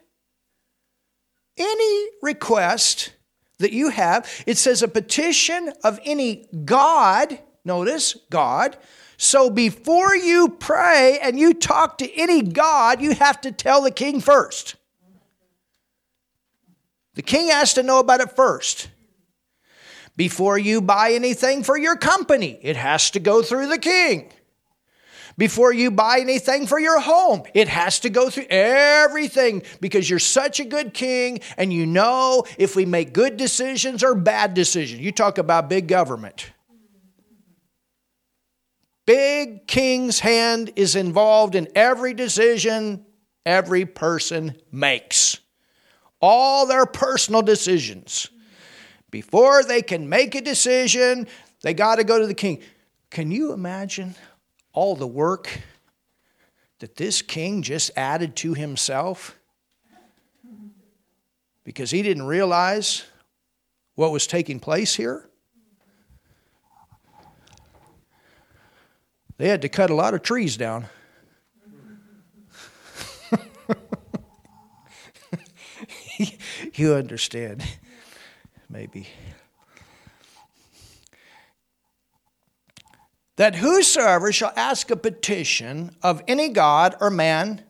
Any 1.57 2.07
request 2.21 3.13
that 3.57 3.73
you 3.73 3.89
have, 3.89 4.29
it 4.45 4.57
says 4.57 4.81
a 4.81 4.87
petition 4.87 5.73
of 5.83 5.99
any 6.05 6.47
God, 6.63 7.39
notice, 7.65 8.15
God. 8.29 8.77
So 9.21 9.49
before 9.49 10.15
you 10.15 10.47
pray 10.47 11.19
and 11.21 11.37
you 11.37 11.53
talk 11.53 11.97
to 11.97 12.09
any 12.17 12.41
God, 12.41 13.01
you 13.01 13.13
have 13.15 13.41
to 13.41 13.51
tell 13.51 13.81
the 13.81 13.91
king 13.91 14.21
first. 14.21 14.77
The 17.15 17.21
king 17.21 17.49
has 17.49 17.73
to 17.73 17.83
know 17.83 17.99
about 17.99 18.21
it 18.21 18.31
first. 18.31 18.87
Before 20.15 20.57
you 20.57 20.79
buy 20.79 21.11
anything 21.11 21.63
for 21.63 21.77
your 21.77 21.97
company, 21.97 22.59
it 22.61 22.77
has 22.77 23.11
to 23.11 23.19
go 23.19 23.41
through 23.41 23.67
the 23.67 23.77
king. 23.77 24.31
Before 25.37 25.73
you 25.73 25.91
buy 25.91 26.19
anything 26.21 26.65
for 26.65 26.79
your 26.79 27.01
home, 27.01 27.43
it 27.53 27.67
has 27.67 27.99
to 27.99 28.09
go 28.09 28.29
through 28.29 28.47
everything 28.49 29.63
because 29.81 30.09
you're 30.09 30.19
such 30.19 30.61
a 30.61 30.65
good 30.65 30.93
king 30.93 31.41
and 31.57 31.73
you 31.73 31.85
know 31.85 32.45
if 32.57 32.73
we 32.73 32.85
make 32.85 33.11
good 33.11 33.35
decisions 33.35 34.01
or 34.01 34.15
bad 34.15 34.53
decisions. 34.53 35.01
You 35.01 35.11
talk 35.11 35.37
about 35.37 35.67
big 35.67 35.89
government. 35.89 36.51
Big 39.09 39.65
king's 39.65 40.19
hand 40.19 40.71
is 40.75 40.95
involved 40.95 41.55
in 41.55 41.67
every 41.73 42.13
decision 42.13 43.03
every 43.43 43.83
person 43.83 44.55
makes 44.71 45.39
all 46.21 46.67
their 46.67 46.85
personal 46.85 47.41
decisions. 47.41 48.29
Before 49.09 49.63
they 49.63 49.81
can 49.81 50.07
make 50.09 50.35
a 50.35 50.41
decision, 50.41 51.25
they 51.63 51.73
got 51.73 51.95
to 51.95 52.03
go 52.03 52.19
to 52.19 52.27
the 52.27 52.35
king. 52.35 52.61
Can 53.09 53.31
you 53.31 53.51
imagine 53.51 54.13
all 54.73 54.95
the 54.95 55.07
work 55.07 55.59
that 56.77 56.95
this 56.95 57.23
king 57.23 57.63
just 57.63 57.89
added 57.95 58.35
to 58.35 58.53
himself? 58.53 59.39
Because 61.63 61.89
he 61.89 62.03
didn't 62.03 62.27
realize 62.27 63.05
what 63.95 64.11
was 64.11 64.27
taking 64.27 64.59
place 64.59 64.93
here? 64.93 65.28
They 69.39 69.47
had 69.47 69.63
to 69.63 69.69
cut 69.69 69.89
a 69.89 69.95
lot 69.95 70.13
of 70.13 70.21
trees 70.21 70.57
down. 70.57 70.87
you 76.73 76.93
understand, 76.93 77.63
maybe. 78.69 79.07
That 83.37 83.55
whosoever 83.55 84.33
shall 84.33 84.51
ask 84.57 84.91
a 84.91 84.97
petition 84.97 85.95
of 86.03 86.21
any 86.27 86.49
God 86.49 86.97
or 86.99 87.09
man, 87.09 87.63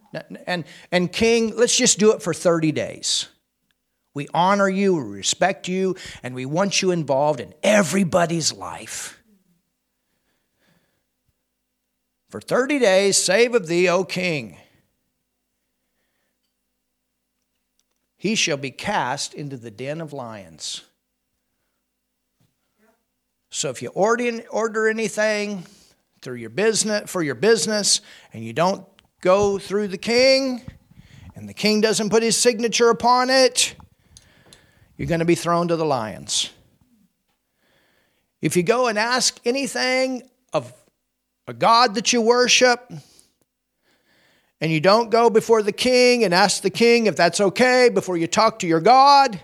and, 0.48 0.66
and 0.92 1.12
king, 1.12 1.56
let's 1.56 1.78
just 1.78 2.00
do 2.00 2.14
it 2.14 2.24
for 2.24 2.34
30 2.34 2.72
days. 2.72 3.28
We 4.16 4.28
honor 4.34 4.70
you, 4.70 4.96
we 4.96 5.04
respect 5.04 5.68
you, 5.68 5.96
and 6.24 6.34
we 6.34 6.48
want 6.48 6.82
you 6.82 6.90
involved 6.90 7.40
in 7.40 7.54
everybody's 7.62 8.52
life. 8.52 9.19
For 12.30 12.40
30 12.40 12.80
days, 12.80 13.18
save 13.18 13.56
of 13.56 13.68
thee, 13.68 13.90
O 13.90 14.04
king. 14.04 14.58
he 18.20 18.36
shall 18.36 18.58
be 18.58 18.70
cast 18.70 19.34
into 19.34 19.56
the 19.56 19.72
den 19.72 20.02
of 20.02 20.12
lions. 20.12 20.84
So 23.50 23.70
if 23.70 23.82
you 23.82 23.88
order, 23.90 24.42
order 24.52 24.90
anything 24.90 25.66
through 26.22 26.36
your 26.36 26.50
business 26.50 27.10
for 27.10 27.24
your 27.24 27.34
business 27.34 28.02
and 28.34 28.44
you 28.44 28.52
don't 28.52 28.86
go 29.22 29.58
through 29.58 29.88
the 29.88 29.98
king 29.98 30.62
and 31.34 31.48
the 31.48 31.54
king 31.54 31.80
doesn't 31.80 32.10
put 32.10 32.22
his 32.22 32.36
signature 32.36 32.90
upon 32.90 33.30
it, 33.30 33.74
you're 34.98 35.08
going 35.08 35.20
to 35.20 35.26
be 35.26 35.34
thrown 35.34 35.70
to 35.70 35.78
the 35.78 35.86
lions. 35.86 36.52
If 38.42 38.58
you 38.58 38.64
go 38.64 38.88
and 38.88 39.00
ask 39.00 39.40
anything 39.46 40.30
of 40.52 40.74
a 41.50 41.54
God 41.54 41.96
that 41.96 42.14
you 42.14 42.22
worship, 42.22 42.94
and 44.62 44.72
you 44.72 44.80
don't 44.80 45.10
go 45.10 45.32
before 45.32 45.64
the 45.64 45.72
king 45.72 46.24
and 46.24 46.32
ask 46.32 46.62
the 46.62 46.70
king 46.70 47.08
if 47.08 47.16
that's 47.16 47.42
okay 47.42 47.90
before 47.90 48.18
you 48.18 48.28
talk 48.28 48.60
to 48.60 48.68
your 48.68 48.80
God, 48.80 49.42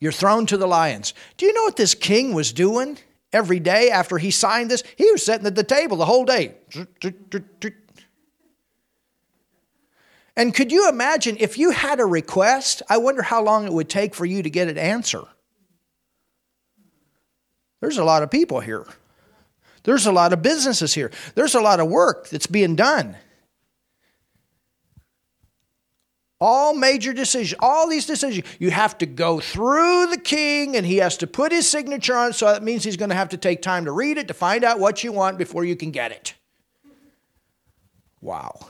you're 0.00 0.12
thrown 0.12 0.44
to 0.46 0.58
the 0.58 0.66
lions. 0.66 1.14
Do 1.38 1.46
you 1.46 1.54
know 1.54 1.62
what 1.62 1.76
this 1.76 1.94
king 1.94 2.34
was 2.34 2.52
doing 2.52 2.98
every 3.32 3.58
day 3.58 3.90
after 3.90 4.18
he 4.18 4.30
signed 4.30 4.70
this? 4.70 4.82
He 4.96 5.10
was 5.10 5.24
sitting 5.24 5.46
at 5.46 5.54
the 5.54 5.64
table 5.64 5.96
the 5.96 6.04
whole 6.04 6.26
day. 6.26 6.56
And 10.36 10.52
could 10.52 10.70
you 10.70 10.90
imagine 10.90 11.38
if 11.40 11.56
you 11.56 11.70
had 11.70 12.00
a 12.00 12.04
request? 12.04 12.82
I 12.90 12.98
wonder 12.98 13.22
how 13.22 13.42
long 13.42 13.64
it 13.64 13.72
would 13.72 13.88
take 13.88 14.14
for 14.14 14.26
you 14.26 14.42
to 14.42 14.50
get 14.50 14.68
an 14.68 14.76
answer. 14.76 15.22
There's 17.84 17.98
a 17.98 18.04
lot 18.04 18.22
of 18.22 18.30
people 18.30 18.60
here. 18.60 18.86
There's 19.82 20.06
a 20.06 20.12
lot 20.12 20.32
of 20.32 20.40
businesses 20.40 20.94
here. 20.94 21.10
There's 21.34 21.54
a 21.54 21.60
lot 21.60 21.80
of 21.80 21.88
work 21.88 22.30
that's 22.30 22.46
being 22.46 22.76
done. 22.76 23.18
All 26.40 26.74
major 26.74 27.12
decisions, 27.12 27.60
all 27.60 27.86
these 27.86 28.06
decisions, 28.06 28.46
you 28.58 28.70
have 28.70 28.96
to 28.98 29.06
go 29.06 29.38
through 29.38 30.06
the 30.06 30.16
king 30.16 30.76
and 30.76 30.86
he 30.86 30.96
has 30.96 31.18
to 31.18 31.26
put 31.26 31.52
his 31.52 31.68
signature 31.68 32.16
on. 32.16 32.32
So 32.32 32.46
that 32.46 32.62
means 32.62 32.84
he's 32.84 32.96
going 32.96 33.10
to 33.10 33.16
have 33.16 33.28
to 33.28 33.36
take 33.36 33.60
time 33.60 33.84
to 33.84 33.92
read 33.92 34.16
it 34.16 34.28
to 34.28 34.34
find 34.34 34.64
out 34.64 34.80
what 34.80 35.04
you 35.04 35.12
want 35.12 35.36
before 35.36 35.66
you 35.66 35.76
can 35.76 35.90
get 35.90 36.10
it. 36.10 36.32
Wow. 38.22 38.60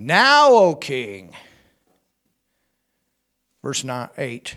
Now, 0.00 0.52
O 0.52 0.74
king, 0.76 1.34
verse 3.64 3.82
9, 3.82 4.10
8, 4.16 4.56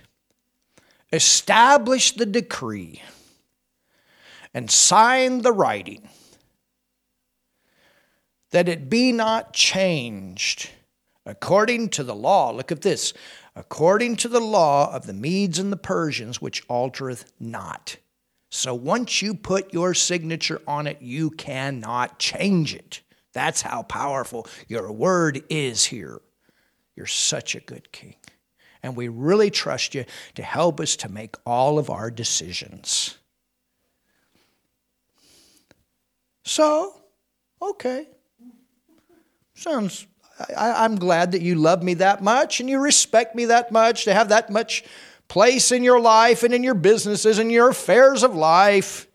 establish 1.11 2.11
the 2.11 2.27
decree 2.27 3.01
and 4.53 4.69
sign 4.69 5.41
the 5.41 5.51
writing 5.51 6.07
that 8.51 8.69
it 8.69 8.87
be 8.87 9.11
not 9.11 9.51
changed 9.51 10.69
according 11.25 11.89
to 11.89 12.03
the 12.03 12.13
law. 12.13 12.51
Look 12.51 12.71
at 12.71 12.83
this 12.83 13.11
according 13.55 14.17
to 14.17 14.27
the 14.27 14.39
law 14.39 14.93
of 14.93 15.07
the 15.07 15.13
Medes 15.13 15.57
and 15.57 15.71
the 15.71 15.77
Persians, 15.77 16.39
which 16.39 16.67
altereth 16.67 17.25
not. 17.39 17.97
So 18.51 18.75
once 18.75 19.23
you 19.23 19.33
put 19.33 19.73
your 19.73 19.95
signature 19.95 20.61
on 20.67 20.85
it, 20.85 21.01
you 21.01 21.31
cannot 21.31 22.19
change 22.19 22.75
it. 22.75 23.01
That's 23.33 23.61
how 23.61 23.83
powerful 23.83 24.47
your 24.67 24.91
word 24.91 25.43
is 25.49 25.85
here. 25.85 26.19
You're 26.95 27.05
such 27.05 27.55
a 27.55 27.59
good 27.59 27.91
king. 27.91 28.15
And 28.83 28.95
we 28.95 29.07
really 29.07 29.51
trust 29.51 29.95
you 29.95 30.05
to 30.35 30.43
help 30.43 30.79
us 30.79 30.95
to 30.97 31.09
make 31.09 31.35
all 31.45 31.77
of 31.79 31.89
our 31.89 32.09
decisions. 32.09 33.17
So, 36.43 36.93
okay. 37.61 38.07
Sounds, 39.53 40.07
I, 40.57 40.85
am 40.85 40.95
glad 40.95 41.33
that 41.33 41.41
you 41.41 41.55
love 41.55 41.83
me 41.83 41.93
that 41.95 42.23
much 42.23 42.59
and 42.59 42.69
you 42.69 42.79
respect 42.79 43.35
me 43.35 43.45
that 43.45 43.71
much 43.71 44.05
to 44.05 44.13
have 44.13 44.29
that 44.29 44.49
much 44.49 44.83
place 45.27 45.71
in 45.71 45.83
your 45.83 45.99
life 45.99 46.43
and 46.43 46.53
in 46.53 46.63
your 46.63 46.73
businesses 46.73 47.37
and 47.37 47.51
your 47.51 47.69
affairs 47.69 48.23
of 48.23 48.35
life. 48.35 49.07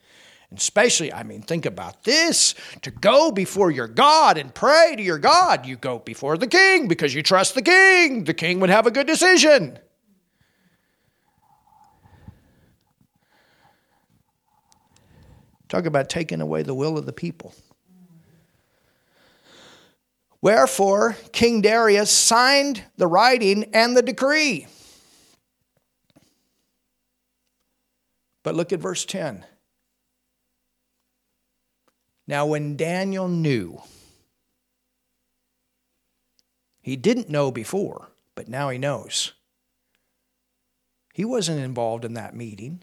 And 0.50 0.58
especially, 0.58 1.12
I 1.12 1.22
mean, 1.22 1.42
think 1.42 1.66
about 1.66 2.04
this 2.04 2.54
to 2.82 2.90
go 2.90 3.32
before 3.32 3.70
your 3.70 3.88
God 3.88 4.38
and 4.38 4.54
pray 4.54 4.94
to 4.96 5.02
your 5.02 5.18
God. 5.18 5.66
You 5.66 5.76
go 5.76 5.98
before 5.98 6.38
the 6.38 6.46
king 6.46 6.86
because 6.86 7.14
you 7.14 7.22
trust 7.22 7.54
the 7.54 7.62
king. 7.62 8.24
The 8.24 8.34
king 8.34 8.60
would 8.60 8.70
have 8.70 8.86
a 8.86 8.90
good 8.90 9.06
decision. 9.06 9.78
Talk 15.68 15.84
about 15.84 16.08
taking 16.08 16.40
away 16.40 16.62
the 16.62 16.74
will 16.74 16.96
of 16.96 17.06
the 17.06 17.12
people. 17.12 17.52
Wherefore, 20.40 21.16
King 21.32 21.60
Darius 21.60 22.10
signed 22.10 22.84
the 22.96 23.08
writing 23.08 23.64
and 23.72 23.96
the 23.96 24.02
decree. 24.02 24.68
But 28.44 28.54
look 28.54 28.72
at 28.72 28.78
verse 28.78 29.04
10. 29.04 29.44
Now, 32.26 32.46
when 32.46 32.76
Daniel 32.76 33.28
knew, 33.28 33.80
he 36.82 36.96
didn't 36.96 37.28
know 37.28 37.50
before, 37.50 38.08
but 38.34 38.48
now 38.48 38.68
he 38.68 38.78
knows. 38.78 39.32
He 41.14 41.24
wasn't 41.24 41.60
involved 41.60 42.04
in 42.04 42.14
that 42.14 42.34
meeting. 42.34 42.82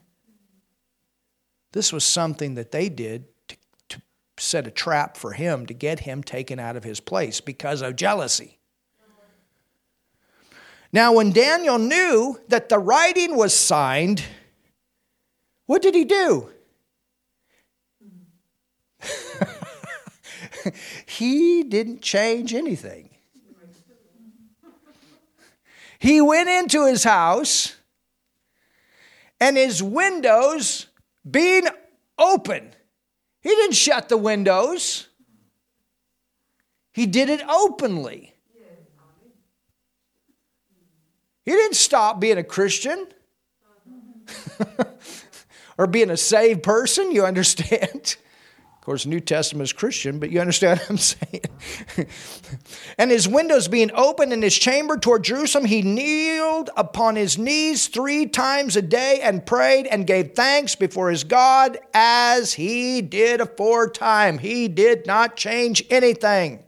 This 1.74 1.92
was 1.92 2.06
something 2.06 2.56
that 2.56 2.72
they 2.72 2.88
did 2.90 3.26
to, 3.50 3.58
to 3.90 4.02
set 4.38 4.68
a 4.68 4.72
trap 4.72 5.18
for 5.18 5.34
him 5.34 5.66
to 5.66 5.74
get 5.74 6.02
him 6.02 6.24
taken 6.24 6.60
out 6.60 6.76
of 6.76 6.84
his 6.84 7.00
place 7.00 7.42
because 7.42 7.82
of 7.82 7.96
jealousy. 7.96 8.60
Now, 10.92 11.14
when 11.14 11.32
Daniel 11.32 11.80
knew 11.80 12.40
that 12.50 12.70
the 12.70 12.78
writing 12.78 13.36
was 13.36 13.54
signed, 13.54 14.24
what 15.66 15.82
did 15.82 15.96
he 15.96 16.06
do? 16.06 16.50
he 21.06 21.64
didn't 21.64 22.02
change 22.02 22.54
anything. 22.54 23.10
He 26.00 26.20
went 26.20 26.50
into 26.50 26.86
his 26.86 27.04
house, 27.06 27.76
and 29.40 29.56
his 29.56 29.82
windows 29.82 30.88
being 31.30 31.68
open, 32.18 32.74
he 33.42 33.50
didn't 33.50 33.76
shut 33.76 34.10
the 34.10 34.18
windows, 34.18 35.08
he 36.92 37.06
did 37.06 37.30
it 37.30 37.42
openly. 37.48 38.34
He 41.46 41.52
didn't 41.52 41.76
stop 41.76 42.20
being 42.20 42.38
a 42.38 42.44
Christian 42.44 43.08
or 45.78 45.88
being 45.88 46.10
a 46.10 46.18
saved 46.18 46.64
person, 46.64 47.12
you 47.12 47.26
understand? 47.26 48.16
Of 48.84 48.86
course, 48.86 49.06
New 49.06 49.22
Testament 49.22 49.64
is 49.64 49.72
Christian, 49.72 50.20
but 50.20 50.30
you 50.30 50.42
understand 50.42 50.78
what 50.82 50.90
I'm 50.90 50.98
saying. 50.98 51.42
and 52.98 53.12
his 53.12 53.30
windows 53.30 53.70
being 53.70 53.92
open 53.94 54.34
in 54.34 54.42
his 54.42 54.58
chamber 54.58 54.98
toward 54.98 55.24
Jerusalem, 55.24 55.64
he 55.64 55.82
kneeled 55.82 56.70
upon 56.76 57.16
his 57.16 57.38
knees 57.38 57.88
three 57.88 58.26
times 58.26 58.76
a 58.76 58.82
day 58.82 59.22
and 59.24 59.46
prayed 59.46 59.88
and 59.88 60.06
gave 60.06 60.34
thanks 60.34 60.76
before 60.76 61.10
his 61.10 61.24
God 61.24 61.78
as 61.94 62.52
he 62.52 63.02
did 63.02 63.40
aforetime. 63.40 64.38
He 64.38 64.68
did 64.68 65.08
not 65.08 65.38
change 65.38 65.86
anything. 65.90 66.62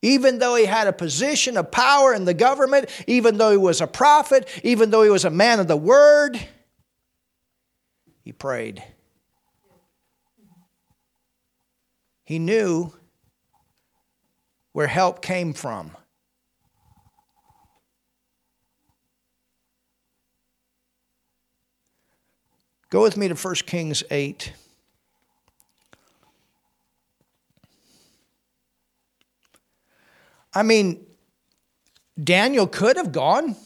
Even 0.00 0.38
though 0.38 0.54
he 0.54 0.64
had 0.64 0.86
a 0.86 0.92
position 0.94 1.58
of 1.58 1.70
power 1.70 2.14
in 2.14 2.24
the 2.24 2.32
government, 2.32 2.88
even 3.06 3.36
though 3.36 3.50
he 3.50 3.58
was 3.58 3.82
a 3.82 3.86
prophet, 3.86 4.48
even 4.64 4.88
though 4.88 5.02
he 5.02 5.10
was 5.10 5.26
a 5.26 5.30
man 5.30 5.60
of 5.60 5.68
the 5.68 5.76
word, 5.76 6.40
he 8.24 8.32
prayed. 8.32 8.82
He 12.28 12.38
knew 12.38 12.92
where 14.72 14.86
help 14.86 15.22
came 15.22 15.54
from. 15.54 15.96
Go 22.90 23.00
with 23.00 23.16
me 23.16 23.28
to 23.28 23.34
1 23.34 23.54
Kings 23.64 24.02
8. 24.10 24.52
I 30.52 30.62
mean, 30.62 31.06
Daniel 32.22 32.66
could 32.66 32.98
have 32.98 33.10
gone 33.10 33.56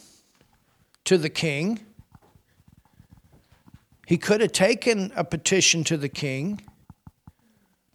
to 1.07 1.19
the 1.19 1.29
king. 1.29 1.81
He 4.07 4.19
could 4.19 4.41
have 4.41 4.53
taken 4.53 5.11
a 5.17 5.25
petition 5.25 5.83
to 5.83 5.97
the 5.97 6.09
king. 6.09 6.61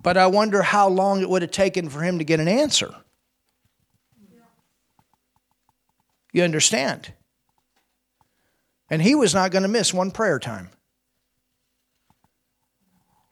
But 0.08 0.16
I 0.16 0.28
wonder 0.28 0.62
how 0.62 0.88
long 0.88 1.22
it 1.22 1.30
would 1.30 1.42
have 1.42 1.52
taken 1.52 1.90
for 1.90 2.00
him 2.00 2.20
to 2.20 2.24
get 2.24 2.40
an 2.40 2.48
answer. 2.48 2.96
You 6.32 6.44
understand? 6.44 7.12
And 8.90 9.02
he 9.02 9.16
was 9.16 9.34
not 9.34 9.52
going 9.52 9.64
to 9.64 9.68
miss 9.68 9.94
one 9.94 10.12
prayer 10.12 10.40
time. 10.40 10.70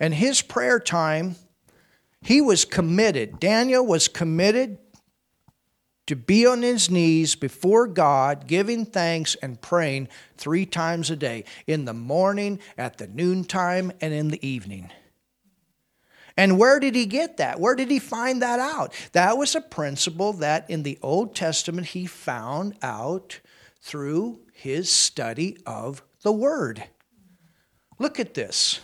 And 0.02 0.14
his 0.14 0.42
prayer 0.42 0.82
time, 0.82 1.38
he 2.22 2.42
was 2.42 2.66
committed. 2.66 3.40
Daniel 3.40 3.86
was 3.86 4.10
committed 4.10 4.78
to 6.08 6.18
be 6.18 6.46
on 6.46 6.62
his 6.62 6.92
knees 6.92 7.36
before 7.36 7.88
God, 7.88 8.48
giving 8.48 8.86
thanks 8.86 9.36
and 9.36 9.62
praying 9.62 10.10
three 10.36 10.66
times 10.66 11.10
a 11.10 11.16
day 11.16 11.46
in 11.68 11.86
the 11.86 11.94
morning, 11.94 12.60
at 12.78 12.98
the 12.98 13.08
noontime, 13.08 13.94
and 14.02 14.14
in 14.14 14.28
the 14.28 14.46
evening. 14.46 14.92
And 16.38 16.60
where 16.60 16.80
did 16.80 16.96
he 16.96 17.06
get 17.06 17.38
that? 17.38 17.60
Where 17.60 17.76
did 17.76 17.90
he 17.90 18.00
find 18.00 18.42
that 18.42 18.60
out? 18.60 18.94
That 19.14 19.38
was 19.38 19.56
a 19.56 19.62
principle 19.62 20.34
that 20.34 20.70
in 20.70 20.84
the 20.84 21.00
Old 21.02 21.34
Testament 21.34 21.88
he 21.88 22.06
found 22.06 22.76
out 22.82 23.40
through 23.82 24.40
his 24.54 24.90
study 24.90 25.58
of 25.66 26.02
the 26.24 26.32
Word. 26.32 26.84
Look 28.00 28.20
at 28.20 28.34
this. 28.34 28.82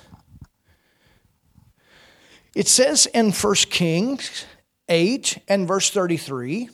It 2.56 2.68
says 2.68 3.06
in 3.08 3.32
1 3.32 3.56
Kings 3.70 4.45
8 4.88 5.39
and 5.47 5.68
verse 5.68 5.89
33 5.89 6.70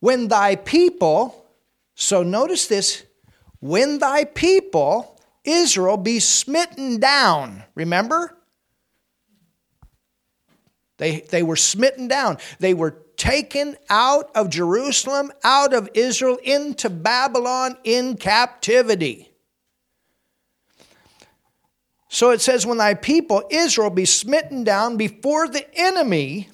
When 0.00 0.28
thy 0.28 0.56
people, 0.56 1.46
so 1.94 2.22
notice 2.22 2.66
this, 2.66 3.04
when 3.60 3.98
thy 3.98 4.24
people, 4.24 5.20
Israel, 5.44 5.96
be 5.96 6.20
smitten 6.20 7.00
down, 7.00 7.64
remember? 7.74 8.35
They, 10.98 11.20
they 11.20 11.42
were 11.42 11.56
smitten 11.56 12.08
down. 12.08 12.38
They 12.58 12.74
were 12.74 12.96
taken 13.16 13.76
out 13.88 14.30
of 14.34 14.50
Jerusalem, 14.50 15.32
out 15.42 15.74
of 15.74 15.88
Israel, 15.94 16.38
into 16.42 16.90
Babylon 16.90 17.76
in 17.84 18.16
captivity. 18.16 19.30
So 22.08 22.30
it 22.30 22.40
says, 22.40 22.64
When 22.64 22.78
thy 22.78 22.94
people 22.94 23.44
Israel 23.50 23.90
be 23.90 24.04
smitten 24.04 24.64
down 24.64 24.96
before 24.96 25.48
the 25.48 25.66
enemy 25.78 26.48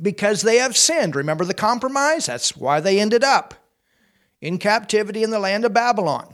because 0.00 0.42
they 0.42 0.56
have 0.56 0.76
sinned. 0.76 1.14
Remember 1.14 1.44
the 1.44 1.54
compromise? 1.54 2.26
That's 2.26 2.56
why 2.56 2.80
they 2.80 3.00
ended 3.00 3.22
up 3.24 3.54
in 4.40 4.58
captivity 4.58 5.22
in 5.22 5.30
the 5.30 5.38
land 5.38 5.64
of 5.64 5.74
Babylon. 5.74 6.32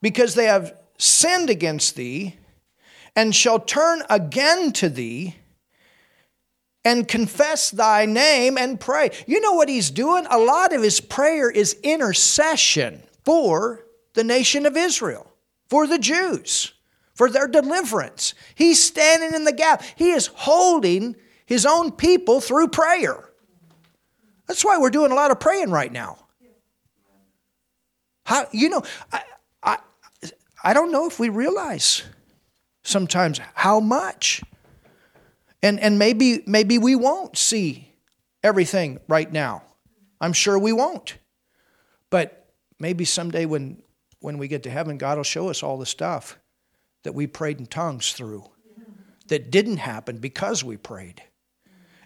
Because 0.00 0.34
they 0.34 0.46
have 0.46 0.74
sinned 0.98 1.50
against 1.50 1.96
thee, 1.96 2.36
and 3.16 3.34
shall 3.34 3.60
turn 3.60 4.02
again 4.10 4.72
to 4.72 4.88
thee 4.88 5.36
and 6.84 7.08
confess 7.08 7.70
thy 7.70 8.04
name 8.04 8.58
and 8.58 8.78
pray. 8.78 9.10
You 9.26 9.40
know 9.40 9.52
what 9.52 9.68
he's 9.68 9.90
doing? 9.90 10.26
A 10.28 10.38
lot 10.38 10.72
of 10.72 10.82
his 10.82 11.00
prayer 11.00 11.50
is 11.50 11.76
intercession 11.82 13.02
for 13.24 13.86
the 14.12 14.24
nation 14.24 14.66
of 14.66 14.76
Israel, 14.76 15.32
for 15.68 15.86
the 15.86 15.98
Jews, 15.98 16.72
for 17.14 17.30
their 17.30 17.48
deliverance. 17.48 18.34
He's 18.54 18.82
standing 18.82 19.34
in 19.34 19.44
the 19.44 19.52
gap. 19.52 19.82
He 19.96 20.10
is 20.10 20.26
holding 20.26 21.16
his 21.46 21.64
own 21.64 21.92
people 21.92 22.40
through 22.40 22.68
prayer. 22.68 23.30
That's 24.46 24.64
why 24.64 24.76
we're 24.76 24.90
doing 24.90 25.10
a 25.10 25.14
lot 25.14 25.30
of 25.30 25.40
praying 25.40 25.70
right 25.70 25.90
now. 25.90 26.18
How, 28.26 28.46
you 28.52 28.68
know, 28.68 28.82
I, 29.12 29.22
I, 29.62 29.78
I 30.62 30.74
don't 30.74 30.92
know 30.92 31.06
if 31.06 31.18
we 31.18 31.28
realize 31.28 32.02
sometimes 32.84 33.40
how 33.54 33.80
much. 33.80 34.42
And, 35.62 35.80
and 35.80 35.98
maybe, 35.98 36.42
maybe 36.46 36.78
we 36.78 36.94
won't 36.94 37.36
see 37.36 37.92
everything 38.42 39.00
right 39.08 39.30
now. 39.30 39.62
I'm 40.20 40.32
sure 40.32 40.58
we 40.58 40.72
won't. 40.72 41.16
But 42.10 42.46
maybe 42.78 43.04
someday 43.04 43.46
when, 43.46 43.82
when 44.20 44.38
we 44.38 44.46
get 44.46 44.62
to 44.64 44.70
heaven, 44.70 44.98
God 44.98 45.16
will 45.16 45.24
show 45.24 45.48
us 45.48 45.62
all 45.62 45.78
the 45.78 45.86
stuff 45.86 46.38
that 47.02 47.14
we 47.14 47.26
prayed 47.26 47.58
in 47.58 47.66
tongues 47.66 48.12
through 48.12 48.44
that 49.28 49.50
didn't 49.50 49.78
happen 49.78 50.18
because 50.18 50.62
we 50.62 50.76
prayed 50.76 51.22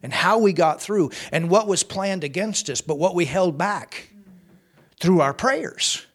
and 0.02 0.12
how 0.12 0.38
we 0.38 0.52
got 0.52 0.80
through 0.80 1.10
and 1.32 1.50
what 1.50 1.66
was 1.66 1.82
planned 1.82 2.22
against 2.22 2.70
us, 2.70 2.80
but 2.80 2.98
what 2.98 3.14
we 3.14 3.24
held 3.24 3.58
back 3.58 4.10
through 5.00 5.20
our 5.20 5.34
prayers. 5.34 6.06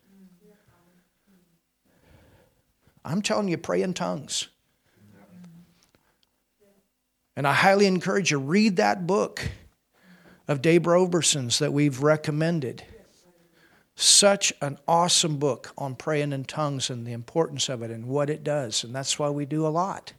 I'm 3.05 3.21
telling 3.21 3.49
you, 3.49 3.57
pray 3.57 3.81
in 3.81 3.93
tongues. 3.93 4.47
And 7.35 7.47
I 7.47 7.53
highly 7.53 7.87
encourage 7.87 8.31
you 8.31 8.37
read 8.37 8.77
that 8.77 9.07
book 9.07 9.49
of 10.47 10.61
Dave 10.61 10.85
Roberson's 10.85 11.59
that 11.59 11.73
we've 11.73 12.03
recommended. 12.03 12.83
Such 13.95 14.53
an 14.61 14.77
awesome 14.87 15.37
book 15.37 15.71
on 15.77 15.95
praying 15.95 16.33
in 16.33 16.45
tongues 16.45 16.89
and 16.89 17.05
the 17.05 17.13
importance 17.13 17.69
of 17.69 17.81
it 17.81 17.91
and 17.91 18.07
what 18.07 18.29
it 18.29 18.43
does. 18.43 18.83
And 18.83 18.93
that's 18.93 19.17
why 19.17 19.29
we 19.29 19.45
do 19.45 19.65
a 19.65 19.69
lot. 19.69 20.13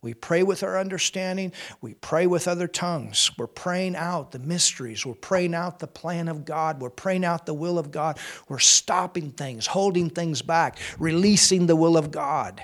We 0.00 0.14
pray 0.14 0.44
with 0.44 0.62
our 0.62 0.78
understanding. 0.78 1.52
We 1.80 1.94
pray 1.94 2.28
with 2.28 2.46
other 2.46 2.68
tongues. 2.68 3.32
We're 3.36 3.48
praying 3.48 3.96
out 3.96 4.30
the 4.30 4.38
mysteries. 4.38 5.04
We're 5.04 5.14
praying 5.14 5.54
out 5.54 5.80
the 5.80 5.88
plan 5.88 6.28
of 6.28 6.44
God. 6.44 6.80
We're 6.80 6.90
praying 6.90 7.24
out 7.24 7.46
the 7.46 7.54
will 7.54 7.78
of 7.78 7.90
God. 7.90 8.18
We're 8.48 8.60
stopping 8.60 9.32
things, 9.32 9.66
holding 9.66 10.08
things 10.08 10.40
back, 10.40 10.78
releasing 11.00 11.66
the 11.66 11.74
will 11.74 11.96
of 11.96 12.12
God 12.12 12.62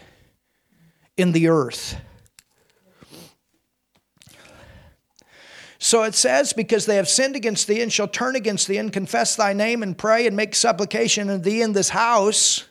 in 1.17 1.33
the 1.33 1.49
earth. 1.49 1.97
So 5.85 6.03
it 6.05 6.15
says, 6.15 6.55
Because 6.55 6.87
they 6.87 6.97
have 6.97 7.11
sinned 7.11 7.37
against 7.37 7.67
thee 7.67 7.83
and 7.83 7.93
shall 7.93 8.09
turn 8.09 8.37
against 8.37 8.69
thee 8.69 8.79
and 8.79 8.91
confess 8.91 9.37
thy 9.37 9.53
name 9.53 9.83
and 9.83 9.99
pray 9.99 10.27
and 10.27 10.35
make 10.35 10.55
supplication 10.55 11.29
unto 11.29 11.45
thee 11.45 11.61
in 11.61 11.75
this 11.75 11.91
house, 11.91 12.65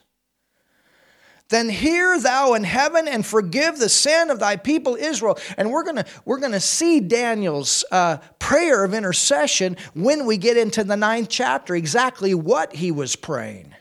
then 1.48 1.68
hear 1.68 2.18
thou 2.18 2.54
in 2.54 2.64
heaven 2.64 3.06
and 3.06 3.24
forgive 3.24 3.78
the 3.78 3.88
sin 3.88 4.30
of 4.30 4.40
thy 4.40 4.56
people 4.56 4.96
Israel. 4.96 5.38
And 5.56 5.70
we're 5.70 5.84
gonna 5.84 6.06
we're 6.24 6.40
gonna 6.40 6.58
see 6.58 6.98
Daniel's 6.98 7.84
uh, 7.92 8.16
prayer 8.40 8.82
of 8.82 8.92
intercession 8.92 9.76
when 9.94 10.26
we 10.26 10.36
get 10.36 10.56
into 10.56 10.82
the 10.82 10.96
ninth 10.96 11.28
chapter. 11.28 11.76
Exactly 11.76 12.34
what 12.34 12.74
he 12.74 12.90
was 12.90 13.14
praying. 13.14 13.76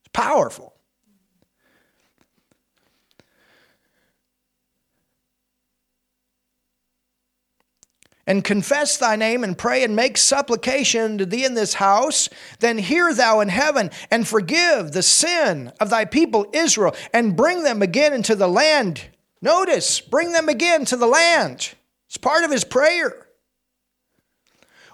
It's 0.00 0.10
powerful. 0.12 0.71
And 8.26 8.44
confess 8.44 8.96
thy 8.96 9.16
name 9.16 9.42
and 9.42 9.58
pray 9.58 9.82
and 9.82 9.96
make 9.96 10.16
supplication 10.16 11.18
to 11.18 11.26
thee 11.26 11.44
in 11.44 11.54
this 11.54 11.74
house, 11.74 12.28
then 12.60 12.78
hear 12.78 13.12
thou 13.12 13.40
in 13.40 13.48
heaven 13.48 13.90
and 14.10 14.28
forgive 14.28 14.92
the 14.92 15.02
sin 15.02 15.72
of 15.80 15.90
thy 15.90 16.04
people 16.04 16.46
Israel 16.52 16.94
and 17.12 17.36
bring 17.36 17.64
them 17.64 17.82
again 17.82 18.12
into 18.12 18.34
the 18.34 18.48
land. 18.48 19.06
Notice, 19.40 20.00
bring 20.00 20.32
them 20.32 20.48
again 20.48 20.84
to 20.86 20.96
the 20.96 21.06
land. 21.06 21.74
It's 22.06 22.16
part 22.16 22.44
of 22.44 22.50
his 22.50 22.64
prayer, 22.64 23.26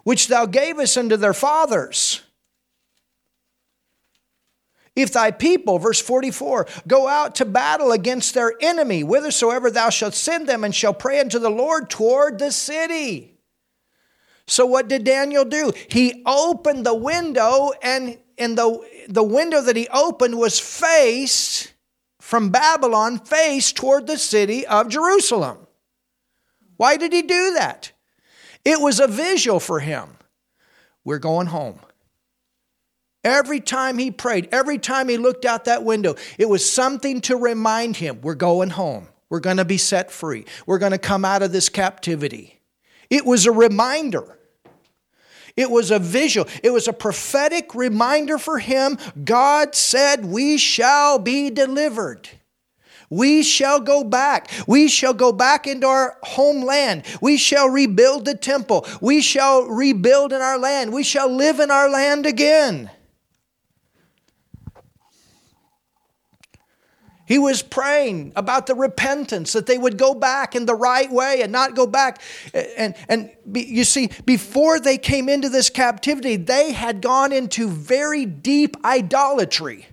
which 0.04 0.28
thou 0.28 0.46
gavest 0.46 0.96
unto 0.96 1.16
their 1.16 1.34
fathers. 1.34 2.22
If 4.98 5.12
thy 5.12 5.30
people, 5.30 5.78
verse 5.78 6.00
44, 6.00 6.66
go 6.88 7.06
out 7.06 7.36
to 7.36 7.44
battle 7.44 7.92
against 7.92 8.34
their 8.34 8.54
enemy, 8.60 9.02
whithersoever 9.02 9.70
thou 9.70 9.90
shalt 9.90 10.14
send 10.14 10.48
them, 10.48 10.64
and 10.64 10.74
shall 10.74 10.92
pray 10.92 11.20
unto 11.20 11.38
the 11.38 11.50
Lord 11.50 11.88
toward 11.88 12.40
the 12.40 12.50
city. 12.50 13.38
So, 14.48 14.66
what 14.66 14.88
did 14.88 15.04
Daniel 15.04 15.44
do? 15.44 15.70
He 15.88 16.24
opened 16.26 16.84
the 16.84 16.96
window, 16.96 17.70
and, 17.80 18.18
and 18.38 18.58
the, 18.58 18.80
the 19.08 19.22
window 19.22 19.62
that 19.62 19.76
he 19.76 19.86
opened 19.86 20.36
was 20.36 20.58
faced 20.58 21.72
from 22.20 22.50
Babylon, 22.50 23.20
faced 23.20 23.76
toward 23.76 24.08
the 24.08 24.18
city 24.18 24.66
of 24.66 24.88
Jerusalem. 24.88 25.58
Why 26.76 26.96
did 26.96 27.12
he 27.12 27.22
do 27.22 27.52
that? 27.54 27.92
It 28.64 28.80
was 28.80 28.98
a 28.98 29.06
visual 29.06 29.60
for 29.60 29.78
him. 29.78 30.16
We're 31.04 31.20
going 31.20 31.46
home. 31.46 31.78
Every 33.28 33.60
time 33.60 33.98
he 33.98 34.10
prayed, 34.10 34.48
every 34.52 34.78
time 34.78 35.08
he 35.08 35.18
looked 35.18 35.44
out 35.44 35.66
that 35.66 35.84
window, 35.84 36.16
it 36.38 36.48
was 36.48 36.68
something 36.68 37.20
to 37.22 37.36
remind 37.36 37.96
him 37.96 38.20
we're 38.22 38.34
going 38.34 38.70
home. 38.70 39.08
We're 39.28 39.40
going 39.40 39.58
to 39.58 39.64
be 39.64 39.76
set 39.76 40.10
free. 40.10 40.46
We're 40.66 40.78
going 40.78 40.92
to 40.92 40.98
come 40.98 41.24
out 41.24 41.42
of 41.42 41.52
this 41.52 41.68
captivity. 41.68 42.60
It 43.10 43.26
was 43.26 43.44
a 43.44 43.52
reminder. 43.52 44.38
It 45.56 45.70
was 45.70 45.90
a 45.90 45.98
visual. 45.98 46.48
It 46.62 46.70
was 46.70 46.88
a 46.88 46.92
prophetic 46.92 47.74
reminder 47.74 48.38
for 48.38 48.58
him. 48.58 48.96
God 49.24 49.74
said, 49.74 50.24
We 50.24 50.56
shall 50.56 51.18
be 51.18 51.50
delivered. 51.50 52.28
We 53.10 53.42
shall 53.42 53.80
go 53.80 54.04
back. 54.04 54.50
We 54.66 54.88
shall 54.88 55.14
go 55.14 55.32
back 55.32 55.66
into 55.66 55.86
our 55.86 56.16
homeland. 56.22 57.04
We 57.20 57.38
shall 57.38 57.68
rebuild 57.68 58.24
the 58.24 58.34
temple. 58.34 58.86
We 59.00 59.20
shall 59.20 59.64
rebuild 59.64 60.32
in 60.32 60.40
our 60.40 60.58
land. 60.58 60.92
We 60.92 61.02
shall 61.02 61.28
live 61.30 61.58
in 61.60 61.70
our 61.70 61.88
land 61.88 62.26
again. 62.26 62.90
He 67.28 67.38
was 67.38 67.60
praying 67.60 68.32
about 68.36 68.66
the 68.66 68.74
repentance, 68.74 69.52
that 69.52 69.66
they 69.66 69.76
would 69.76 69.98
go 69.98 70.14
back 70.14 70.56
in 70.56 70.64
the 70.64 70.74
right 70.74 71.12
way 71.12 71.42
and 71.42 71.52
not 71.52 71.76
go 71.76 71.86
back. 71.86 72.22
And, 72.54 72.94
and 73.06 73.30
you 73.52 73.84
see, 73.84 74.08
before 74.24 74.80
they 74.80 74.96
came 74.96 75.28
into 75.28 75.50
this 75.50 75.68
captivity, 75.68 76.36
they 76.36 76.72
had 76.72 77.02
gone 77.02 77.34
into 77.34 77.68
very 77.68 78.24
deep 78.24 78.78
idolatry. 78.82 79.88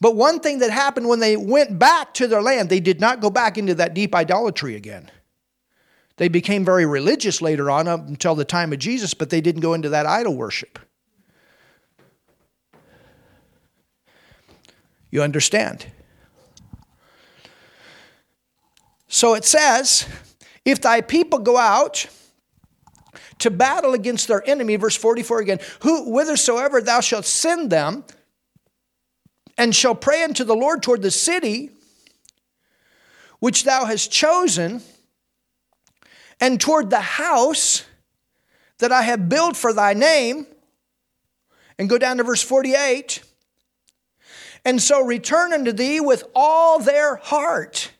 But 0.00 0.16
one 0.16 0.40
thing 0.40 0.60
that 0.60 0.70
happened 0.70 1.10
when 1.10 1.20
they 1.20 1.36
went 1.36 1.78
back 1.78 2.14
to 2.14 2.26
their 2.26 2.40
land, 2.40 2.70
they 2.70 2.80
did 2.80 3.02
not 3.02 3.20
go 3.20 3.28
back 3.28 3.58
into 3.58 3.74
that 3.74 3.92
deep 3.92 4.14
idolatry 4.14 4.76
again. 4.76 5.10
They 6.16 6.28
became 6.28 6.64
very 6.64 6.86
religious 6.86 7.42
later 7.42 7.70
on 7.70 7.86
up 7.86 8.08
until 8.08 8.34
the 8.34 8.46
time 8.46 8.72
of 8.72 8.78
Jesus, 8.78 9.12
but 9.12 9.28
they 9.28 9.42
didn't 9.42 9.60
go 9.60 9.74
into 9.74 9.90
that 9.90 10.06
idol 10.06 10.34
worship. 10.34 10.78
You 15.10 15.22
understand? 15.22 15.84
So 19.12 19.34
it 19.34 19.44
says, 19.44 20.06
if 20.64 20.80
thy 20.80 21.00
people 21.00 21.40
go 21.40 21.56
out 21.56 22.06
to 23.40 23.50
battle 23.50 23.92
against 23.92 24.28
their 24.28 24.48
enemy, 24.48 24.76
verse 24.76 24.94
44 24.96 25.40
again, 25.40 25.58
who 25.80 26.04
whithersoever 26.04 26.80
thou 26.80 27.00
shalt 27.00 27.24
send 27.24 27.70
them, 27.70 28.04
and 29.58 29.74
shall 29.74 29.96
pray 29.96 30.22
unto 30.22 30.44
the 30.44 30.54
Lord 30.54 30.82
toward 30.82 31.02
the 31.02 31.10
city 31.10 31.70
which 33.40 33.64
thou 33.64 33.84
hast 33.84 34.12
chosen, 34.12 34.80
and 36.40 36.60
toward 36.60 36.90
the 36.90 37.00
house 37.00 37.84
that 38.78 38.92
I 38.92 39.02
have 39.02 39.28
built 39.28 39.56
for 39.56 39.72
thy 39.72 39.92
name, 39.92 40.46
and 41.78 41.88
go 41.88 41.98
down 41.98 42.18
to 42.18 42.22
verse 42.22 42.42
48, 42.42 43.22
and 44.64 44.80
so 44.80 45.04
return 45.04 45.52
unto 45.52 45.72
thee 45.72 45.98
with 45.98 46.22
all 46.32 46.78
their 46.78 47.16
heart 47.16 47.90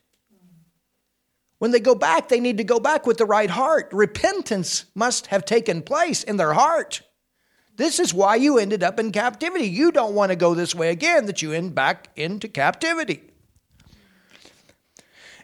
when 1.61 1.73
they 1.73 1.79
go 1.79 1.95
back, 1.95 2.31
they 2.31 2.41
need 2.41 2.57
to 2.57 2.65
go 2.65 2.81
back 2.81 3.07
with 3.07 3.19
the 3.19 3.27
right 3.27 3.51
heart. 3.51 3.91
Repentance 3.93 4.87
must 4.95 5.27
have 5.27 5.45
taken 5.45 5.83
place 5.83 6.23
in 6.23 6.39
their 6.39 6.55
heart. 6.55 7.03
This 7.77 8.01
is 8.01 8.15
why 8.15 8.37
you 8.37 8.57
ended 8.57 8.83
up 8.83 8.99
in 8.99 9.13
captivity. 9.13 9.67
You 9.67 9.93
don't 9.93 10.15
want 10.15 10.31
to 10.31 10.37
go 10.37 10.55
this 10.55 10.75
way 10.75 10.89
again, 10.89 11.27
that 11.27 11.43
you 11.43 11.53
end 11.53 11.75
back 11.75 12.09
into 12.17 12.49
captivity. 12.49 13.21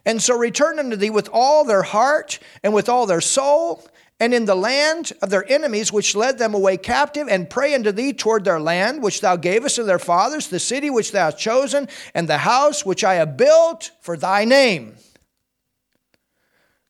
And 0.06 0.22
so 0.22 0.38
return 0.38 0.78
unto 0.78 0.96
thee 0.96 1.10
with 1.10 1.28
all 1.34 1.64
their 1.64 1.82
heart 1.82 2.38
and 2.62 2.72
with 2.72 2.88
all 2.88 3.04
their 3.04 3.20
soul, 3.20 3.86
and 4.18 4.32
in 4.32 4.46
the 4.46 4.54
land 4.54 5.12
of 5.20 5.28
their 5.28 5.44
enemies 5.52 5.92
which 5.92 6.16
led 6.16 6.38
them 6.38 6.54
away 6.54 6.78
captive, 6.78 7.28
and 7.28 7.50
pray 7.50 7.74
unto 7.74 7.92
thee 7.92 8.14
toward 8.14 8.46
their 8.46 8.58
land 8.58 9.02
which 9.02 9.20
thou 9.20 9.36
gavest 9.36 9.76
to 9.76 9.84
their 9.84 9.98
fathers, 9.98 10.48
the 10.48 10.58
city 10.58 10.88
which 10.88 11.12
thou 11.12 11.26
hast 11.26 11.38
chosen, 11.38 11.88
and 12.14 12.26
the 12.26 12.38
house 12.38 12.86
which 12.86 13.04
I 13.04 13.16
have 13.16 13.36
built 13.36 13.90
for 14.00 14.16
thy 14.16 14.46
name. 14.46 14.94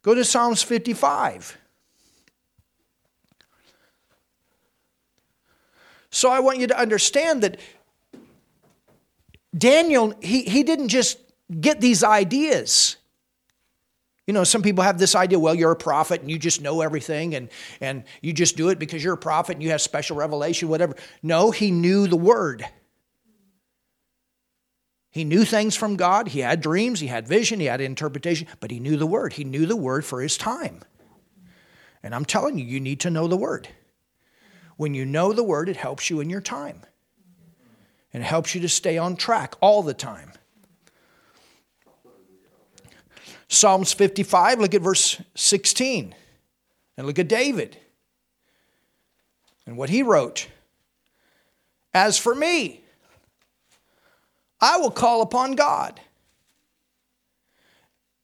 Go 0.07 0.15
to 0.15 0.25
Psalms 0.25 0.63
55. 0.63 1.59
So 6.11 6.31
I 6.31 6.39
want 6.39 6.59
you 6.59 6.69
to 6.69 6.79
understand 6.79 7.43
that 7.43 7.59
Daniel, 9.59 10.15
he, 10.23 10.43
he 10.43 10.63
didn't 10.63 10.91
just 10.91 11.19
get 11.61 11.81
these 11.81 12.05
ideas. 12.05 12.99
You 14.29 14.33
know, 14.33 14.45
some 14.45 14.63
people 14.63 14.85
have 14.85 14.97
this 14.97 15.17
idea, 15.17 15.41
well, 15.41 15.57
you're 15.57 15.73
a 15.73 15.77
prophet 15.77 16.21
and 16.21 16.31
you 16.31 16.39
just 16.39 16.63
know 16.63 16.83
everything 16.83 17.35
and, 17.35 17.49
and 17.81 18.05
you 18.23 18.33
just 18.33 18.57
do 18.57 18.69
it 18.69 18.79
because 18.79 19.03
you're 19.03 19.15
a 19.15 19.19
prophet 19.19 19.57
and 19.57 19.63
you 19.65 19.71
have 19.71 19.81
special 19.81 20.17
revelation, 20.17 20.69
whatever. 20.69 20.95
No, 21.25 21.51
he 21.51 21.73
knew 21.73 22.07
the 22.07 22.17
word. 22.17 22.65
He 25.17 25.25
knew 25.25 25.47
things 25.47 25.75
from 25.75 25.97
God. 25.97 26.29
He 26.29 26.41
had 26.41 26.61
dreams, 26.61 27.01
he 27.01 27.07
had 27.07 27.27
vision, 27.27 27.59
he 27.59 27.65
had 27.65 27.81
interpretation, 27.81 28.47
but 28.61 28.71
he 28.71 28.79
knew 28.79 28.99
the 28.99 29.07
word. 29.07 29.33
He 29.33 29.45
knew 29.45 29.65
the 29.65 29.75
word 29.75 30.05
for 30.05 30.21
his 30.21 30.37
time. 30.37 30.83
And 32.03 32.15
I'm 32.15 32.27
telling 32.27 32.59
you, 32.59 32.67
you 32.67 32.81
need 32.81 33.01
to 33.01 33.09
know 33.09 33.27
the 33.27 33.35
word. 33.35 33.67
When 34.77 34.93
you 34.93 35.07
know 35.07 35.33
the 35.33 35.43
word, 35.43 35.71
it 35.71 35.79
helps 35.79 36.11
you 36.11 36.21
in 36.21 36.29
your 36.29 36.43
time. 36.43 36.83
And 38.13 38.23
it 38.23 38.27
helps 38.27 38.55
you 38.55 38.61
to 38.61 38.69
stay 38.69 38.99
on 38.99 39.17
track 39.17 39.55
all 39.63 39.83
the 39.83 39.95
time. 39.95 40.33
Psalms 43.49 43.95
55, 43.95 44.61
look 44.61 44.75
at 44.75 44.83
verse 44.83 45.19
16. 45.35 46.15
And 46.99 47.07
look 47.07 47.19
at 47.19 47.27
David 47.27 47.79
and 49.65 49.79
what 49.79 49.89
he 49.89 50.03
wrote. 50.03 50.49
As 51.95 52.19
for 52.19 52.35
me, 52.35 52.83
I 54.67 54.79
will 54.79 54.91
call 54.91 55.23
upon 55.23 55.53
God. 55.53 56.01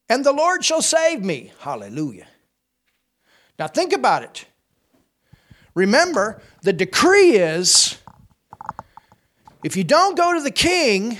And 0.08 0.24
the 0.26 0.32
Lord 0.32 0.64
shall 0.64 0.82
save 0.82 1.22
me. 1.22 1.52
Hallelujah. 1.60 2.26
Now 3.60 3.68
think 3.68 3.92
about 3.92 4.24
it. 4.24 4.44
Remember, 5.76 6.42
the 6.62 6.72
decree 6.72 7.36
is 7.36 7.96
if 9.62 9.76
you 9.76 9.84
don't 9.84 10.16
go 10.16 10.34
to 10.34 10.40
the 10.40 10.50
king, 10.50 11.16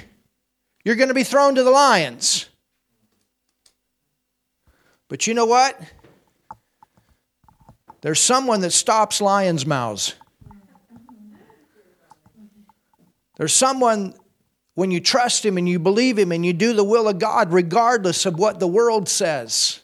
you're 0.84 0.96
going 0.96 1.06
to 1.06 1.14
be 1.14 1.22
thrown 1.22 1.54
to 1.54 1.62
the 1.62 1.70
lions. 1.70 2.48
But 5.06 5.28
you 5.28 5.34
know 5.34 5.46
what? 5.46 5.80
There's 8.00 8.18
someone 8.18 8.60
that 8.62 8.72
stops 8.72 9.20
lions' 9.20 9.64
mouths. 9.64 10.16
There's 13.36 13.54
someone 13.54 14.14
when 14.82 14.90
you 14.90 14.98
trust 14.98 15.46
Him 15.46 15.58
and 15.58 15.68
you 15.68 15.78
believe 15.78 16.18
Him 16.18 16.32
and 16.32 16.44
you 16.44 16.52
do 16.52 16.72
the 16.72 16.82
will 16.82 17.06
of 17.06 17.20
God, 17.20 17.52
regardless 17.52 18.26
of 18.26 18.36
what 18.36 18.58
the 18.58 18.66
world 18.66 19.08
says. 19.08 19.78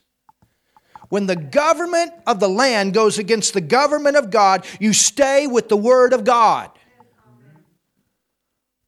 When 1.08 1.26
the 1.28 1.36
government 1.36 2.10
of 2.26 2.40
the 2.40 2.48
land 2.48 2.94
goes 2.94 3.16
against 3.16 3.54
the 3.54 3.60
government 3.60 4.16
of 4.16 4.30
God, 4.30 4.66
you 4.80 4.92
stay 4.92 5.46
with 5.46 5.68
the 5.68 5.76
Word 5.76 6.12
of 6.12 6.24
God. 6.24 6.72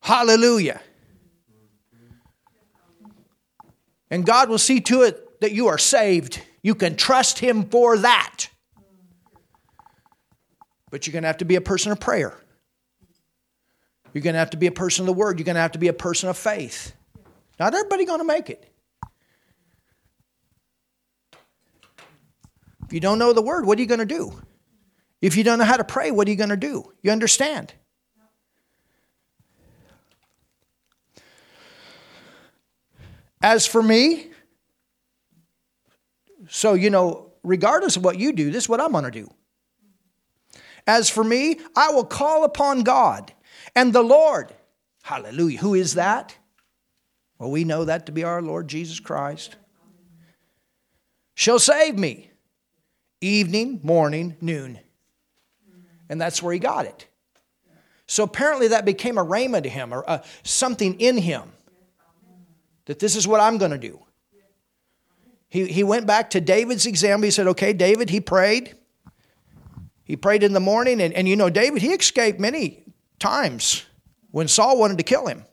Hallelujah. 0.01 0.81
And 4.11 4.27
God 4.27 4.49
will 4.49 4.59
see 4.59 4.81
to 4.81 5.03
it 5.03 5.41
that 5.41 5.53
you 5.53 5.69
are 5.69 5.79
saved. 5.79 6.43
You 6.61 6.75
can 6.75 6.97
trust 6.97 7.39
Him 7.39 7.69
for 7.69 7.97
that. 7.99 8.49
But 10.91 11.07
you're 11.07 11.13
going 11.13 11.23
to 11.23 11.29
have 11.29 11.39
to 11.39 11.45
be 11.45 11.55
a 11.55 11.61
person 11.61 11.93
of 11.93 12.01
prayer. 12.01 12.37
You're 14.13 14.23
going 14.23 14.35
to 14.35 14.39
have 14.39 14.51
to 14.51 14.57
be 14.57 14.67
a 14.67 14.73
person 14.73 15.03
of 15.03 15.07
the 15.07 15.13
Word. 15.13 15.39
You're 15.39 15.45
going 15.45 15.55
to 15.55 15.61
have 15.61 15.73
to 15.73 15.79
be 15.79 15.89
a 15.89 15.93
person 15.93 16.29
of 16.29 16.37
faith. 16.37 16.95
Not 17.59 17.75
everybody 17.75 18.05
going 18.05 18.21
to 18.21 18.25
make 18.25 18.51
it. 18.51 18.67
If 22.87 22.93
you 22.93 23.01
don't 23.01 23.19
know 23.19 23.33
the 23.33 23.43
Word, 23.43 23.67
what 23.67 23.79
are 23.79 23.81
you 23.81 23.87
going 23.87 24.01
to 24.01 24.07
do? 24.07 24.33
If 25.21 25.37
you 25.37 25.45
don't 25.45 25.59
know 25.59 25.65
how 25.65 25.77
to 25.77 25.85
pray, 25.85 26.11
what 26.11 26.27
are 26.27 26.31
you 26.31 26.37
going 26.37 26.51
to 26.51 26.57
do? 26.57 26.93
You 27.03 27.13
understand? 27.13 27.75
As 33.43 33.67
for 33.67 33.83
me, 33.83 34.31
so, 36.49 36.75
you 36.75 36.91
know, 36.91 37.33
regardless 37.43 37.97
of 37.97 38.05
what 38.05 38.19
you 38.19 38.33
do, 38.33 38.51
this 38.51 38.65
is 38.65 38.69
what 38.69 38.81
I'm 38.81 38.93
going 38.93 39.05
to 39.05 39.11
do. 39.11 39.31
As 40.87 41.09
for 41.09 41.23
me, 41.23 41.61
I 41.77 41.91
will 41.91 42.05
call 42.05 42.45
upon 42.45 42.83
God 42.83 43.33
and 43.75 43.93
the 43.93 44.03
Lord. 44.03 44.53
Hallelujah. 45.03 45.59
Who 45.59 45.75
is 45.75 45.95
that? 45.95 46.37
Well, 47.39 47.51
we 47.51 47.65
know 47.65 47.85
that 47.87 48.07
to 48.07 48.13
be 48.13 48.25
our 48.25 48.43
Lord 48.43 48.69
Jesus 48.69 49.01
Christ. 49.01 49.57
Shall 51.35 51.59
save 51.59 51.99
me 51.99 52.31
evening, 53.21 53.81
morning, 53.83 54.37
noon. 54.41 54.79
And 56.09 56.21
that's 56.21 56.43
where 56.43 56.53
he 56.53 56.59
got 56.59 56.87
it. 56.87 57.07
So 58.07 58.25
apparently 58.25 58.69
that 58.69 58.85
became 58.85 59.19
a 59.19 59.25
rhema 59.25 59.63
to 59.63 59.69
him 59.69 59.95
or 59.95 60.09
uh, 60.09 60.23
something 60.43 61.01
in 61.01 61.17
him 61.17 61.53
that 62.87 62.99
this 62.99 63.15
is 63.15 63.27
what 63.27 63.41
I'm 63.41 63.57
going 63.57 63.71
to 63.71 63.79
do. 63.79 64.01
He, 65.49 65.67
he 65.67 65.85
went 65.85 66.07
back 66.07 66.31
to 66.31 66.41
David's 66.41 66.87
example. 66.87 67.25
He 67.25 67.31
said, 67.31 67.47
Okay, 67.47 67.73
David, 67.73 68.11
he 68.11 68.21
prayed. 68.21 68.75
He 70.05 70.17
prayed 70.17 70.43
in 70.43 70.53
the 70.53 70.61
morning. 70.61 71.01
And, 71.01 71.15
and 71.15 71.29
you 71.29 71.37
know, 71.37 71.51
David, 71.51 71.83
he 71.83 71.93
escaped 71.93 72.41
many 72.41 72.85
times 73.21 73.85
when 74.31 74.49
Saul 74.49 74.79
wanted 74.79 74.99
to 74.99 75.05
kill 75.05 75.27
him. 75.27 75.45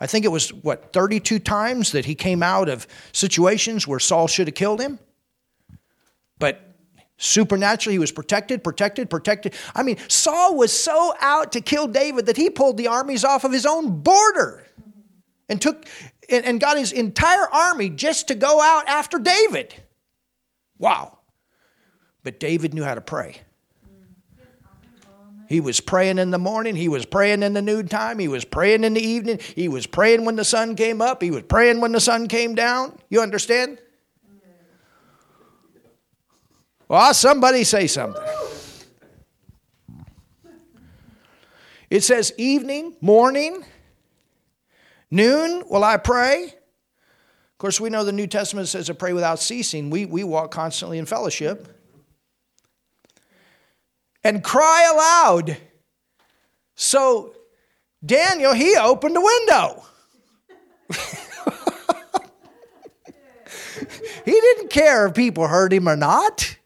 I 0.00 0.06
think 0.06 0.24
it 0.24 0.28
was, 0.28 0.52
what, 0.52 0.92
32 0.92 1.38
times 1.38 1.92
that 1.92 2.04
he 2.04 2.14
came 2.14 2.42
out 2.42 2.68
of 2.68 2.86
situations 3.12 3.88
where 3.88 4.00
Saul 4.00 4.26
should 4.26 4.48
have 4.48 4.54
killed 4.54 4.80
him. 4.80 4.98
But 6.38 6.60
supernaturally, 7.16 7.94
he 7.94 7.98
was 7.98 8.12
protected, 8.12 8.64
protected, 8.64 9.08
protected. 9.08 9.54
I 9.74 9.82
mean, 9.82 9.96
Saul 10.08 10.56
was 10.56 10.72
so 10.72 11.14
out 11.20 11.52
to 11.52 11.60
kill 11.60 11.86
David 11.86 12.26
that 12.26 12.36
he 12.36 12.50
pulled 12.50 12.76
the 12.76 12.88
armies 12.88 13.24
off 13.24 13.44
of 13.44 13.52
his 13.52 13.64
own 13.64 14.02
border 14.02 14.66
and 15.48 15.60
took 15.60 15.86
and, 16.28 16.60
got 16.60 16.78
his 16.78 16.92
entire 16.92 17.48
army 17.52 17.90
just 17.90 18.28
to 18.28 18.34
go 18.34 18.60
out 18.60 18.88
after 18.88 19.18
David. 19.18 19.74
Wow. 20.78 21.18
But 22.22 22.40
David 22.40 22.74
knew 22.74 22.82
how 22.82 22.94
to 22.94 23.00
pray. 23.00 23.42
He 25.54 25.60
was 25.60 25.78
praying 25.78 26.18
in 26.18 26.32
the 26.32 26.38
morning. 26.38 26.74
He 26.74 26.88
was 26.88 27.06
praying 27.06 27.44
in 27.44 27.52
the 27.52 27.62
noontime. 27.62 28.18
He 28.18 28.26
was 28.26 28.44
praying 28.44 28.82
in 28.82 28.94
the 28.94 29.00
evening. 29.00 29.38
He 29.54 29.68
was 29.68 29.86
praying 29.86 30.24
when 30.24 30.34
the 30.34 30.44
sun 30.44 30.74
came 30.74 31.00
up. 31.00 31.22
He 31.22 31.30
was 31.30 31.44
praying 31.44 31.80
when 31.80 31.92
the 31.92 32.00
sun 32.00 32.26
came 32.26 32.56
down. 32.56 32.98
You 33.08 33.20
understand? 33.20 33.78
Well, 36.88 37.14
somebody 37.14 37.62
say 37.62 37.86
something. 37.86 38.20
It 41.88 42.02
says 42.02 42.32
evening, 42.36 42.96
morning, 43.00 43.64
noon 45.08 45.62
will 45.70 45.84
I 45.84 45.98
pray. 45.98 46.46
Of 46.46 47.58
course, 47.58 47.80
we 47.80 47.90
know 47.90 48.02
the 48.02 48.10
New 48.10 48.26
Testament 48.26 48.66
says 48.66 48.86
to 48.86 48.94
pray 48.94 49.12
without 49.12 49.38
ceasing. 49.38 49.88
We, 49.88 50.04
we 50.04 50.24
walk 50.24 50.50
constantly 50.50 50.98
in 50.98 51.06
fellowship. 51.06 51.68
And 54.24 54.42
cry 54.42 54.90
aloud. 54.90 55.58
So 56.74 57.34
Daniel, 58.04 58.54
he 58.54 58.76
opened 58.76 59.16
a 59.16 59.20
window. 59.20 59.84
he 64.24 64.32
didn't 64.32 64.70
care 64.70 65.06
if 65.06 65.14
people 65.14 65.46
heard 65.46 65.72
him 65.72 65.88
or 65.88 65.96
not. 65.96 66.56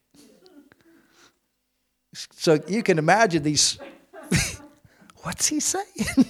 So 2.13 2.61
you 2.67 2.83
can 2.83 2.99
imagine 2.99 3.43
these. 3.43 3.79
What's 5.23 5.49
he 5.49 5.61
saying? 5.61 5.85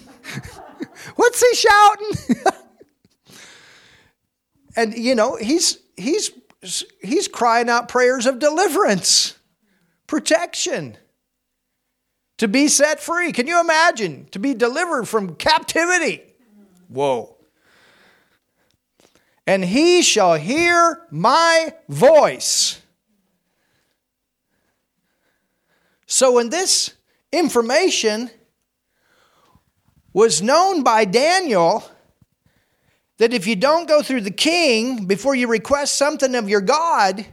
What's 1.16 1.40
he 1.40 1.54
shouting? 1.54 2.10
and 4.76 4.96
you 4.96 5.14
know, 5.14 5.36
he's 5.36 5.78
he's 5.96 6.32
he's 7.00 7.28
crying 7.28 7.68
out 7.68 7.88
prayers 7.88 8.26
of 8.26 8.38
deliverance, 8.38 9.36
protection, 10.06 10.96
to 12.38 12.48
be 12.48 12.68
set 12.68 13.00
free. 13.00 13.32
Can 13.32 13.46
you 13.46 13.60
imagine? 13.60 14.26
To 14.30 14.38
be 14.38 14.54
delivered 14.54 15.06
from 15.06 15.34
captivity. 15.34 16.22
Whoa. 16.88 17.36
And 19.46 19.64
he 19.64 20.02
shall 20.02 20.34
hear 20.34 21.02
my 21.10 21.74
voice. 21.88 22.80
So 26.06 26.32
when 26.32 26.50
this 26.50 26.92
information 27.32 28.30
was 30.12 30.40
known 30.40 30.82
by 30.82 31.04
Daniel, 31.04 31.84
that 33.18 33.34
if 33.34 33.46
you 33.46 33.56
don't 33.56 33.88
go 33.88 34.02
through 34.02 34.22
the 34.22 34.30
king 34.30 35.06
before 35.06 35.34
you 35.34 35.48
request 35.48 35.98
something 35.98 36.34
of 36.34 36.48
your 36.48 36.60
God, 36.60 37.26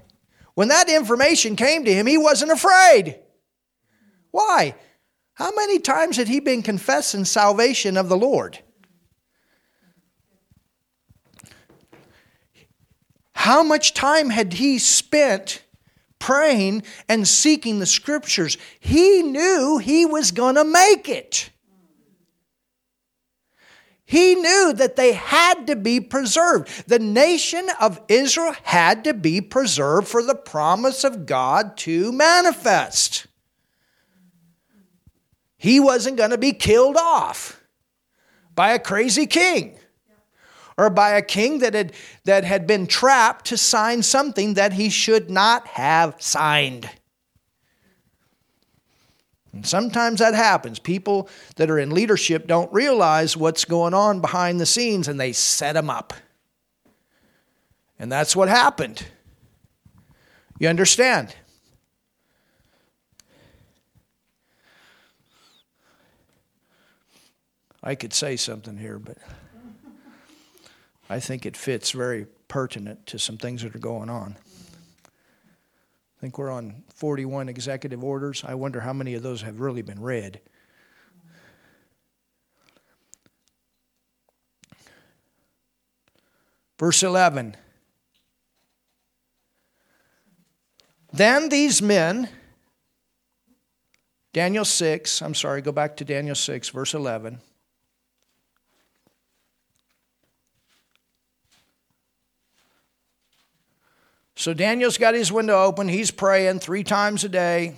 when 0.56 0.70
that 0.70 0.89
information 0.89 1.56
came 1.56 1.86
to 1.86 1.93
him, 1.93 2.08
he 2.08 2.18
wasn't 2.18 2.51
afraid. 2.51 3.20
Why? 4.32 4.76
How 5.36 5.51
many 5.55 5.79
times 5.79 6.17
had 6.17 6.27
he 6.27 6.39
been 6.39 6.61
confessing 6.61 7.25
salvation 7.25 7.95
of 7.95 8.09
the 8.09 8.17
Lord? 8.17 8.59
How 13.33 13.63
much 13.63 13.93
time 13.93 14.29
had 14.31 14.53
he 14.53 14.79
spent 14.79 15.61
praying 16.25 16.81
and 17.07 17.27
seeking 17.27 17.77
the 17.77 17.86
scriptures. 17.86 18.57
He 18.79 19.21
knew 19.21 19.77
he 19.77 20.07
was 20.07 20.31
going 20.31 20.55
to 20.55 20.63
make 20.63 21.07
it. 21.07 21.51
He 24.07 24.33
knew 24.33 24.73
that 24.73 24.95
they 24.95 25.13
had 25.13 25.67
to 25.67 25.75
be 25.75 25.99
preserved. 25.99 26.88
The 26.88 26.97
nation 26.97 27.67
of 27.79 28.01
Israel 28.07 28.55
had 28.63 29.03
to 29.03 29.13
be 29.13 29.39
preserved 29.39 30.07
for 30.07 30.23
the 30.23 30.33
promise 30.33 31.03
of 31.03 31.27
God 31.27 31.77
to 31.77 32.11
manifest. 32.11 33.27
He 35.66 35.80
wasn't 35.80 36.18
going 36.18 36.30
to 36.30 36.38
be 36.38 36.53
killed 36.53 36.95
off 36.95 37.59
by 38.53 38.74
a 38.74 38.78
crazy 38.78 39.26
king 39.26 39.76
or 40.78 40.91
by 40.91 41.13
a 41.13 41.24
king 41.24 41.57
that 41.57 41.74
had, 41.74 41.93
that 42.26 42.43
had 42.43 42.68
been 42.68 42.86
trapped 42.86 43.45
to 43.45 43.57
sign 43.57 44.03
something 44.03 44.53
that 44.53 44.74
he 44.74 44.91
should 44.91 45.32
not 45.32 45.66
have 45.70 46.22
signed. 46.22 46.88
And 49.53 49.66
sometimes 49.66 50.20
that 50.20 50.36
happens. 50.36 50.78
People 50.78 51.30
that 51.55 51.72
are 51.72 51.80
in 51.80 51.89
leadership 51.89 52.45
don't 52.45 52.72
realize 52.72 53.36
what's 53.36 53.66
going 53.66 53.95
on 53.95 54.22
behind 54.22 54.59
the 54.59 54.68
scenes 54.68 55.07
and 55.07 55.20
they 55.20 55.34
set 55.34 55.74
them 55.74 55.89
up. 55.89 56.13
And 57.97 58.11
that's 58.11 58.36
what 58.36 58.49
happened. 58.49 59.03
You 60.59 60.68
understand? 60.70 61.34
I 67.86 67.95
could 67.95 68.13
say 68.13 68.36
something 68.36 68.77
here, 68.77 68.99
but. 68.99 69.17
I 71.09 71.19
think 71.19 71.45
it 71.45 71.55
fits 71.55 71.91
very 71.91 72.25
pertinent 72.47 73.05
to 73.07 73.19
some 73.19 73.38
things 73.38 73.61
that 73.61 73.75
are 73.75 73.79
going 73.79 74.09
on. 74.09 74.36
I 75.05 76.21
think 76.21 76.38
we're 76.39 76.51
on 76.51 76.83
41 76.95 77.47
executive 77.47 78.03
orders. 78.03 78.43
I 78.45 78.55
wonder 78.55 78.81
how 78.81 78.93
many 78.93 79.13
of 79.13 79.21
those 79.21 79.43
have 79.43 79.59
really 79.59 79.83
been 79.83 80.01
read. 80.01 80.39
Verse 86.79 87.03
11. 87.03 87.55
Then 91.13 91.49
these 91.49 91.81
men, 91.81 92.29
Daniel 94.33 94.65
6, 94.65 95.21
I'm 95.21 95.36
sorry, 95.36 95.61
go 95.61 95.71
back 95.71 95.95
to 95.97 96.05
Daniel 96.05 96.36
6, 96.36 96.69
verse 96.69 96.93
11. 96.93 97.39
So 104.36 104.53
Daniel's 104.53 104.97
got 104.97 105.13
his 105.13 105.31
window 105.31 105.63
open. 105.63 105.88
He's 105.88 106.11
praying 106.11 106.59
three 106.59 106.83
times 106.83 107.23
a 107.23 107.29
day. 107.29 107.75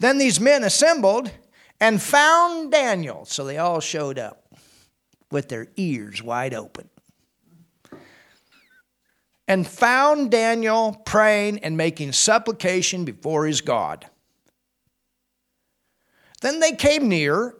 Then 0.00 0.18
these 0.18 0.40
men 0.40 0.64
assembled 0.64 1.30
and 1.80 2.02
found 2.02 2.72
Daniel. 2.72 3.24
So 3.24 3.44
they 3.44 3.58
all 3.58 3.80
showed 3.80 4.18
up 4.18 4.52
with 5.30 5.48
their 5.48 5.68
ears 5.76 6.22
wide 6.22 6.54
open. 6.54 6.88
And 9.46 9.66
found 9.66 10.30
Daniel 10.30 11.00
praying 11.04 11.58
and 11.60 11.76
making 11.76 12.12
supplication 12.12 13.04
before 13.04 13.46
his 13.46 13.60
God. 13.60 14.06
Then 16.40 16.60
they 16.60 16.72
came 16.72 17.08
near 17.08 17.54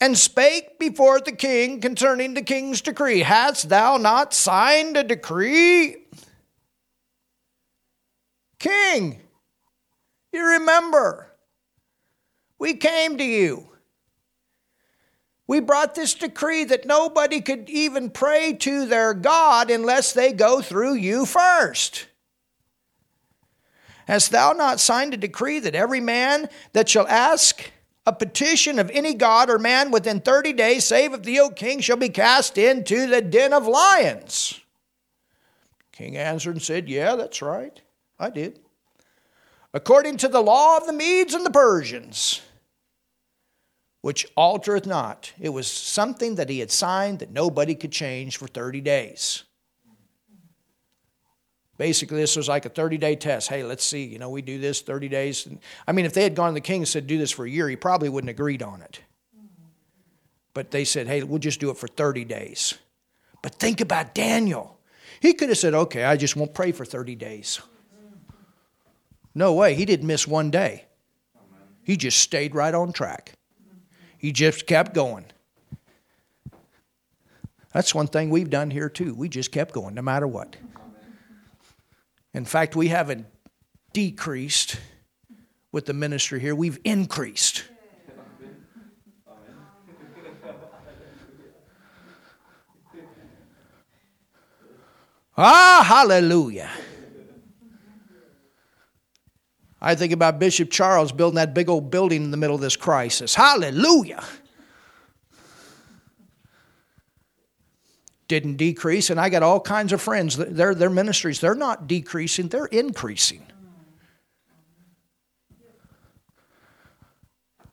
and 0.00 0.16
spake 0.16 0.78
before 0.78 1.20
the 1.20 1.32
king 1.32 1.80
concerning 1.80 2.34
the 2.34 2.42
king's 2.42 2.80
decree. 2.80 3.20
Hast 3.20 3.68
thou 3.68 3.98
not 3.98 4.32
signed 4.32 4.96
a 4.96 5.04
decree? 5.04 5.99
King, 8.60 9.18
you 10.32 10.46
remember, 10.46 11.32
we 12.58 12.74
came 12.74 13.16
to 13.18 13.24
you. 13.24 13.66
We 15.48 15.58
brought 15.58 15.96
this 15.96 16.14
decree 16.14 16.62
that 16.64 16.86
nobody 16.86 17.40
could 17.40 17.68
even 17.68 18.10
pray 18.10 18.52
to 18.52 18.86
their 18.86 19.14
God 19.14 19.68
unless 19.68 20.12
they 20.12 20.32
go 20.32 20.60
through 20.60 20.94
you 20.94 21.26
first. 21.26 22.06
Hast 24.06 24.30
thou 24.30 24.52
not 24.52 24.78
signed 24.78 25.14
a 25.14 25.16
decree 25.16 25.58
that 25.58 25.74
every 25.74 26.00
man 26.00 26.48
that 26.72 26.88
shall 26.88 27.08
ask 27.08 27.72
a 28.06 28.12
petition 28.12 28.78
of 28.78 28.90
any 28.90 29.14
god 29.14 29.48
or 29.48 29.58
man 29.58 29.90
within 29.90 30.20
30 30.20 30.52
days, 30.52 30.84
save 30.84 31.14
if 31.14 31.22
the 31.22 31.40
O 31.40 31.50
king 31.50 31.80
shall 31.80 31.96
be 31.96 32.08
cast 32.08 32.58
into 32.58 33.06
the 33.06 33.22
den 33.22 33.52
of 33.52 33.66
lions? 33.66 34.60
King 35.92 36.16
answered 36.16 36.56
and 36.56 36.62
said, 36.62 36.88
Yeah, 36.88 37.16
that's 37.16 37.40
right. 37.40 37.80
I 38.20 38.30
did. 38.30 38.60
According 39.74 40.18
to 40.18 40.28
the 40.28 40.40
law 40.40 40.76
of 40.76 40.86
the 40.86 40.92
Medes 40.92 41.34
and 41.34 41.44
the 41.44 41.50
Persians, 41.50 42.42
which 44.02 44.26
altereth 44.36 44.86
not. 44.86 45.32
It 45.38 45.50
was 45.50 45.66
something 45.66 46.36
that 46.36 46.48
he 46.48 46.60
had 46.60 46.70
signed 46.70 47.18
that 47.18 47.30
nobody 47.30 47.74
could 47.74 47.92
change 47.92 48.38
for 48.38 48.46
30 48.46 48.80
days. 48.80 49.44
Basically, 51.76 52.18
this 52.18 52.36
was 52.36 52.48
like 52.48 52.66
a 52.66 52.70
30 52.70 52.98
day 52.98 53.16
test. 53.16 53.48
Hey, 53.48 53.62
let's 53.62 53.84
see, 53.84 54.04
you 54.04 54.18
know, 54.18 54.28
we 54.30 54.42
do 54.42 54.58
this 54.58 54.82
30 54.82 55.08
days. 55.08 55.48
I 55.86 55.92
mean, 55.92 56.04
if 56.04 56.12
they 56.12 56.22
had 56.22 56.34
gone 56.34 56.50
to 56.50 56.54
the 56.54 56.60
king 56.60 56.82
and 56.82 56.88
said, 56.88 57.06
do 57.06 57.18
this 57.18 57.30
for 57.30 57.46
a 57.46 57.50
year, 57.50 57.68
he 57.68 57.76
probably 57.76 58.08
wouldn't 58.08 58.28
have 58.28 58.36
agreed 58.36 58.62
on 58.62 58.82
it. 58.82 59.00
But 60.52 60.70
they 60.70 60.84
said, 60.84 61.06
hey, 61.06 61.22
we'll 61.22 61.38
just 61.38 61.60
do 61.60 61.70
it 61.70 61.76
for 61.76 61.88
30 61.88 62.24
days. 62.24 62.74
But 63.42 63.54
think 63.54 63.80
about 63.80 64.14
Daniel. 64.14 64.78
He 65.20 65.32
could 65.32 65.48
have 65.48 65.58
said, 65.58 65.74
okay, 65.74 66.04
I 66.04 66.16
just 66.16 66.36
won't 66.36 66.52
pray 66.52 66.72
for 66.72 66.84
30 66.84 67.14
days. 67.14 67.60
No 69.34 69.52
way. 69.54 69.74
He 69.74 69.84
didn't 69.84 70.06
miss 70.06 70.26
one 70.26 70.50
day. 70.50 70.86
He 71.82 71.96
just 71.96 72.18
stayed 72.18 72.54
right 72.54 72.74
on 72.74 72.92
track. 72.92 73.32
He 74.18 74.32
just 74.32 74.66
kept 74.66 74.94
going. 74.94 75.24
That's 77.72 77.94
one 77.94 78.08
thing 78.08 78.30
we've 78.30 78.50
done 78.50 78.70
here 78.70 78.88
too. 78.88 79.14
We 79.14 79.28
just 79.28 79.52
kept 79.52 79.72
going 79.72 79.94
no 79.94 80.02
matter 80.02 80.26
what. 80.26 80.56
In 82.34 82.44
fact, 82.44 82.76
we 82.76 82.88
haven't 82.88 83.26
decreased 83.92 84.78
with 85.72 85.86
the 85.86 85.92
ministry 85.92 86.40
here, 86.40 86.54
we've 86.54 86.78
increased. 86.84 87.64
Ah, 95.36 95.84
hallelujah. 95.86 96.70
I 99.82 99.94
think 99.94 100.12
about 100.12 100.38
Bishop 100.38 100.70
Charles 100.70 101.10
building 101.10 101.36
that 101.36 101.54
big 101.54 101.68
old 101.68 101.90
building 101.90 102.24
in 102.24 102.30
the 102.30 102.36
middle 102.36 102.54
of 102.56 102.60
this 102.60 102.76
crisis. 102.76 103.34
Hallelujah. 103.34 104.22
Didn't 108.28 108.56
decrease, 108.56 109.10
and 109.10 109.18
I 109.18 109.28
got 109.28 109.42
all 109.42 109.60
kinds 109.60 109.92
of 109.92 110.00
friends. 110.00 110.36
Their, 110.36 110.74
their 110.74 110.90
ministries, 110.90 111.40
they're 111.40 111.54
not 111.54 111.86
decreasing, 111.86 112.48
they're 112.48 112.66
increasing. 112.66 113.44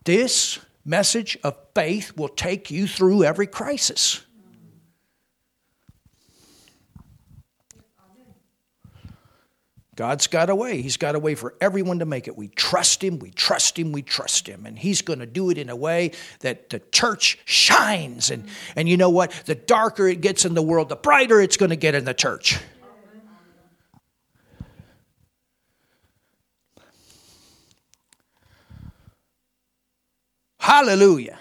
This 0.05 0.59
message 0.85 1.37
of 1.43 1.57
faith 1.75 2.15
will 2.15 2.29
take 2.29 2.71
you 2.71 2.87
through 2.87 3.25
every 3.25 3.45
crisis. 3.45 4.25
God's 9.97 10.27
got 10.27 10.51
a 10.51 10.55
way. 10.55 10.83
He's 10.83 10.95
got 10.95 11.15
a 11.15 11.19
way 11.19 11.33
for 11.33 11.55
everyone 11.59 11.97
to 11.99 12.05
make 12.05 12.27
it. 12.27 12.37
We 12.37 12.49
trust 12.49 13.03
Him, 13.03 13.17
we 13.17 13.31
trust 13.31 13.79
Him, 13.79 13.91
we 13.91 14.03
trust 14.03 14.47
Him. 14.47 14.67
And 14.67 14.77
He's 14.77 15.01
going 15.01 15.17
to 15.17 15.25
do 15.25 15.49
it 15.49 15.57
in 15.57 15.69
a 15.69 15.75
way 15.75 16.11
that 16.41 16.69
the 16.69 16.79
church 16.91 17.39
shines. 17.45 18.29
And, 18.29 18.47
and 18.75 18.87
you 18.87 18.95
know 18.95 19.09
what? 19.09 19.31
The 19.47 19.55
darker 19.55 20.07
it 20.07 20.21
gets 20.21 20.45
in 20.45 20.53
the 20.53 20.61
world, 20.61 20.89
the 20.89 20.95
brighter 20.95 21.41
it's 21.41 21.57
going 21.57 21.71
to 21.71 21.75
get 21.75 21.95
in 21.95 22.05
the 22.05 22.13
church. 22.13 22.59
Hallelujah. 30.59 31.39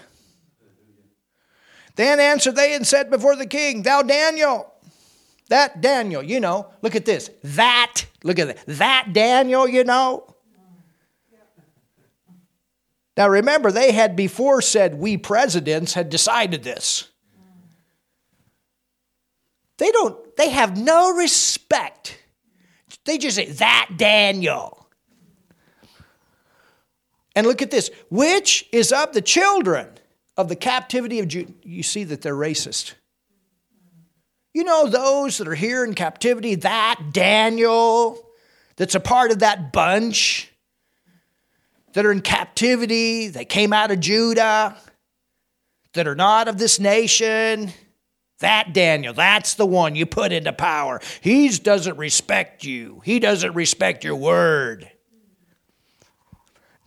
Then 1.95 2.19
answered 2.19 2.55
they 2.55 2.73
and 2.73 2.87
said 2.87 3.11
before 3.11 3.35
the 3.35 3.45
king, 3.45 3.83
Thou 3.83 4.01
Daniel, 4.01 4.73
that 5.49 5.81
Daniel, 5.81 6.21
you 6.21 6.39
know, 6.39 6.67
look 6.81 6.95
at 6.95 7.05
this. 7.05 7.29
That, 7.43 8.05
look 8.23 8.39
at 8.39 8.47
that. 8.47 8.77
That 8.77 9.13
Daniel, 9.13 9.67
you 9.67 9.83
know. 9.83 10.35
Now 13.15 13.29
remember, 13.29 13.71
they 13.71 13.91
had 13.91 14.15
before 14.15 14.61
said 14.61 14.95
we 14.95 15.17
presidents 15.17 15.93
had 15.93 16.09
decided 16.09 16.63
this. 16.63 17.09
They 19.77 19.91
don't, 19.91 20.35
they 20.37 20.49
have 20.49 20.77
no 20.77 21.11
respect. 21.11 22.19
They 23.05 23.17
just 23.17 23.35
say, 23.35 23.45
that 23.45 23.91
Daniel. 23.95 24.87
And 27.35 27.45
look 27.45 27.61
at 27.61 27.71
this, 27.71 27.91
which 28.09 28.67
is 28.71 28.91
of 28.91 29.13
the 29.13 29.21
children 29.21 29.87
of 30.35 30.49
the 30.49 30.55
captivity 30.55 31.19
of 31.19 31.27
Judah. 31.27 31.53
You 31.63 31.83
see 31.83 32.03
that 32.05 32.21
they're 32.21 32.35
racist. 32.35 32.95
You 34.57 34.63
know, 34.63 34.87
those 34.87 35.37
that 35.37 35.47
are 35.47 35.53
here 35.53 35.83
in 35.83 35.93
captivity, 35.93 36.55
that 36.55 36.99
Daniel, 37.11 38.19
that's 38.75 38.95
a 38.95 38.99
part 38.99 39.29
of 39.29 39.37
that 39.37 39.71
bunch 39.71 40.51
that 41.93 42.07
are 42.07 42.11
in 42.11 42.21
captivity, 42.21 43.27
they 43.27 43.45
came 43.45 43.71
out 43.71 43.91
of 43.91 43.99
Judah, 43.99 44.75
that 45.93 46.07
are 46.07 46.15
not 46.15 46.47
of 46.47 46.57
this 46.57 46.79
nation. 46.79 47.71
That 48.39 48.73
Daniel, 48.73 49.13
that's 49.13 49.53
the 49.53 49.65
one 49.67 49.95
you 49.95 50.07
put 50.07 50.31
into 50.31 50.51
power. 50.53 51.01
He 51.21 51.49
doesn't 51.49 51.97
respect 51.97 52.63
you, 52.63 53.03
he 53.05 53.19
doesn't 53.19 53.53
respect 53.53 54.03
your 54.03 54.15
word. 54.15 54.89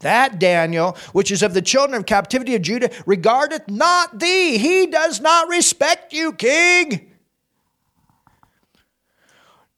That 0.01 0.41
Daniel, 0.41 0.97
which 1.13 1.31
is 1.31 1.45
of 1.45 1.55
the 1.55 1.63
children 1.63 2.01
of 2.01 2.07
captivity 2.07 2.57
of 2.57 2.63
Judah, 2.63 2.91
regardeth 3.07 3.69
not 3.69 4.19
thee. 4.19 4.59
He 4.59 4.89
does 4.89 5.21
not 5.21 5.49
respect 5.49 6.13
you, 6.13 6.33
king 6.33 7.10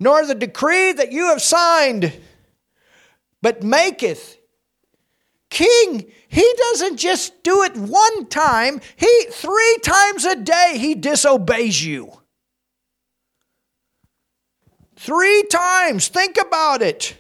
nor 0.03 0.27
the 0.27 0.35
decree 0.35 0.93
that 0.93 1.13
you 1.13 1.27
have 1.29 1.41
signed, 1.41 2.13
but 3.41 3.63
maketh. 3.63 4.37
King, 5.49 6.11
he 6.29 6.55
doesn't 6.57 6.97
just 6.97 7.43
do 7.43 7.63
it 7.63 7.77
one 7.77 8.27
time, 8.27 8.81
he 8.97 9.27
three 9.31 9.79
times 9.83 10.25
a 10.25 10.35
day 10.35 10.75
he 10.77 10.95
disobeys 10.95 11.85
you. 11.85 12.11
Three 14.97 15.45
times. 15.51 16.09
Think 16.09 16.39
about 16.39 16.81
it. 16.81 17.17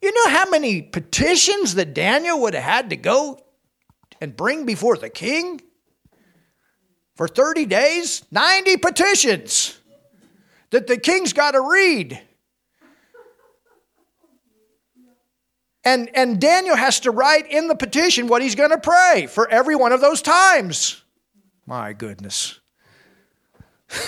You 0.00 0.12
know 0.12 0.30
how 0.30 0.48
many 0.48 0.82
petitions 0.82 1.74
that 1.74 1.94
Daniel 1.94 2.40
would 2.40 2.54
have 2.54 2.64
had 2.64 2.90
to 2.90 2.96
go 2.96 3.38
and 4.20 4.36
bring 4.36 4.64
before 4.64 4.96
the 4.96 5.10
king? 5.10 5.60
For 7.14 7.28
30 7.28 7.66
days? 7.66 8.24
90 8.30 8.78
petitions 8.78 9.78
that 10.72 10.86
the 10.86 10.96
king's 10.96 11.32
got 11.32 11.52
to 11.52 11.60
read. 11.60 12.20
And, 15.84 16.10
and 16.14 16.40
Daniel 16.40 16.76
has 16.76 17.00
to 17.00 17.10
write 17.10 17.50
in 17.50 17.68
the 17.68 17.74
petition 17.74 18.26
what 18.26 18.40
he's 18.40 18.54
going 18.54 18.70
to 18.70 18.78
pray 18.78 19.26
for 19.28 19.48
every 19.48 19.76
one 19.76 19.92
of 19.92 20.00
those 20.00 20.22
times. 20.22 21.02
My 21.66 21.92
goodness. 21.92 22.58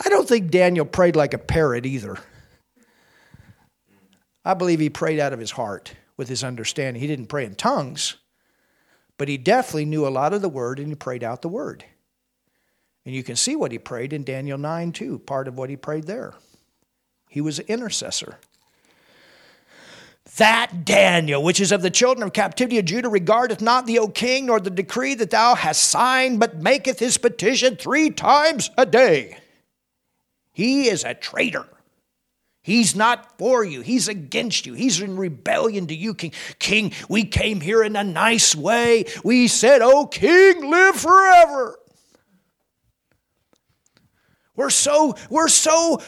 I 0.00 0.08
don't 0.08 0.28
think 0.28 0.50
Daniel 0.50 0.84
prayed 0.84 1.16
like 1.16 1.34
a 1.34 1.38
parrot 1.38 1.86
either. 1.86 2.18
I 4.44 4.54
believe 4.54 4.80
he 4.80 4.90
prayed 4.90 5.18
out 5.18 5.32
of 5.32 5.40
his 5.40 5.52
heart 5.52 5.94
with 6.16 6.28
his 6.28 6.44
understanding. 6.44 7.00
He 7.00 7.08
didn't 7.08 7.26
pray 7.26 7.44
in 7.44 7.54
tongues, 7.54 8.16
but 9.16 9.28
he 9.28 9.38
definitely 9.38 9.86
knew 9.86 10.06
a 10.06 10.10
lot 10.10 10.34
of 10.34 10.42
the 10.42 10.48
word 10.48 10.78
and 10.78 10.88
he 10.88 10.94
prayed 10.94 11.24
out 11.24 11.42
the 11.42 11.48
word. 11.48 11.84
And 13.04 13.14
you 13.14 13.22
can 13.22 13.36
see 13.36 13.54
what 13.54 13.72
he 13.72 13.78
prayed 13.78 14.12
in 14.12 14.24
Daniel 14.24 14.58
9 14.58 14.92
too, 14.92 15.18
part 15.18 15.48
of 15.48 15.58
what 15.58 15.70
he 15.70 15.76
prayed 15.76 16.04
there. 16.04 16.34
He 17.28 17.40
was 17.40 17.58
an 17.58 17.66
intercessor. 17.68 18.38
That 20.36 20.84
Daniel, 20.84 21.42
which 21.42 21.60
is 21.60 21.70
of 21.70 21.82
the 21.82 21.90
children 21.90 22.26
of 22.26 22.32
captivity 22.32 22.78
of 22.78 22.86
Judah, 22.86 23.08
regardeth 23.08 23.60
not 23.60 23.86
thee, 23.86 23.98
O 23.98 24.08
king, 24.08 24.46
nor 24.46 24.58
the 24.58 24.70
decree 24.70 25.14
that 25.14 25.30
thou 25.30 25.54
hast 25.54 25.82
signed, 25.82 26.40
but 26.40 26.62
maketh 26.62 26.98
his 26.98 27.18
petition 27.18 27.76
three 27.76 28.10
times 28.10 28.70
a 28.78 28.86
day. 28.86 29.38
He 30.52 30.88
is 30.88 31.04
a 31.04 31.14
traitor. 31.14 31.66
He's 32.62 32.96
not 32.96 33.36
for 33.36 33.62
you. 33.62 33.82
He's 33.82 34.08
against 34.08 34.64
you. 34.64 34.72
He's 34.72 35.00
in 35.00 35.18
rebellion 35.18 35.86
to 35.88 35.94
you, 35.94 36.14
King. 36.14 36.32
King, 36.58 36.92
we 37.10 37.24
came 37.24 37.60
here 37.60 37.82
in 37.82 37.94
a 37.94 38.02
nice 38.02 38.56
way. 38.56 39.04
We 39.22 39.48
said, 39.48 39.82
Oh, 39.82 40.06
King, 40.06 40.70
live 40.70 40.96
forever. 40.96 41.78
We're 44.56 44.70
so, 44.70 45.16
we're 45.30 45.48
so 45.48 46.00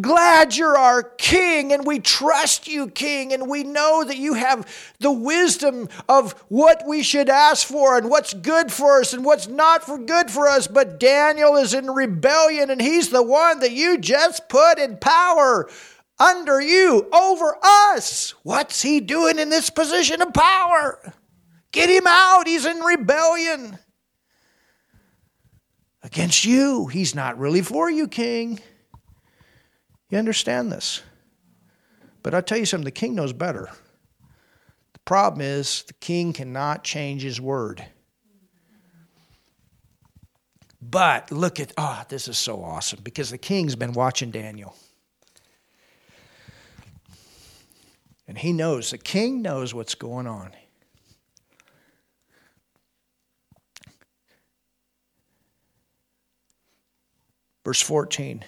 glad 0.00 0.56
you're 0.56 0.76
our 0.76 1.02
king 1.02 1.72
and 1.72 1.86
we 1.86 2.00
trust 2.00 2.66
you, 2.66 2.88
king, 2.88 3.32
and 3.32 3.48
we 3.48 3.62
know 3.62 4.04
that 4.04 4.16
you 4.16 4.34
have 4.34 4.66
the 4.98 5.12
wisdom 5.12 5.88
of 6.08 6.32
what 6.48 6.86
we 6.86 7.02
should 7.02 7.28
ask 7.28 7.66
for 7.66 7.96
and 7.96 8.10
what's 8.10 8.34
good 8.34 8.72
for 8.72 9.00
us 9.00 9.12
and 9.12 9.24
what's 9.24 9.46
not 9.46 9.84
for 9.84 9.98
good 9.98 10.30
for 10.30 10.48
us. 10.48 10.66
But 10.66 10.98
Daniel 10.98 11.56
is 11.56 11.74
in 11.74 11.90
rebellion 11.90 12.70
and 12.70 12.80
he's 12.80 13.10
the 13.10 13.22
one 13.22 13.60
that 13.60 13.72
you 13.72 13.98
just 13.98 14.48
put 14.48 14.78
in 14.78 14.96
power 14.98 15.68
under 16.18 16.60
you, 16.60 17.08
over 17.12 17.56
us. 17.62 18.34
What's 18.42 18.82
he 18.82 19.00
doing 19.00 19.38
in 19.38 19.48
this 19.48 19.70
position 19.70 20.22
of 20.22 20.32
power? 20.32 21.12
Get 21.72 21.88
him 21.88 22.06
out. 22.06 22.46
He's 22.46 22.66
in 22.66 22.78
rebellion 22.78 23.78
against 26.04 26.44
you. 26.44 26.86
He's 26.86 27.14
not 27.14 27.38
really 27.38 27.62
for 27.62 27.90
you, 27.90 28.06
king. 28.06 28.60
You 30.10 30.18
understand 30.18 30.70
this? 30.70 31.02
But 32.22 32.34
I'll 32.34 32.42
tell 32.42 32.58
you 32.58 32.66
something 32.66 32.84
the 32.84 32.92
king 32.92 33.16
knows 33.16 33.32
better. 33.32 33.68
The 34.92 35.00
problem 35.00 35.40
is 35.40 35.82
the 35.88 35.94
king 35.94 36.32
cannot 36.32 36.84
change 36.84 37.22
his 37.22 37.40
word. 37.40 37.84
But 40.80 41.32
look 41.32 41.58
at, 41.58 41.72
oh, 41.78 42.02
this 42.08 42.28
is 42.28 42.38
so 42.38 42.62
awesome 42.62 43.00
because 43.02 43.30
the 43.30 43.38
king's 43.38 43.74
been 43.74 43.94
watching 43.94 44.30
Daniel. 44.30 44.76
And 48.28 48.38
he 48.38 48.52
knows, 48.52 48.90
the 48.90 48.98
king 48.98 49.42
knows 49.42 49.74
what's 49.74 49.94
going 49.94 50.26
on. 50.26 50.52
Verse 57.64 57.80
14. 57.80 58.44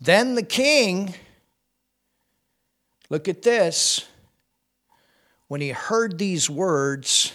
Then 0.00 0.34
the 0.34 0.42
king, 0.42 1.14
look 3.10 3.28
at 3.28 3.42
this, 3.42 4.06
when 5.48 5.60
he 5.60 5.70
heard 5.70 6.18
these 6.18 6.48
words, 6.48 7.34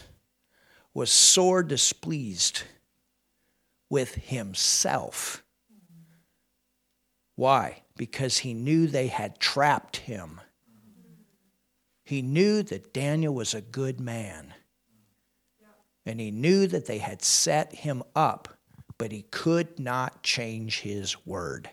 was 0.93 1.11
sore 1.11 1.63
displeased 1.63 2.63
with 3.89 4.15
himself. 4.15 5.43
Why? 7.35 7.83
because 7.95 8.39
he 8.39 8.53
knew 8.53 8.87
they 8.87 9.07
had 9.07 9.39
trapped 9.39 9.97
him. 9.97 10.41
He 12.03 12.21
knew 12.21 12.63
that 12.63 12.93
Daniel 12.93 13.33
was 13.33 13.53
a 13.53 13.61
good 13.61 13.99
man. 13.99 14.53
And 16.05 16.19
he 16.19 16.31
knew 16.31 16.67
that 16.67 16.85
they 16.85 16.97
had 16.97 17.21
set 17.21 17.73
him 17.73 18.03
up, 18.15 18.49
but 18.97 19.11
he 19.11 19.23
could 19.23 19.79
not 19.79 20.23
change 20.23 20.81
his 20.81 21.25
word. 21.25 21.69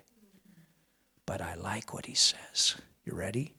But 1.27 1.41
I 1.41 1.55
like 1.55 1.95
what 1.95 2.07
he 2.07 2.15
says. 2.15 2.77
You 3.05 3.15
ready? 3.15 3.55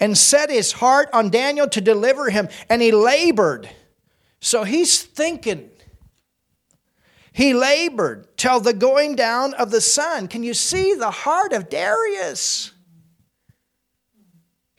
And 0.00 0.16
set 0.16 0.50
his 0.50 0.72
heart 0.72 1.08
on 1.12 1.30
Daniel 1.30 1.68
to 1.68 1.80
deliver 1.80 2.30
him, 2.30 2.48
and 2.68 2.82
he 2.82 2.90
labored. 2.90 3.68
So 4.40 4.64
he's 4.64 5.02
thinking, 5.02 5.70
he 7.32 7.54
labored 7.54 8.36
till 8.36 8.60
the 8.60 8.72
going 8.72 9.14
down 9.14 9.54
of 9.54 9.70
the 9.70 9.80
sun. 9.80 10.28
Can 10.28 10.42
you 10.42 10.54
see 10.54 10.94
the 10.94 11.10
heart 11.10 11.52
of 11.52 11.68
Darius? 11.68 12.72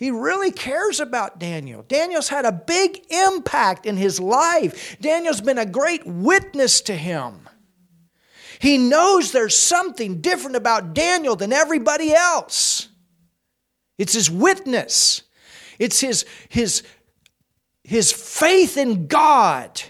He 0.03 0.11
really 0.11 0.51
cares 0.51 0.99
about 0.99 1.39
Daniel. 1.39 1.83
Daniel's 1.83 2.27
had 2.27 2.43
a 2.43 2.51
big 2.51 3.05
impact 3.09 3.85
in 3.85 3.95
his 3.95 4.19
life. 4.19 4.97
Daniel's 4.99 5.39
been 5.39 5.57
a 5.57 5.65
great 5.65 6.05
witness 6.05 6.81
to 6.81 6.93
him. 6.93 7.47
He 8.59 8.77
knows 8.77 9.31
there's 9.31 9.55
something 9.55 10.19
different 10.19 10.57
about 10.57 10.93
Daniel 10.93 11.37
than 11.37 11.53
everybody 11.53 12.13
else. 12.13 12.89
It's 13.97 14.11
his 14.11 14.29
witness, 14.29 15.21
it's 15.79 16.01
his, 16.01 16.25
his, 16.49 16.83
his 17.85 18.11
faith 18.11 18.75
in 18.75 19.07
God. 19.07 19.81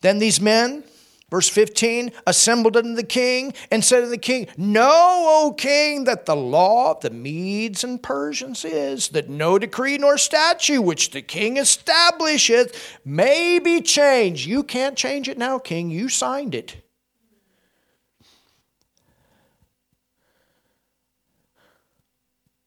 Then 0.00 0.18
these 0.18 0.40
men, 0.40 0.84
verse 1.30 1.48
15, 1.48 2.12
assembled 2.26 2.76
unto 2.76 2.94
the 2.94 3.02
king 3.02 3.54
and 3.70 3.84
said 3.84 3.98
unto 3.98 4.10
the 4.10 4.18
king, 4.18 4.48
Know, 4.56 4.88
O 4.90 5.54
king, 5.56 6.04
that 6.04 6.26
the 6.26 6.36
law 6.36 6.90
of 6.90 7.00
the 7.00 7.10
Medes 7.10 7.84
and 7.84 8.02
Persians 8.02 8.64
is 8.64 9.08
that 9.10 9.28
no 9.28 9.58
decree 9.58 9.96
nor 9.96 10.18
statute 10.18 10.82
which 10.82 11.10
the 11.10 11.22
king 11.22 11.56
establisheth 11.56 12.98
may 13.04 13.58
be 13.58 13.80
changed. 13.80 14.46
You 14.46 14.62
can't 14.62 14.96
change 14.96 15.28
it 15.28 15.38
now, 15.38 15.58
king. 15.58 15.90
You 15.90 16.08
signed 16.08 16.54
it. 16.54 16.76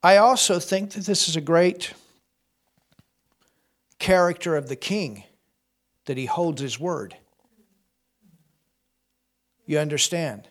I 0.02 0.18
also 0.18 0.60
think 0.60 0.92
that 0.92 1.06
this 1.06 1.30
is 1.30 1.38
a 1.38 1.42
great 1.42 1.94
character 4.00 4.58
of 4.58 4.68
the 4.68 4.76
king, 4.76 5.24
that 6.06 6.18
he 6.18 6.26
holds 6.26 6.62
his 6.62 6.78
word. 6.78 7.16
You 9.66 9.80
understand? 9.80 10.48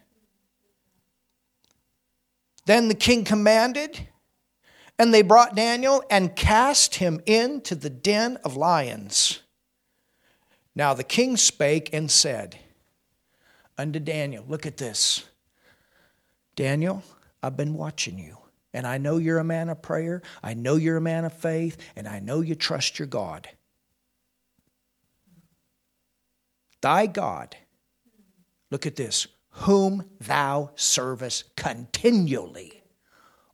Then 2.64 2.88
the 2.88 2.94
king 2.94 3.24
commanded, 3.24 4.08
and 4.98 5.12
they 5.12 5.22
brought 5.22 5.56
Daniel 5.56 6.02
and 6.10 6.36
cast 6.36 6.96
him 6.96 7.20
into 7.26 7.74
the 7.74 7.90
den 7.90 8.38
of 8.44 8.56
lions. 8.56 9.40
Now 10.74 10.94
the 10.94 11.04
king 11.04 11.36
spake 11.36 11.90
and 11.92 12.10
said 12.10 12.58
unto 13.76 13.98
Daniel, 13.98 14.44
Look 14.48 14.64
at 14.64 14.76
this. 14.76 15.24
Daniel, 16.54 17.02
I've 17.42 17.56
been 17.56 17.74
watching 17.74 18.18
you, 18.18 18.36
and 18.72 18.86
I 18.86 18.98
know 18.98 19.16
you're 19.16 19.38
a 19.38 19.44
man 19.44 19.68
of 19.68 19.82
prayer, 19.82 20.22
I 20.42 20.54
know 20.54 20.76
you're 20.76 20.98
a 20.98 21.02
man 21.02 21.24
of 21.24 21.32
faith, 21.32 21.76
and 21.96 22.06
I 22.06 22.20
know 22.20 22.40
you 22.40 22.54
trust 22.54 22.98
your 22.98 23.08
God. 23.08 23.48
Thy 26.80 27.06
God 27.06 27.56
Look 28.72 28.86
at 28.86 28.96
this. 28.96 29.26
Whom 29.50 30.08
thou 30.18 30.70
servest 30.76 31.54
continually. 31.56 32.82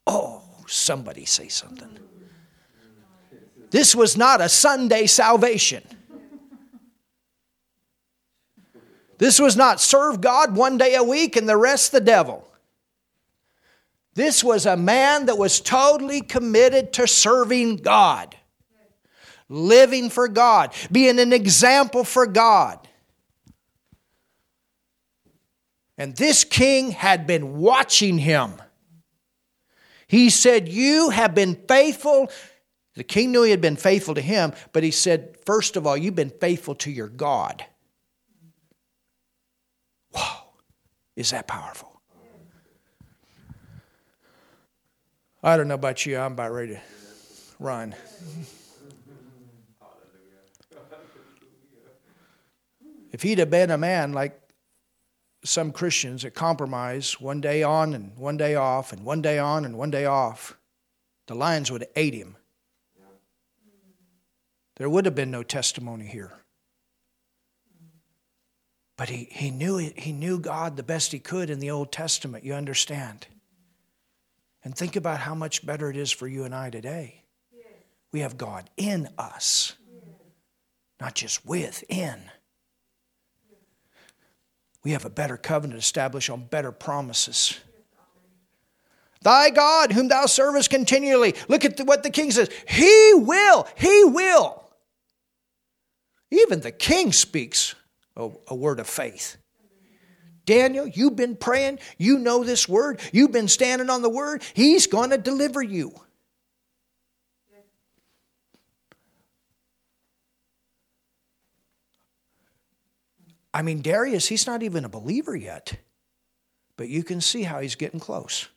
Oh, 0.06 0.42
somebody 0.68 1.24
say 1.24 1.48
something. 1.48 1.98
This 3.70 3.96
was 3.96 4.16
not 4.16 4.40
a 4.40 4.48
Sunday 4.48 5.06
salvation. 5.06 5.82
This 9.18 9.40
was 9.40 9.56
not 9.56 9.80
serve 9.80 10.20
God 10.20 10.54
one 10.54 10.78
day 10.78 10.94
a 10.94 11.02
week 11.02 11.34
and 11.34 11.48
the 11.48 11.56
rest 11.56 11.90
the 11.90 12.00
devil. 12.00 12.48
This 14.14 14.44
was 14.44 14.66
a 14.66 14.76
man 14.76 15.26
that 15.26 15.36
was 15.36 15.60
totally 15.60 16.20
committed 16.20 16.92
to 16.92 17.08
serving 17.08 17.78
God, 17.78 18.36
living 19.48 20.10
for 20.10 20.28
God, 20.28 20.72
being 20.92 21.18
an 21.18 21.32
example 21.32 22.04
for 22.04 22.24
God. 22.24 22.87
And 25.98 26.14
this 26.14 26.44
king 26.44 26.92
had 26.92 27.26
been 27.26 27.58
watching 27.58 28.18
him. 28.18 28.52
He 30.06 30.30
said, 30.30 30.68
You 30.68 31.10
have 31.10 31.34
been 31.34 31.56
faithful. 31.66 32.30
The 32.94 33.04
king 33.04 33.32
knew 33.32 33.42
he 33.42 33.50
had 33.50 33.60
been 33.60 33.76
faithful 33.76 34.14
to 34.14 34.20
him, 34.20 34.52
but 34.72 34.84
he 34.84 34.92
said, 34.92 35.36
First 35.44 35.76
of 35.76 35.86
all, 35.86 35.96
you've 35.96 36.14
been 36.14 36.30
faithful 36.30 36.76
to 36.76 36.90
your 36.90 37.08
God. 37.08 37.64
Wow, 40.14 40.44
is 41.16 41.30
that 41.30 41.48
powerful? 41.48 42.00
I 45.42 45.56
don't 45.56 45.68
know 45.68 45.74
about 45.74 46.06
you, 46.06 46.18
I'm 46.18 46.32
about 46.32 46.52
ready 46.52 46.74
to 46.74 46.80
run. 47.58 47.94
If 53.12 53.22
he'd 53.22 53.38
have 53.38 53.50
been 53.50 53.70
a 53.70 53.78
man 53.78 54.12
like 54.12 54.47
some 55.48 55.72
Christians 55.72 56.22
that 56.22 56.34
compromise 56.34 57.18
one 57.20 57.40
day 57.40 57.62
on 57.62 57.94
and 57.94 58.16
one 58.18 58.36
day 58.36 58.54
off 58.54 58.92
and 58.92 59.02
one 59.04 59.22
day 59.22 59.38
on 59.38 59.64
and 59.64 59.78
one 59.78 59.90
day 59.90 60.04
off, 60.04 60.58
the 61.26 61.34
lions 61.34 61.72
would 61.72 61.80
have 61.80 61.90
ate 61.96 62.14
him. 62.14 62.36
there 64.76 64.90
would 64.90 65.06
have 65.06 65.14
been 65.14 65.30
no 65.30 65.42
testimony 65.42 66.06
here. 66.06 66.32
But 68.96 69.08
he, 69.08 69.28
he, 69.30 69.50
knew 69.50 69.78
he 69.78 70.12
knew 70.12 70.38
God 70.38 70.76
the 70.76 70.82
best 70.82 71.12
he 71.12 71.18
could 71.18 71.50
in 71.50 71.60
the 71.60 71.70
Old 71.70 71.92
Testament, 71.92 72.44
you 72.44 72.52
understand? 72.52 73.26
And 74.62 74.76
think 74.76 74.96
about 74.96 75.20
how 75.20 75.34
much 75.34 75.64
better 75.64 75.88
it 75.88 75.96
is 75.96 76.10
for 76.10 76.28
you 76.28 76.44
and 76.44 76.54
I 76.54 76.68
today. 76.68 77.22
We 78.12 78.20
have 78.20 78.36
God 78.36 78.68
in 78.76 79.08
us, 79.16 79.74
not 81.00 81.14
just 81.14 81.46
within. 81.46 82.30
We 84.84 84.92
have 84.92 85.04
a 85.04 85.10
better 85.10 85.36
covenant 85.36 85.80
established 85.80 86.30
on 86.30 86.44
better 86.44 86.72
promises. 86.72 87.58
Thy 89.22 89.50
God, 89.50 89.92
whom 89.92 90.08
thou 90.08 90.26
servest 90.26 90.70
continually. 90.70 91.34
Look 91.48 91.64
at 91.64 91.78
what 91.80 92.02
the 92.02 92.10
king 92.10 92.30
says. 92.30 92.50
He 92.68 93.12
will, 93.14 93.66
he 93.76 94.04
will. 94.04 94.62
Even 96.30 96.60
the 96.60 96.70
king 96.70 97.12
speaks 97.12 97.74
a, 98.16 98.30
a 98.46 98.54
word 98.54 98.80
of 98.80 98.86
faith. 98.86 99.36
Daniel, 100.44 100.86
you've 100.86 101.16
been 101.16 101.36
praying. 101.36 101.78
You 101.98 102.18
know 102.18 102.42
this 102.44 102.68
word. 102.68 103.00
You've 103.12 103.32
been 103.32 103.48
standing 103.48 103.90
on 103.90 104.02
the 104.02 104.08
word. 104.08 104.42
He's 104.54 104.86
going 104.86 105.10
to 105.10 105.18
deliver 105.18 105.62
you. 105.62 105.92
I 113.52 113.62
mean, 113.62 113.80
Darius, 113.80 114.28
he's 114.28 114.46
not 114.46 114.62
even 114.62 114.84
a 114.84 114.88
believer 114.88 115.34
yet, 115.34 115.76
but 116.76 116.88
you 116.88 117.02
can 117.02 117.20
see 117.20 117.42
how 117.42 117.60
he's 117.60 117.74
getting 117.74 118.00
close 118.00 118.48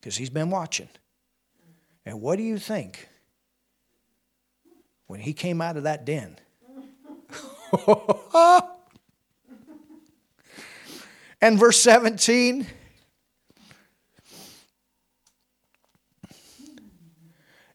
because 0.00 0.16
he's 0.16 0.30
been 0.30 0.50
watching. 0.50 0.88
And 2.06 2.20
what 2.20 2.36
do 2.36 2.42
you 2.42 2.58
think 2.58 3.08
when 5.06 5.20
he 5.20 5.32
came 5.32 5.60
out 5.60 5.76
of 5.76 5.84
that 5.84 6.04
den? 6.04 6.36
and 11.40 11.58
verse 11.58 11.80
17. 11.80 12.66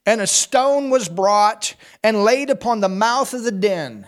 And 0.06 0.22
a 0.22 0.28
stone 0.28 0.90
was 0.90 1.10
brought 1.10 1.76
and 2.04 2.24
laid 2.24 2.50
upon 2.50 2.80
the 2.80 2.90
mouth 2.90 3.34
of 3.34 3.44
the 3.44 3.52
den. 3.52 4.08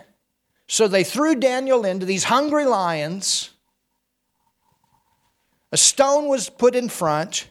So 0.72 0.88
they 0.88 1.03
threw 1.03 1.35
Daniel 1.35 1.84
into 1.84 2.06
these 2.06 2.23
hungry 2.23 2.64
lions. 2.64 3.49
A 5.73 5.76
stone 5.76 6.30
was 6.30 6.49
put 6.49 6.76
in 6.76 6.88
front, 6.88 7.49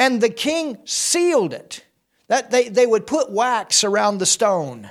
and 0.00 0.20
the 0.20 0.30
king 0.30 0.78
sealed 0.84 1.54
it. 1.54 1.84
That 2.26 2.50
they, 2.50 2.68
they 2.68 2.88
would 2.88 3.06
put 3.06 3.30
wax 3.30 3.84
around 3.84 4.18
the 4.18 4.26
stone 4.26 4.90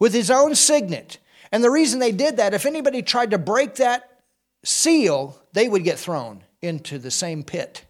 with 0.00 0.12
his 0.12 0.32
own 0.32 0.56
signet. 0.56 1.18
And 1.52 1.62
the 1.62 1.70
reason 1.70 2.00
they 2.00 2.10
did 2.10 2.38
that, 2.38 2.52
if 2.52 2.66
anybody 2.66 3.00
tried 3.00 3.30
to 3.30 3.38
break 3.38 3.76
that 3.76 4.22
seal, 4.64 5.40
they 5.52 5.68
would 5.68 5.84
get 5.84 6.00
thrown 6.00 6.42
into 6.60 6.98
the 6.98 7.12
same 7.12 7.44
pit. 7.44 7.85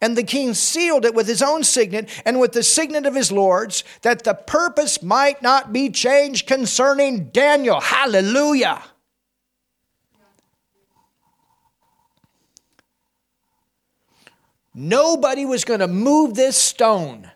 And 0.00 0.16
the 0.16 0.22
king 0.22 0.52
sealed 0.52 1.04
it 1.06 1.14
with 1.14 1.26
his 1.26 1.40
own 1.42 1.64
signet 1.64 2.10
and 2.26 2.38
with 2.38 2.52
the 2.52 2.62
signet 2.62 3.06
of 3.06 3.14
his 3.14 3.32
lords, 3.32 3.82
that 4.02 4.24
the 4.24 4.34
purpose 4.34 5.02
might 5.02 5.40
not 5.40 5.72
be 5.72 5.88
changed 5.88 6.46
concerning 6.46 7.30
Daniel. 7.30 7.80
Hallelujah. 7.80 8.82
Nobody 14.74 15.46
was 15.46 15.64
going 15.64 15.80
to 15.80 15.88
move 15.88 16.34
this 16.34 16.58
stone. 16.58 17.30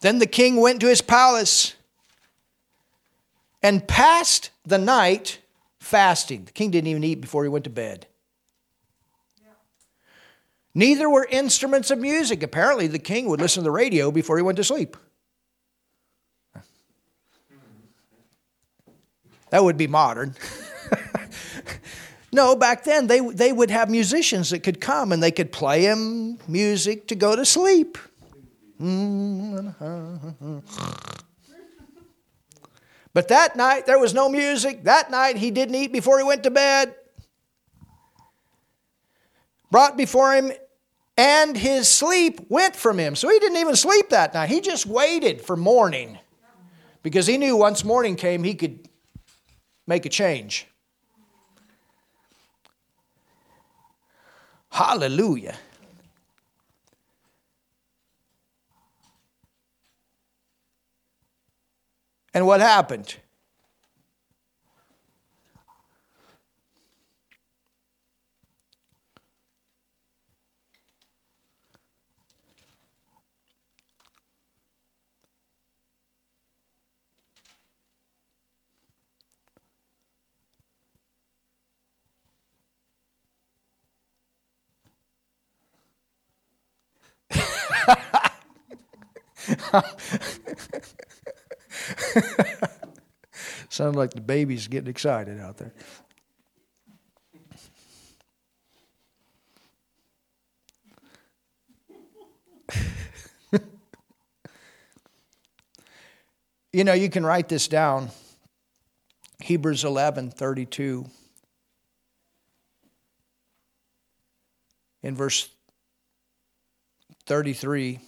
Then 0.00 0.18
the 0.18 0.26
king 0.26 0.56
went 0.56 0.80
to 0.80 0.88
his 0.88 1.02
palace 1.02 1.74
and 3.62 3.86
passed 3.86 4.50
the 4.64 4.78
night 4.78 5.39
fasting. 5.90 6.44
The 6.44 6.52
king 6.52 6.70
didn't 6.70 6.86
even 6.86 7.04
eat 7.04 7.20
before 7.20 7.42
he 7.42 7.48
went 7.50 7.64
to 7.64 7.70
bed. 7.70 8.06
Neither 10.72 11.10
were 11.10 11.26
instruments 11.28 11.90
of 11.90 11.98
music. 11.98 12.44
Apparently, 12.44 12.86
the 12.86 13.00
king 13.00 13.26
would 13.26 13.40
listen 13.40 13.62
to 13.62 13.64
the 13.64 13.72
radio 13.72 14.12
before 14.12 14.36
he 14.36 14.42
went 14.42 14.56
to 14.56 14.64
sleep. 14.64 14.96
That 19.50 19.64
would 19.64 19.76
be 19.76 19.88
modern. 19.88 20.36
no, 22.32 22.54
back 22.54 22.84
then 22.84 23.08
they, 23.08 23.18
they 23.18 23.52
would 23.52 23.72
have 23.72 23.90
musicians 23.90 24.50
that 24.50 24.60
could 24.60 24.80
come 24.80 25.10
and 25.10 25.20
they 25.20 25.32
could 25.32 25.50
play 25.50 25.82
him 25.82 26.38
music 26.46 27.08
to 27.08 27.16
go 27.16 27.34
to 27.34 27.44
sleep. 27.44 27.98
Mm-hmm. 28.80 30.58
But 33.12 33.28
that 33.28 33.56
night 33.56 33.86
there 33.86 33.98
was 33.98 34.14
no 34.14 34.28
music. 34.28 34.84
That 34.84 35.10
night 35.10 35.36
he 35.36 35.50
didn't 35.50 35.74
eat 35.74 35.92
before 35.92 36.18
he 36.18 36.24
went 36.24 36.42
to 36.44 36.50
bed. 36.50 36.94
Brought 39.70 39.96
before 39.96 40.34
him, 40.34 40.52
and 41.16 41.56
his 41.56 41.86
sleep 41.86 42.40
went 42.48 42.74
from 42.74 42.98
him. 42.98 43.14
So 43.14 43.28
he 43.28 43.38
didn't 43.38 43.58
even 43.58 43.76
sleep 43.76 44.10
that 44.10 44.34
night. 44.34 44.48
He 44.48 44.60
just 44.60 44.86
waited 44.86 45.40
for 45.42 45.56
morning 45.56 46.18
because 47.02 47.26
he 47.26 47.38
knew 47.38 47.56
once 47.56 47.84
morning 47.84 48.16
came, 48.16 48.42
he 48.42 48.54
could 48.54 48.88
make 49.86 50.06
a 50.06 50.08
change. 50.08 50.66
Hallelujah. 54.70 55.56
And 62.34 62.46
what 62.46 62.60
happened? 62.60 63.16
Sounds 93.68 93.96
like 93.96 94.12
the 94.12 94.20
baby's 94.20 94.68
getting 94.68 94.90
excited 94.90 95.40
out 95.40 95.56
there. 95.56 95.72
you 106.72 106.84
know, 106.84 106.92
you 106.92 107.08
can 107.08 107.24
write 107.24 107.48
this 107.48 107.68
down. 107.68 108.10
Hebrews 109.40 109.84
11 109.84 110.30
32. 110.32 111.06
In 115.02 115.16
verse 115.16 115.48
33, 117.26 118.00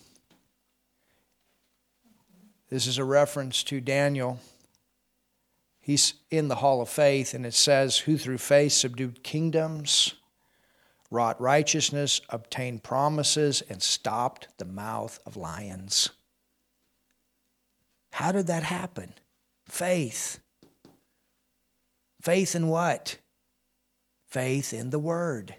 this 2.73 2.87
is 2.87 2.97
a 2.97 3.05
reference 3.05 3.63
to 3.65 3.83
Daniel. 3.83 4.41
He's 5.79 6.15
in 6.31 6.49
the 6.49 6.55
hall 6.55 6.81
of 6.81 6.89
faith, 6.89 7.35
and 7.35 7.45
it 7.45 7.53
says, 7.53 7.99
Who 7.99 8.17
through 8.17 8.39
faith 8.39 8.73
subdued 8.73 9.23
kingdoms, 9.23 10.15
wrought 11.11 11.39
righteousness, 11.39 12.23
obtained 12.31 12.83
promises, 12.83 13.63
and 13.69 13.83
stopped 13.83 14.49
the 14.57 14.65
mouth 14.65 15.21
of 15.27 15.37
lions. 15.37 16.09
How 18.13 18.33
did 18.33 18.47
that 18.47 18.63
happen? 18.63 19.13
Faith. 19.67 20.41
Faith 22.23 22.55
in 22.55 22.69
what? 22.69 23.19
Faith 24.29 24.73
in 24.73 24.89
the 24.89 24.99
Word. 24.99 25.57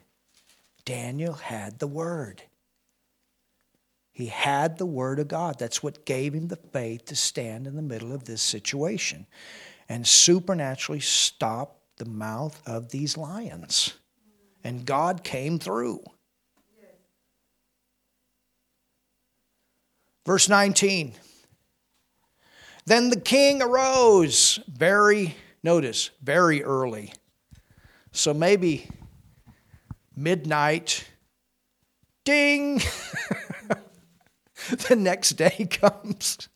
Daniel 0.84 1.34
had 1.34 1.78
the 1.78 1.86
Word. 1.86 2.42
He 4.14 4.28
had 4.28 4.78
the 4.78 4.86
Word 4.86 5.20
of 5.20 5.28
God. 5.28 5.58
That's 5.58 5.82
what 5.82 6.06
gave 6.06 6.34
him 6.34 6.48
the 6.48 6.56
faith 6.56 7.06
to 7.06 7.16
stand 7.16 7.66
in 7.66 7.76
the 7.76 7.82
middle 7.82 8.14
of 8.14 8.26
this 8.26 8.44
situation 8.44 9.26
and 9.90 10.08
supernaturally 10.08 11.00
stop 11.00 11.80
the 11.98 12.06
mouth 12.06 12.62
of 12.68 12.90
these 12.90 13.18
lions. 13.18 13.96
And 14.64 14.86
God 14.86 15.24
came 15.24 15.58
through. 15.58 16.04
Verse 20.26 20.48
19. 20.48 21.14
Then 22.86 23.10
the 23.10 23.20
king 23.20 23.62
arose 23.62 24.60
very, 24.68 25.36
notice, 25.64 26.12
very 26.22 26.64
early. 26.64 27.14
So 28.12 28.34
maybe 28.34 28.88
midnight, 30.16 31.06
ding. 32.24 32.80
the 34.90 34.96
next 34.96 35.32
day 35.32 35.68
comes. 35.70 36.50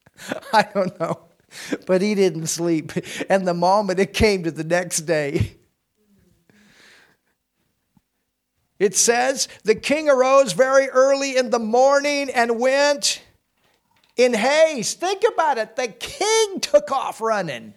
I 0.53 0.67
don't 0.73 0.99
know. 0.99 1.19
But 1.85 2.01
he 2.01 2.15
didn't 2.15 2.47
sleep. 2.47 2.91
And 3.29 3.47
the 3.47 3.53
moment 3.53 3.99
it 3.99 4.13
came 4.13 4.43
to 4.43 4.51
the 4.51 4.63
next 4.63 5.01
day, 5.01 5.55
it 8.79 8.95
says, 8.95 9.47
The 9.63 9.75
king 9.75 10.09
arose 10.09 10.53
very 10.53 10.89
early 10.89 11.37
in 11.37 11.49
the 11.49 11.59
morning 11.59 12.29
and 12.29 12.59
went 12.59 13.21
in 14.17 14.33
haste. 14.33 14.99
Think 14.99 15.23
about 15.31 15.57
it. 15.57 15.75
The 15.75 15.87
king 15.87 16.59
took 16.59 16.91
off 16.91 17.21
running 17.21 17.73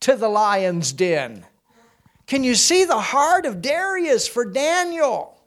to 0.00 0.16
the 0.16 0.28
lion's 0.28 0.92
den. 0.92 1.46
Can 2.26 2.44
you 2.44 2.54
see 2.54 2.84
the 2.84 3.00
heart 3.00 3.44
of 3.44 3.60
Darius 3.60 4.28
for 4.28 4.44
Daniel? 4.44 5.39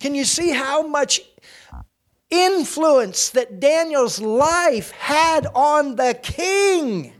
Can 0.00 0.14
you 0.14 0.24
see 0.24 0.50
how 0.50 0.86
much 0.86 1.20
influence 2.30 3.30
that 3.30 3.60
Daniel's 3.60 4.20
life 4.20 4.90
had 4.90 5.46
on 5.54 5.96
the 5.96 6.18
king? 6.22 7.12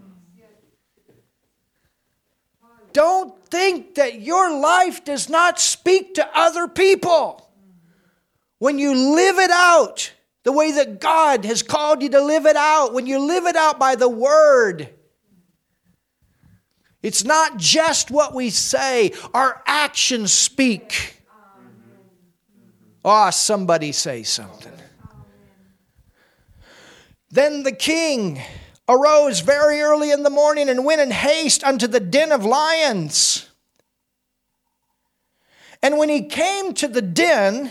Don't 2.93 3.39
think 3.51 3.97
that 3.97 4.21
your 4.21 4.59
life 4.59 5.05
does 5.05 5.29
not 5.29 5.61
speak 5.61 6.15
to 6.15 6.29
other 6.35 6.67
people. 6.67 7.51
When 8.59 8.79
you 8.79 8.95
live 9.15 9.39
it 9.39 9.51
out 9.51 10.13
the 10.45 10.53
way 10.53 10.73
that 10.73 11.01
God 11.01 11.45
has 11.45 11.63
called 11.63 12.03
you 12.03 12.09
to 12.11 12.23
live 12.23 12.47
it 12.47 12.57
out, 12.57 12.95
when 12.95 13.07
you 13.07 13.19
live 13.19 13.45
it 13.45 13.57
out 13.57 13.79
by 13.79 13.97
the 13.97 14.09
word, 14.09 14.89
it's 17.03 17.25
not 17.25 17.59
just 17.59 18.11
what 18.11 18.35
we 18.35 18.49
say, 18.49 19.13
our 19.35 19.63
actions 19.67 20.33
speak. 20.33 21.16
Oh, 23.09 23.31
somebody 23.31 23.93
say 23.93 24.25
something. 24.25 24.73
Then 27.31 27.63
the 27.63 27.71
king 27.71 28.43
arose 28.89 29.41
very 29.41 29.81
early 29.81 30.11
in 30.11 30.25
the 30.25 30.31
morning 30.31 30.69
and 30.69 30.85
went 30.85 31.01
in 31.01 31.13
haste 31.13 31.63
unto 31.63 31.87
the 31.87 32.01
den 32.01 32.33
of 32.33 32.45
lions. 32.45 33.49
And 35.85 35.99
when 35.99 36.09
he 36.09 36.25
came 36.25 36.75
to 36.75 36.89
the 36.89 37.01
den, 37.01 37.71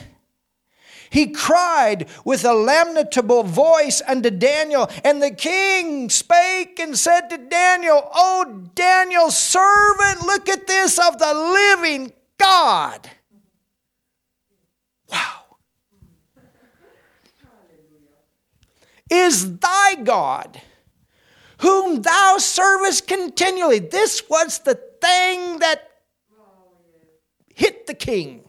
he 1.09 1.27
cried 1.27 2.07
with 2.23 2.45
a 2.45 2.53
lamentable 2.53 3.43
voice 3.43 4.01
unto 4.07 4.29
Daniel. 4.29 4.89
And 5.03 5.21
the 5.21 5.31
king 5.31 6.09
spake 6.09 6.79
and 6.79 6.97
said 6.97 7.27
to 7.27 7.37
Daniel, 7.37 8.09
O 8.13 8.69
Daniel, 8.73 9.29
servant, 9.31 10.21
look 10.25 10.47
at 10.47 10.65
this 10.65 10.97
of 10.97 11.19
the 11.19 11.33
living 11.33 12.13
God. 12.37 13.09
Is 19.15 19.59
thy 19.59 19.95
God, 19.95 20.61
whom 21.59 22.01
thou 22.01 22.37
servest 22.37 23.07
continually. 23.07 23.79
This 23.79 24.23
was 24.29 24.59
the 24.59 24.75
thing 24.75 25.59
that 25.59 25.89
hit 27.53 27.87
the 27.87 27.93
king. 27.93 28.41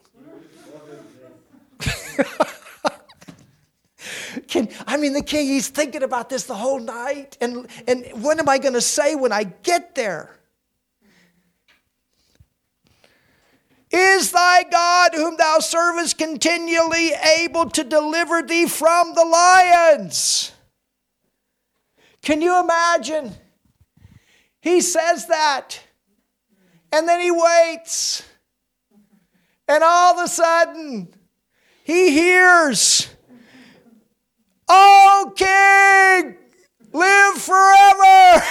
Can, 4.47 4.69
I 4.85 4.97
mean, 4.97 5.13
the 5.13 5.21
king, 5.21 5.47
he's 5.47 5.69
thinking 5.69 6.03
about 6.03 6.29
this 6.29 6.43
the 6.43 6.55
whole 6.55 6.79
night. 6.79 7.37
And, 7.41 7.67
and 7.87 8.05
what 8.21 8.39
am 8.39 8.49
I 8.49 8.57
going 8.57 8.73
to 8.73 8.81
say 8.81 9.15
when 9.15 9.31
I 9.31 9.43
get 9.43 9.95
there? 9.95 10.33
Is 13.89 14.31
thy 14.31 14.63
God, 14.63 15.11
whom 15.15 15.37
thou 15.37 15.59
servest 15.59 16.17
continually, 16.17 17.11
able 17.39 17.69
to 17.69 17.83
deliver 17.83 18.41
thee 18.41 18.65
from 18.65 19.13
the 19.13 19.23
lions? 19.23 20.51
Can 22.27 22.41
you 22.41 22.59
imagine? 22.59 23.31
He 24.59 24.81
says 24.81 25.27
that, 25.27 25.79
and 26.91 27.07
then 27.07 27.21
he 27.21 27.31
waits, 27.31 28.21
and 29.65 29.81
all 29.81 30.19
of 30.19 30.25
a 30.25 30.27
sudden, 30.27 31.07
he 31.85 32.11
hears 32.11 33.07
Oh, 34.67 35.31
King, 35.37 36.35
live 36.91 37.41
forever. 37.41 38.43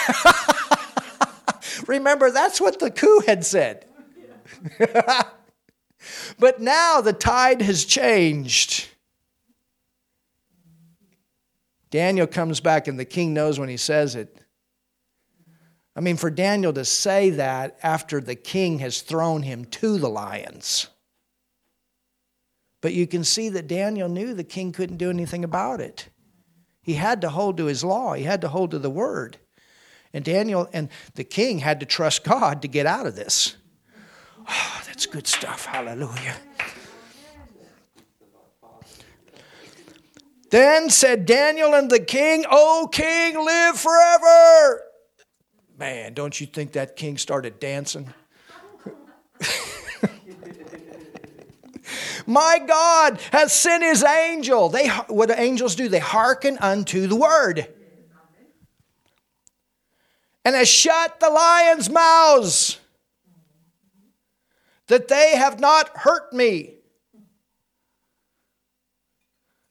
Remember, 1.86 2.30
that's 2.30 2.58
what 2.58 2.78
the 2.78 2.90
coup 2.90 3.24
had 3.26 3.44
said. 3.44 3.84
but 6.38 6.62
now 6.62 7.02
the 7.02 7.12
tide 7.12 7.60
has 7.60 7.84
changed. 7.84 8.88
Daniel 11.96 12.26
comes 12.26 12.60
back, 12.60 12.88
and 12.88 13.00
the 13.00 13.06
king 13.06 13.32
knows 13.32 13.58
when 13.58 13.70
he 13.70 13.78
says 13.78 14.16
it. 14.16 14.38
I 15.96 16.00
mean, 16.00 16.18
for 16.18 16.28
Daniel 16.28 16.74
to 16.74 16.84
say 16.84 17.30
that 17.30 17.78
after 17.82 18.20
the 18.20 18.34
king 18.34 18.80
has 18.80 19.00
thrown 19.00 19.40
him 19.40 19.64
to 19.64 19.96
the 19.96 20.10
lions. 20.10 20.88
But 22.82 22.92
you 22.92 23.06
can 23.06 23.24
see 23.24 23.48
that 23.48 23.66
Daniel 23.66 24.10
knew 24.10 24.34
the 24.34 24.44
king 24.44 24.72
couldn't 24.72 24.98
do 24.98 25.08
anything 25.08 25.42
about 25.42 25.80
it. 25.80 26.10
He 26.82 26.92
had 26.92 27.22
to 27.22 27.30
hold 27.30 27.56
to 27.56 27.64
his 27.64 27.82
law, 27.82 28.12
he 28.12 28.24
had 28.24 28.42
to 28.42 28.48
hold 28.48 28.72
to 28.72 28.78
the 28.78 28.90
word. 28.90 29.38
And 30.12 30.22
Daniel 30.22 30.68
and 30.74 30.90
the 31.14 31.24
king 31.24 31.60
had 31.60 31.80
to 31.80 31.86
trust 31.86 32.24
God 32.24 32.60
to 32.60 32.68
get 32.68 32.84
out 32.84 33.06
of 33.06 33.16
this. 33.16 33.56
Oh, 34.46 34.82
that's 34.86 35.06
good 35.06 35.26
stuff. 35.26 35.64
Hallelujah. 35.64 36.36
Then 40.50 40.90
said 40.90 41.26
Daniel 41.26 41.74
and 41.74 41.90
the 41.90 42.00
king, 42.00 42.44
O 42.50 42.88
king, 42.90 43.44
live 43.44 43.78
forever. 43.78 44.82
Man, 45.78 46.14
don't 46.14 46.40
you 46.40 46.46
think 46.46 46.72
that 46.72 46.96
king 46.96 47.18
started 47.18 47.58
dancing? 47.58 48.12
My 52.26 52.60
God 52.66 53.20
has 53.32 53.52
sent 53.52 53.84
his 53.84 54.02
angel. 54.02 54.68
They, 54.68 54.88
what 54.88 55.28
do 55.28 55.34
angels 55.36 55.74
do? 55.74 55.88
They 55.88 55.98
hearken 55.98 56.58
unto 56.58 57.06
the 57.06 57.16
word. 57.16 57.68
And 60.44 60.54
has 60.54 60.68
shut 60.68 61.20
the 61.20 61.28
lions' 61.28 61.90
mouths 61.90 62.78
that 64.86 65.08
they 65.08 65.36
have 65.36 65.60
not 65.60 65.90
hurt 65.96 66.32
me. 66.32 66.75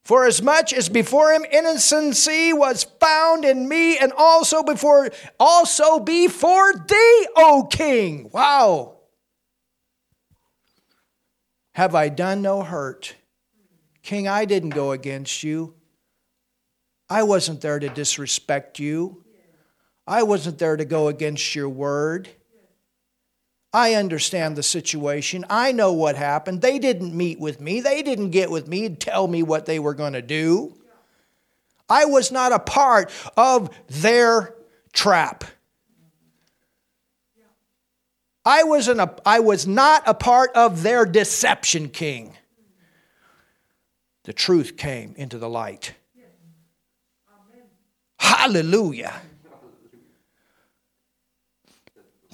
For 0.06 0.28
as 0.28 0.40
much 0.40 0.72
as 0.72 0.88
before 0.88 1.34
him 1.34 1.46
innocency 1.52 2.54
was 2.54 2.84
found 2.84 3.44
in 3.44 3.68
me, 3.68 3.98
and 3.98 4.14
also 4.16 4.62
before 4.62 5.10
also 5.40 6.00
before 6.00 6.74
thee, 6.74 7.28
O 7.36 7.68
king. 7.72 8.30
Wow. 8.32 9.00
Have 11.74 11.96
I 11.96 12.10
done 12.10 12.44
no 12.44 12.62
hurt? 12.62 13.16
King, 14.04 14.28
I 14.28 14.46
didn't 14.46 14.70
go 14.70 14.92
against 14.92 15.42
you. 15.42 15.74
I 17.10 17.24
wasn't 17.24 17.62
there 17.62 17.80
to 17.80 17.90
disrespect 17.90 18.78
you. 18.78 19.26
I 20.06 20.22
wasn't 20.22 20.60
there 20.60 20.78
to 20.78 20.86
go 20.86 21.08
against 21.08 21.56
your 21.56 21.68
word. 21.68 22.30
I 23.76 23.96
understand 23.96 24.56
the 24.56 24.64
situation. 24.64 25.44
I 25.50 25.74
know 25.74 25.92
what 25.92 26.16
happened. 26.16 26.62
They 26.62 26.80
didn't 26.80 27.14
meet 27.14 27.42
with 27.42 27.60
me. 27.60 27.82
They 27.82 28.04
didn't 28.04 28.30
get 28.30 28.50
with 28.50 28.70
me 28.70 28.86
and 28.86 28.98
tell 28.98 29.28
me 29.28 29.44
what 29.44 29.66
they 29.66 29.80
were 29.80 29.94
going 29.94 30.14
to 30.14 30.22
do. 30.22 30.74
I 31.90 32.06
was 32.06 32.32
not 32.32 32.54
a 32.54 32.60
part 32.60 33.12
of 33.36 33.70
their 33.90 34.56
trap. 34.94 35.44
I 38.46 38.64
was, 38.64 38.88
an, 38.88 39.02
I 39.26 39.42
was 39.42 39.68
not 39.68 40.04
a 40.06 40.14
part 40.14 40.52
of 40.56 40.82
their 40.82 41.06
deception, 41.06 41.90
king. 41.90 42.34
The 44.24 44.32
truth 44.32 44.78
came 44.78 45.16
into 45.18 45.38
the 45.38 45.50
light. 45.50 45.96
Hallelujah. 48.20 49.22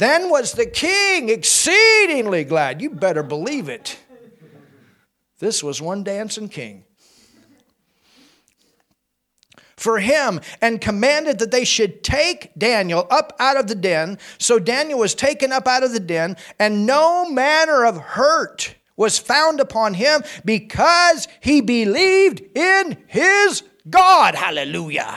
Then 0.01 0.31
was 0.31 0.53
the 0.53 0.65
king 0.65 1.29
exceedingly 1.29 2.43
glad. 2.43 2.81
You 2.81 2.89
better 2.89 3.21
believe 3.21 3.69
it. 3.69 3.99
This 5.37 5.63
was 5.63 5.79
one 5.79 6.03
dancing 6.03 6.49
king 6.49 6.85
for 9.77 9.99
him 9.99 10.41
and 10.59 10.81
commanded 10.81 11.37
that 11.37 11.51
they 11.51 11.63
should 11.63 12.03
take 12.03 12.51
Daniel 12.57 13.05
up 13.11 13.35
out 13.39 13.57
of 13.57 13.67
the 13.67 13.75
den. 13.75 14.17
So 14.39 14.57
Daniel 14.57 14.97
was 14.97 15.13
taken 15.13 15.51
up 15.51 15.67
out 15.67 15.83
of 15.83 15.93
the 15.93 15.99
den, 15.99 16.35
and 16.57 16.87
no 16.87 17.29
manner 17.29 17.85
of 17.85 17.97
hurt 17.97 18.73
was 18.97 19.19
found 19.19 19.59
upon 19.59 19.93
him 19.93 20.23
because 20.43 21.27
he 21.41 21.61
believed 21.61 22.41
in 22.57 22.97
his 23.05 23.61
God. 23.87 24.33
Hallelujah. 24.33 25.15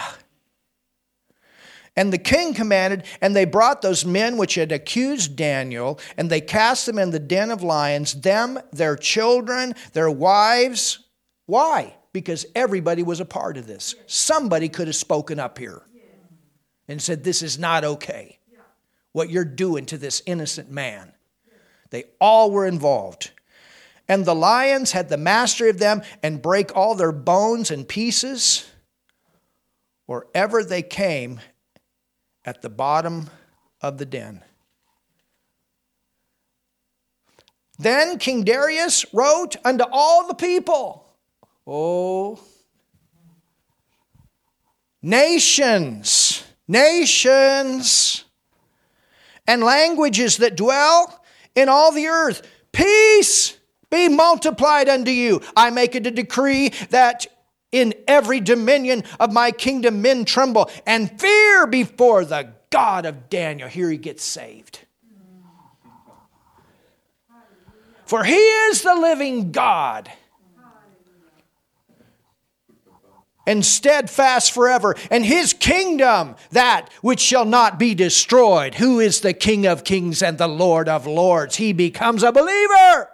And 1.96 2.12
the 2.12 2.18
king 2.18 2.54
commanded, 2.54 3.04
and 3.20 3.36
they 3.36 3.44
brought 3.44 3.80
those 3.80 4.04
men 4.04 4.36
which 4.36 4.56
had 4.56 4.72
accused 4.72 5.36
Daniel, 5.36 6.00
and 6.16 6.28
they 6.28 6.40
cast 6.40 6.86
them 6.86 6.98
in 6.98 7.10
the 7.10 7.20
den 7.20 7.50
of 7.50 7.62
lions, 7.62 8.14
them, 8.14 8.58
their 8.72 8.96
children, 8.96 9.74
their 9.92 10.10
wives. 10.10 10.98
Why? 11.46 11.94
Because 12.12 12.46
everybody 12.54 13.04
was 13.04 13.20
a 13.20 13.24
part 13.24 13.56
of 13.56 13.66
this. 13.66 13.94
Somebody 14.06 14.68
could 14.68 14.88
have 14.88 14.96
spoken 14.96 15.38
up 15.38 15.56
here 15.56 15.82
and 16.88 17.00
said, 17.00 17.22
This 17.22 17.42
is 17.42 17.58
not 17.58 17.84
okay. 17.84 18.38
What 19.12 19.30
you're 19.30 19.44
doing 19.44 19.86
to 19.86 19.98
this 19.98 20.22
innocent 20.26 20.72
man. 20.72 21.12
They 21.90 22.04
all 22.20 22.50
were 22.50 22.66
involved. 22.66 23.30
And 24.08 24.24
the 24.24 24.34
lions 24.34 24.90
had 24.90 25.08
the 25.08 25.16
mastery 25.16 25.70
of 25.70 25.78
them 25.78 26.02
and 26.24 26.42
break 26.42 26.76
all 26.76 26.96
their 26.96 27.12
bones 27.12 27.70
and 27.70 27.86
pieces 27.86 28.68
wherever 30.06 30.64
they 30.64 30.82
came 30.82 31.40
at 32.44 32.62
the 32.62 32.68
bottom 32.68 33.30
of 33.80 33.98
the 33.98 34.06
den. 34.06 34.42
Then 37.78 38.18
King 38.18 38.44
Darius 38.44 39.04
wrote 39.12 39.56
unto 39.64 39.84
all 39.90 40.26
the 40.28 40.34
people, 40.34 41.06
Oh, 41.66 42.38
nations, 45.02 46.44
nations, 46.68 48.24
and 49.46 49.62
languages 49.62 50.36
that 50.38 50.56
dwell 50.56 51.24
in 51.54 51.68
all 51.68 51.92
the 51.92 52.06
earth, 52.06 52.42
peace 52.72 53.56
be 53.90 54.08
multiplied 54.08 54.88
unto 54.88 55.10
you. 55.10 55.40
I 55.56 55.70
make 55.70 55.94
it 55.94 56.06
a 56.06 56.10
decree 56.10 56.70
that 56.90 57.26
in 57.74 57.92
every 58.06 58.40
dominion 58.40 59.02
of 59.18 59.32
my 59.32 59.51
kingdom 59.51 60.01
men 60.01 60.24
tremble 60.24 60.70
and 60.86 61.20
fear 61.20 61.66
before 61.66 62.24
the 62.24 62.52
God 62.70 63.05
of 63.05 63.28
Daniel. 63.28 63.68
Here 63.68 63.90
he 63.90 63.98
gets 63.98 64.22
saved. 64.22 64.78
For 68.06 68.22
he 68.22 68.36
is 68.36 68.82
the 68.82 68.94
living 68.94 69.51
God 69.51 70.10
and 73.46 73.64
steadfast 73.64 74.52
forever, 74.52 74.94
and 75.10 75.24
his 75.24 75.52
kingdom 75.52 76.34
that 76.52 76.90
which 77.02 77.20
shall 77.20 77.44
not 77.44 77.78
be 77.78 77.94
destroyed. 77.94 78.76
Who 78.76 79.01
is 79.01 79.20
the 79.20 79.34
King 79.34 79.66
of 79.66 79.84
kings 79.84 80.22
and 80.22 80.38
the 80.38 80.48
Lord 80.48 80.88
of 80.88 81.06
lords? 81.06 81.56
He 81.56 81.72
becomes 81.72 82.22
a 82.22 82.32
believer 82.32 83.10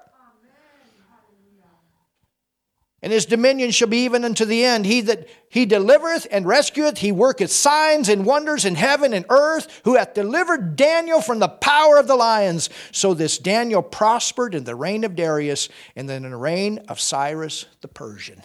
and 3.02 3.12
his 3.12 3.24
dominion 3.24 3.70
shall 3.70 3.88
be 3.88 4.04
even 4.04 4.24
unto 4.24 4.44
the 4.44 4.64
end. 4.64 4.84
He 4.84 5.00
that 5.02 5.26
he 5.48 5.64
delivereth 5.64 6.26
and 6.30 6.44
rescueth, 6.44 6.98
he 6.98 7.12
worketh 7.12 7.50
signs 7.50 8.08
and 8.08 8.26
wonders 8.26 8.64
in 8.64 8.74
heaven 8.74 9.14
and 9.14 9.24
earth, 9.30 9.80
who 9.84 9.96
hath 9.96 10.12
delivered 10.12 10.76
Daniel 10.76 11.22
from 11.22 11.38
the 11.38 11.48
power 11.48 11.96
of 11.96 12.06
the 12.06 12.16
lions. 12.16 12.68
So 12.92 13.14
this 13.14 13.38
Daniel 13.38 13.82
prospered 13.82 14.54
in 14.54 14.64
the 14.64 14.74
reign 14.74 15.04
of 15.04 15.16
Darius, 15.16 15.70
and 15.96 16.08
then 16.08 16.24
in 16.24 16.32
the 16.32 16.36
reign 16.36 16.78
of 16.88 17.00
Cyrus 17.00 17.66
the 17.80 17.88
Persian. 17.88 18.42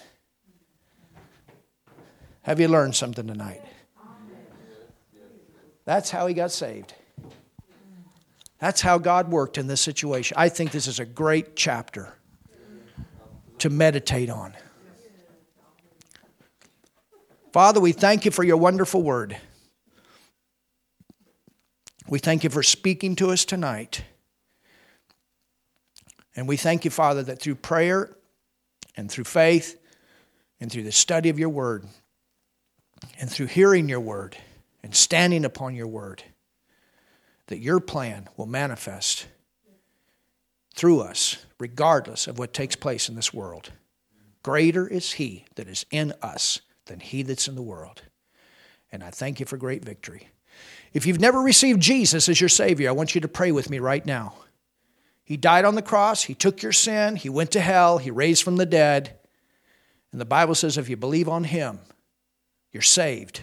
Have 2.44 2.60
you 2.60 2.68
learned 2.68 2.95
something 2.95 3.27
tonight? 3.27 3.61
That's 5.84 6.10
how 6.10 6.27
he 6.27 6.34
got 6.34 6.52
saved. 6.52 6.94
That's 8.60 8.82
how 8.82 8.98
God 8.98 9.30
worked 9.30 9.57
in 9.57 9.68
this 9.68 9.82
situation. 9.82 10.36
I 10.38 10.49
think 10.49 10.72
this 10.72 10.88
is 10.88 10.99
a 10.99 11.06
great 11.06 11.56
chapter 11.56 12.15
to 13.60 13.69
meditate 13.69 14.30
on. 14.30 14.53
Father, 17.53 17.80
we 17.80 17.94
thank 17.94 18.26
you 18.26 18.32
for 18.32 18.44
your 18.44 18.57
wonderful 18.57 19.02
word. 19.02 19.38
We 22.07 22.19
thank 22.19 22.44
you 22.44 22.49
for 22.49 22.61
speaking 22.61 23.15
to 23.15 23.32
us 23.32 23.45
tonight. 23.45 24.03
And 26.36 26.48
we 26.48 26.57
thank 26.57 26.84
you, 26.84 26.91
Father, 26.91 27.23
that 27.23 27.40
through 27.40 27.56
prayer 27.56 28.15
and 28.98 29.10
through 29.10 29.23
faith 29.23 29.80
and 30.60 30.72
through 30.72 30.84
the 30.84 30.91
study 30.91 31.30
of 31.30 31.40
your 31.40 31.49
word 31.49 31.86
and 33.19 33.30
through 33.30 33.48
hearing 33.48 33.88
your 33.88 34.02
word 34.02 34.36
and 34.84 34.94
standing 34.94 35.45
upon 35.45 35.76
your 35.76 35.88
word, 35.88 36.23
that 37.48 37.60
your 37.60 37.80
plan 37.80 38.27
will 38.38 38.48
manifest 38.48 39.27
through 40.76 41.02
us, 41.02 41.46
regardless 41.60 42.28
of 42.28 42.38
what 42.38 42.54
takes 42.54 42.76
place 42.76 43.08
in 43.10 43.16
this 43.16 43.34
world. 43.34 43.72
Greater 44.44 44.88
is 44.88 45.14
He 45.14 45.46
that 45.56 45.68
is 45.68 45.86
in 45.90 46.14
us 46.22 46.62
than 46.86 47.00
He 47.00 47.24
that's 47.24 47.48
in 47.48 47.56
the 47.56 47.62
world. 47.62 48.04
And 48.92 49.04
I 49.04 49.10
thank 49.10 49.40
you 49.40 49.46
for 49.46 49.58
great 49.58 49.84
victory. 49.84 50.30
If 50.94 51.06
you've 51.06 51.20
never 51.20 51.40
received 51.40 51.82
Jesus 51.82 52.30
as 52.30 52.40
your 52.40 52.50
Savior, 52.50 52.90
I 52.90 52.94
want 52.94 53.16
you 53.16 53.22
to 53.22 53.28
pray 53.28 53.52
with 53.52 53.70
me 53.70 53.80
right 53.80 54.06
now. 54.06 54.36
He 55.24 55.38
died 55.38 55.66
on 55.66 55.76
the 55.76 55.82
cross, 55.82 56.24
He 56.24 56.36
took 56.36 56.62
your 56.62 56.72
sin, 56.72 57.16
He 57.16 57.30
went 57.30 57.52
to 57.52 57.62
hell, 57.62 57.98
He 57.98 58.12
raised 58.12 58.44
from 58.44 58.58
the 58.58 58.66
dead. 58.66 59.18
And 60.12 60.22
the 60.22 60.26
Bible 60.26 60.56
says 60.56 60.78
if 60.78 60.88
you 60.88 60.96
believe 60.96 61.28
on 61.28 61.46
Him, 61.46 61.80
you're 62.72 62.82
saved. 62.82 63.42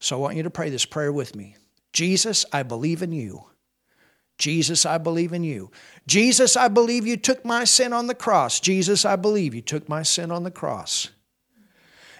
So 0.00 0.16
I 0.16 0.20
want 0.20 0.36
you 0.36 0.42
to 0.42 0.50
pray 0.50 0.70
this 0.70 0.84
prayer 0.84 1.12
with 1.12 1.36
me 1.36 1.56
Jesus, 1.92 2.44
I 2.52 2.64
believe 2.64 3.02
in 3.02 3.12
you. 3.12 3.44
Jesus, 4.38 4.84
I 4.84 4.98
believe 4.98 5.32
in 5.32 5.44
you. 5.44 5.70
Jesus, 6.06 6.56
I 6.56 6.68
believe 6.68 7.06
you 7.06 7.16
took 7.16 7.44
my 7.44 7.64
sin 7.64 7.92
on 7.92 8.06
the 8.06 8.14
cross. 8.14 8.60
Jesus, 8.60 9.04
I 9.04 9.16
believe 9.16 9.54
you 9.54 9.62
took 9.62 9.88
my 9.88 10.02
sin 10.02 10.30
on 10.30 10.42
the 10.42 10.50
cross. 10.50 11.10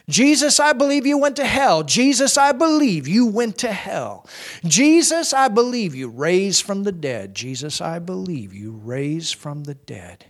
Jesus, 0.08 0.60
I 0.60 0.74
believe 0.74 1.06
you 1.06 1.16
went 1.16 1.36
to 1.36 1.46
hell. 1.46 1.82
Jesus, 1.82 2.36
I 2.36 2.52
believe 2.52 3.08
you 3.08 3.26
went 3.26 3.56
to 3.58 3.72
hell. 3.72 4.26
Jesus, 4.64 5.32
I 5.32 5.48
believe 5.48 5.94
you 5.94 6.08
raised 6.08 6.62
from 6.62 6.82
the 6.82 6.92
dead. 6.92 7.34
Jesus, 7.34 7.80
I 7.80 7.98
believe 7.98 8.52
you 8.52 8.72
raised 8.72 9.34
from 9.34 9.64
the 9.64 9.74
dead. 9.74 10.26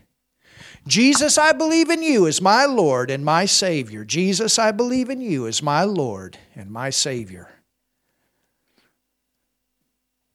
Jesus, 0.86 1.39
I 1.39 1.52
believe 1.52 1.90
in 1.90 2.02
you 2.02 2.27
as 2.27 2.40
my 2.40 2.66
Lord 2.66 3.11
and 3.11 3.24
my 3.24 3.47
Savior. 3.47 4.05
Jesus, 4.05 4.59
I 4.59 4.70
believe 4.70 5.11
in 5.11 5.20
you 5.20 5.47
as 5.47 5.62
my 5.62 5.82
Lord 5.82 6.39
and 6.55 6.70
my 6.70 6.90
Savior. 6.90 7.48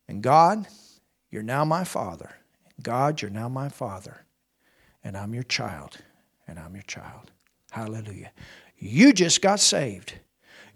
And 0.07 0.23
God, 0.23 0.67
you're 1.29 1.43
now 1.43 1.63
my 1.63 1.83
father. 1.83 2.31
God, 2.81 3.21
you're 3.21 3.31
now 3.31 3.49
my 3.49 3.69
father. 3.69 4.25
And 5.03 5.15
I'm 5.15 5.33
your 5.33 5.43
child. 5.43 5.97
And 6.47 6.59
I'm 6.59 6.73
your 6.73 6.83
child. 6.83 7.31
Hallelujah. 7.71 8.31
You 8.77 9.13
just 9.13 9.41
got 9.41 9.59
saved. 9.59 10.13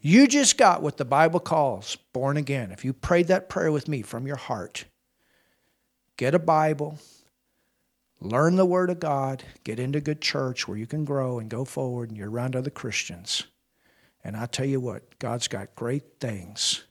You 0.02 0.28
just 0.28 0.58
got 0.58 0.82
what 0.82 0.98
the 0.98 1.06
Bible 1.06 1.40
calls 1.40 1.96
born 2.12 2.38
again. 2.38 2.72
If 2.72 2.84
you 2.84 2.94
prayed 2.94 3.28
that 3.28 3.50
prayer 3.50 3.72
with 3.72 3.88
me 3.88 4.02
from 4.02 4.28
your 4.28 4.36
heart, 4.36 4.86
get 6.18 6.36
a 6.36 6.40
Bible, 6.40 7.00
learn 8.20 8.58
the 8.58 8.66
Word 8.66 8.90
of 8.90 9.00
God, 9.00 9.44
get 9.64 9.80
into 9.80 10.02
good 10.02 10.22
church 10.22 10.68
where 10.68 10.78
you 10.78 10.86
can 10.86 11.06
grow 11.06 11.40
and 11.40 11.50
go 11.50 11.64
forward 11.64 12.10
and 12.10 12.18
you're 12.18 12.30
around 12.30 12.56
other 12.56 12.70
Christians. 12.70 13.46
And 14.26 14.36
I 14.36 14.46
tell 14.46 14.66
you 14.66 14.82
what, 14.82 15.18
God's 15.20 15.48
got 15.48 15.76
great 15.76 16.20
things 16.20 16.84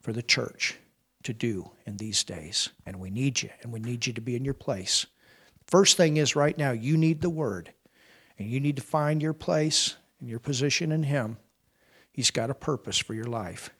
for 0.00 0.12
the 0.12 0.22
church 0.22 0.78
to 1.26 1.34
do 1.34 1.70
in 1.84 1.96
these 1.96 2.24
days. 2.24 2.70
And 2.86 2.98
we 2.98 3.10
need 3.10 3.42
you, 3.42 3.50
and 3.62 3.72
we 3.72 3.80
need 3.80 4.06
you 4.06 4.12
to 4.14 4.20
be 4.20 4.34
in 4.34 4.44
your 4.44 4.54
place. 4.54 5.06
First 5.66 5.96
thing 5.96 6.16
is 6.16 6.36
right 6.36 6.56
now, 6.56 6.70
you 6.70 6.96
need 6.96 7.20
the 7.20 7.30
Word, 7.30 7.72
and 8.38 8.48
you 8.48 8.60
need 8.60 8.76
to 8.76 8.82
find 8.82 9.20
your 9.20 9.32
place 9.32 9.96
and 10.20 10.28
your 10.28 10.38
position 10.38 10.92
in 10.92 11.02
Him. 11.02 11.36
He's 12.12 12.30
got 12.30 12.50
a 12.50 12.54
purpose 12.54 12.98
for 12.98 13.14
your 13.14 13.26
life. 13.26 13.70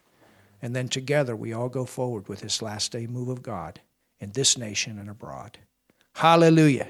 And 0.61 0.75
then 0.75 0.89
together 0.89 1.37
we 1.37 1.53
all 1.53 1.69
go 1.69 1.85
forward 1.85 2.29
with 2.29 2.41
this 2.41 2.61
last 2.61 2.93
day 2.93 3.07
move 3.07 3.29
of 3.29 3.43
God 3.43 3.81
in 4.19 4.33
this 4.33 4.59
nation 4.59 4.99
and 4.99 5.09
abroad. 5.09 5.59
Hallelujah. 6.15 6.89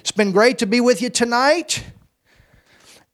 It's 0.00 0.12
been 0.12 0.32
great 0.32 0.58
to 0.58 0.66
be 0.66 0.80
with 0.80 1.02
you 1.02 1.10
tonight. 1.10 1.84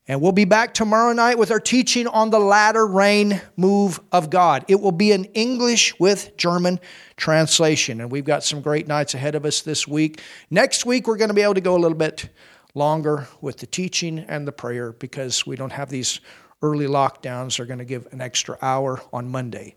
And 0.06 0.20
we'll 0.20 0.32
be 0.32 0.44
back 0.44 0.74
tomorrow 0.74 1.14
night 1.14 1.38
with 1.38 1.50
our 1.50 1.60
teaching 1.60 2.06
on 2.06 2.28
the 2.28 2.38
latter 2.38 2.86
rain 2.86 3.40
move 3.56 4.00
of 4.12 4.28
God. 4.28 4.62
It 4.68 4.78
will 4.82 4.92
be 4.92 5.12
in 5.12 5.24
English 5.32 5.98
with 5.98 6.36
German 6.36 6.78
translation. 7.16 8.02
And 8.02 8.12
we've 8.12 8.24
got 8.24 8.44
some 8.44 8.60
great 8.60 8.86
nights 8.86 9.14
ahead 9.14 9.34
of 9.34 9.46
us 9.46 9.62
this 9.62 9.88
week. 9.88 10.20
Next 10.50 10.84
week, 10.84 11.06
we're 11.06 11.16
going 11.16 11.28
to 11.28 11.34
be 11.34 11.40
able 11.40 11.54
to 11.54 11.62
go 11.62 11.74
a 11.74 11.80
little 11.80 11.96
bit 11.96 12.28
longer 12.74 13.28
with 13.40 13.56
the 13.56 13.66
teaching 13.66 14.18
and 14.18 14.46
the 14.46 14.52
prayer 14.52 14.92
because 14.92 15.46
we 15.46 15.56
don't 15.56 15.72
have 15.72 15.88
these 15.88 16.20
early 16.60 16.86
lockdowns. 16.86 17.56
They're 17.56 17.64
going 17.64 17.78
to 17.78 17.86
give 17.86 18.06
an 18.12 18.20
extra 18.20 18.58
hour 18.60 19.00
on 19.10 19.30
Monday. 19.30 19.74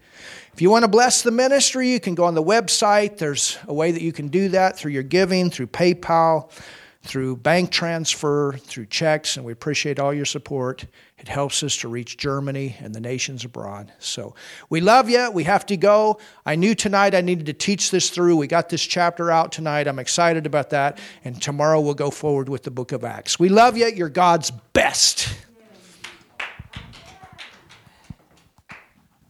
If 0.52 0.62
you 0.62 0.70
want 0.70 0.84
to 0.84 0.90
bless 0.90 1.22
the 1.22 1.32
ministry, 1.32 1.90
you 1.90 2.02
can 2.02 2.16
go 2.16 2.26
on 2.26 2.36
the 2.36 2.44
website. 2.44 3.18
There's 3.18 3.58
a 3.66 3.74
way 3.74 3.92
that 3.92 4.02
you 4.02 4.12
can 4.12 4.28
do 4.28 4.50
that 4.50 4.78
through 4.78 4.92
your 4.92 5.04
giving, 5.04 5.50
through 5.50 5.68
PayPal 5.68 6.52
through 7.08 7.38
bank 7.38 7.72
transfer, 7.72 8.54
through 8.60 8.86
checks, 8.88 9.38
and 9.38 9.46
we 9.46 9.54
appreciate 9.54 10.00
all 10.00 10.14
your 10.14 10.26
support. 10.26 10.86
It 11.18 11.28
helps 11.28 11.64
us 11.64 11.78
to 11.78 11.88
reach 11.88 12.18
Germany 12.18 12.76
and 12.80 12.94
the 12.94 13.00
nations 13.00 13.46
abroad. 13.46 13.92
So 13.98 14.36
we 14.70 14.82
love 14.82 15.10
you. 15.10 15.32
We 15.32 15.46
have 15.46 15.66
to 15.68 15.78
go. 15.78 16.20
I 16.46 16.56
knew 16.56 16.76
tonight 16.76 17.16
I 17.16 17.22
needed 17.22 17.48
to 17.48 17.54
teach 17.54 17.90
this 17.90 18.10
through. 18.10 18.36
We 18.36 18.48
got 18.48 18.70
this 18.70 18.84
chapter 18.84 19.32
out 19.32 19.52
tonight. 19.52 19.88
I'm 19.88 20.00
excited 20.00 20.46
about 20.46 20.70
that. 20.72 21.00
And 21.24 21.42
tomorrow 21.42 21.80
we'll 21.80 21.96
go 21.96 22.12
forward 22.12 22.50
with 22.50 22.64
the 22.64 22.72
book 22.72 22.92
of 22.92 23.04
Acts. 23.04 23.40
We 23.40 23.50
love 23.50 23.78
you. 23.78 23.88
You're 23.88 24.10
God's 24.10 24.52
best. 24.52 25.47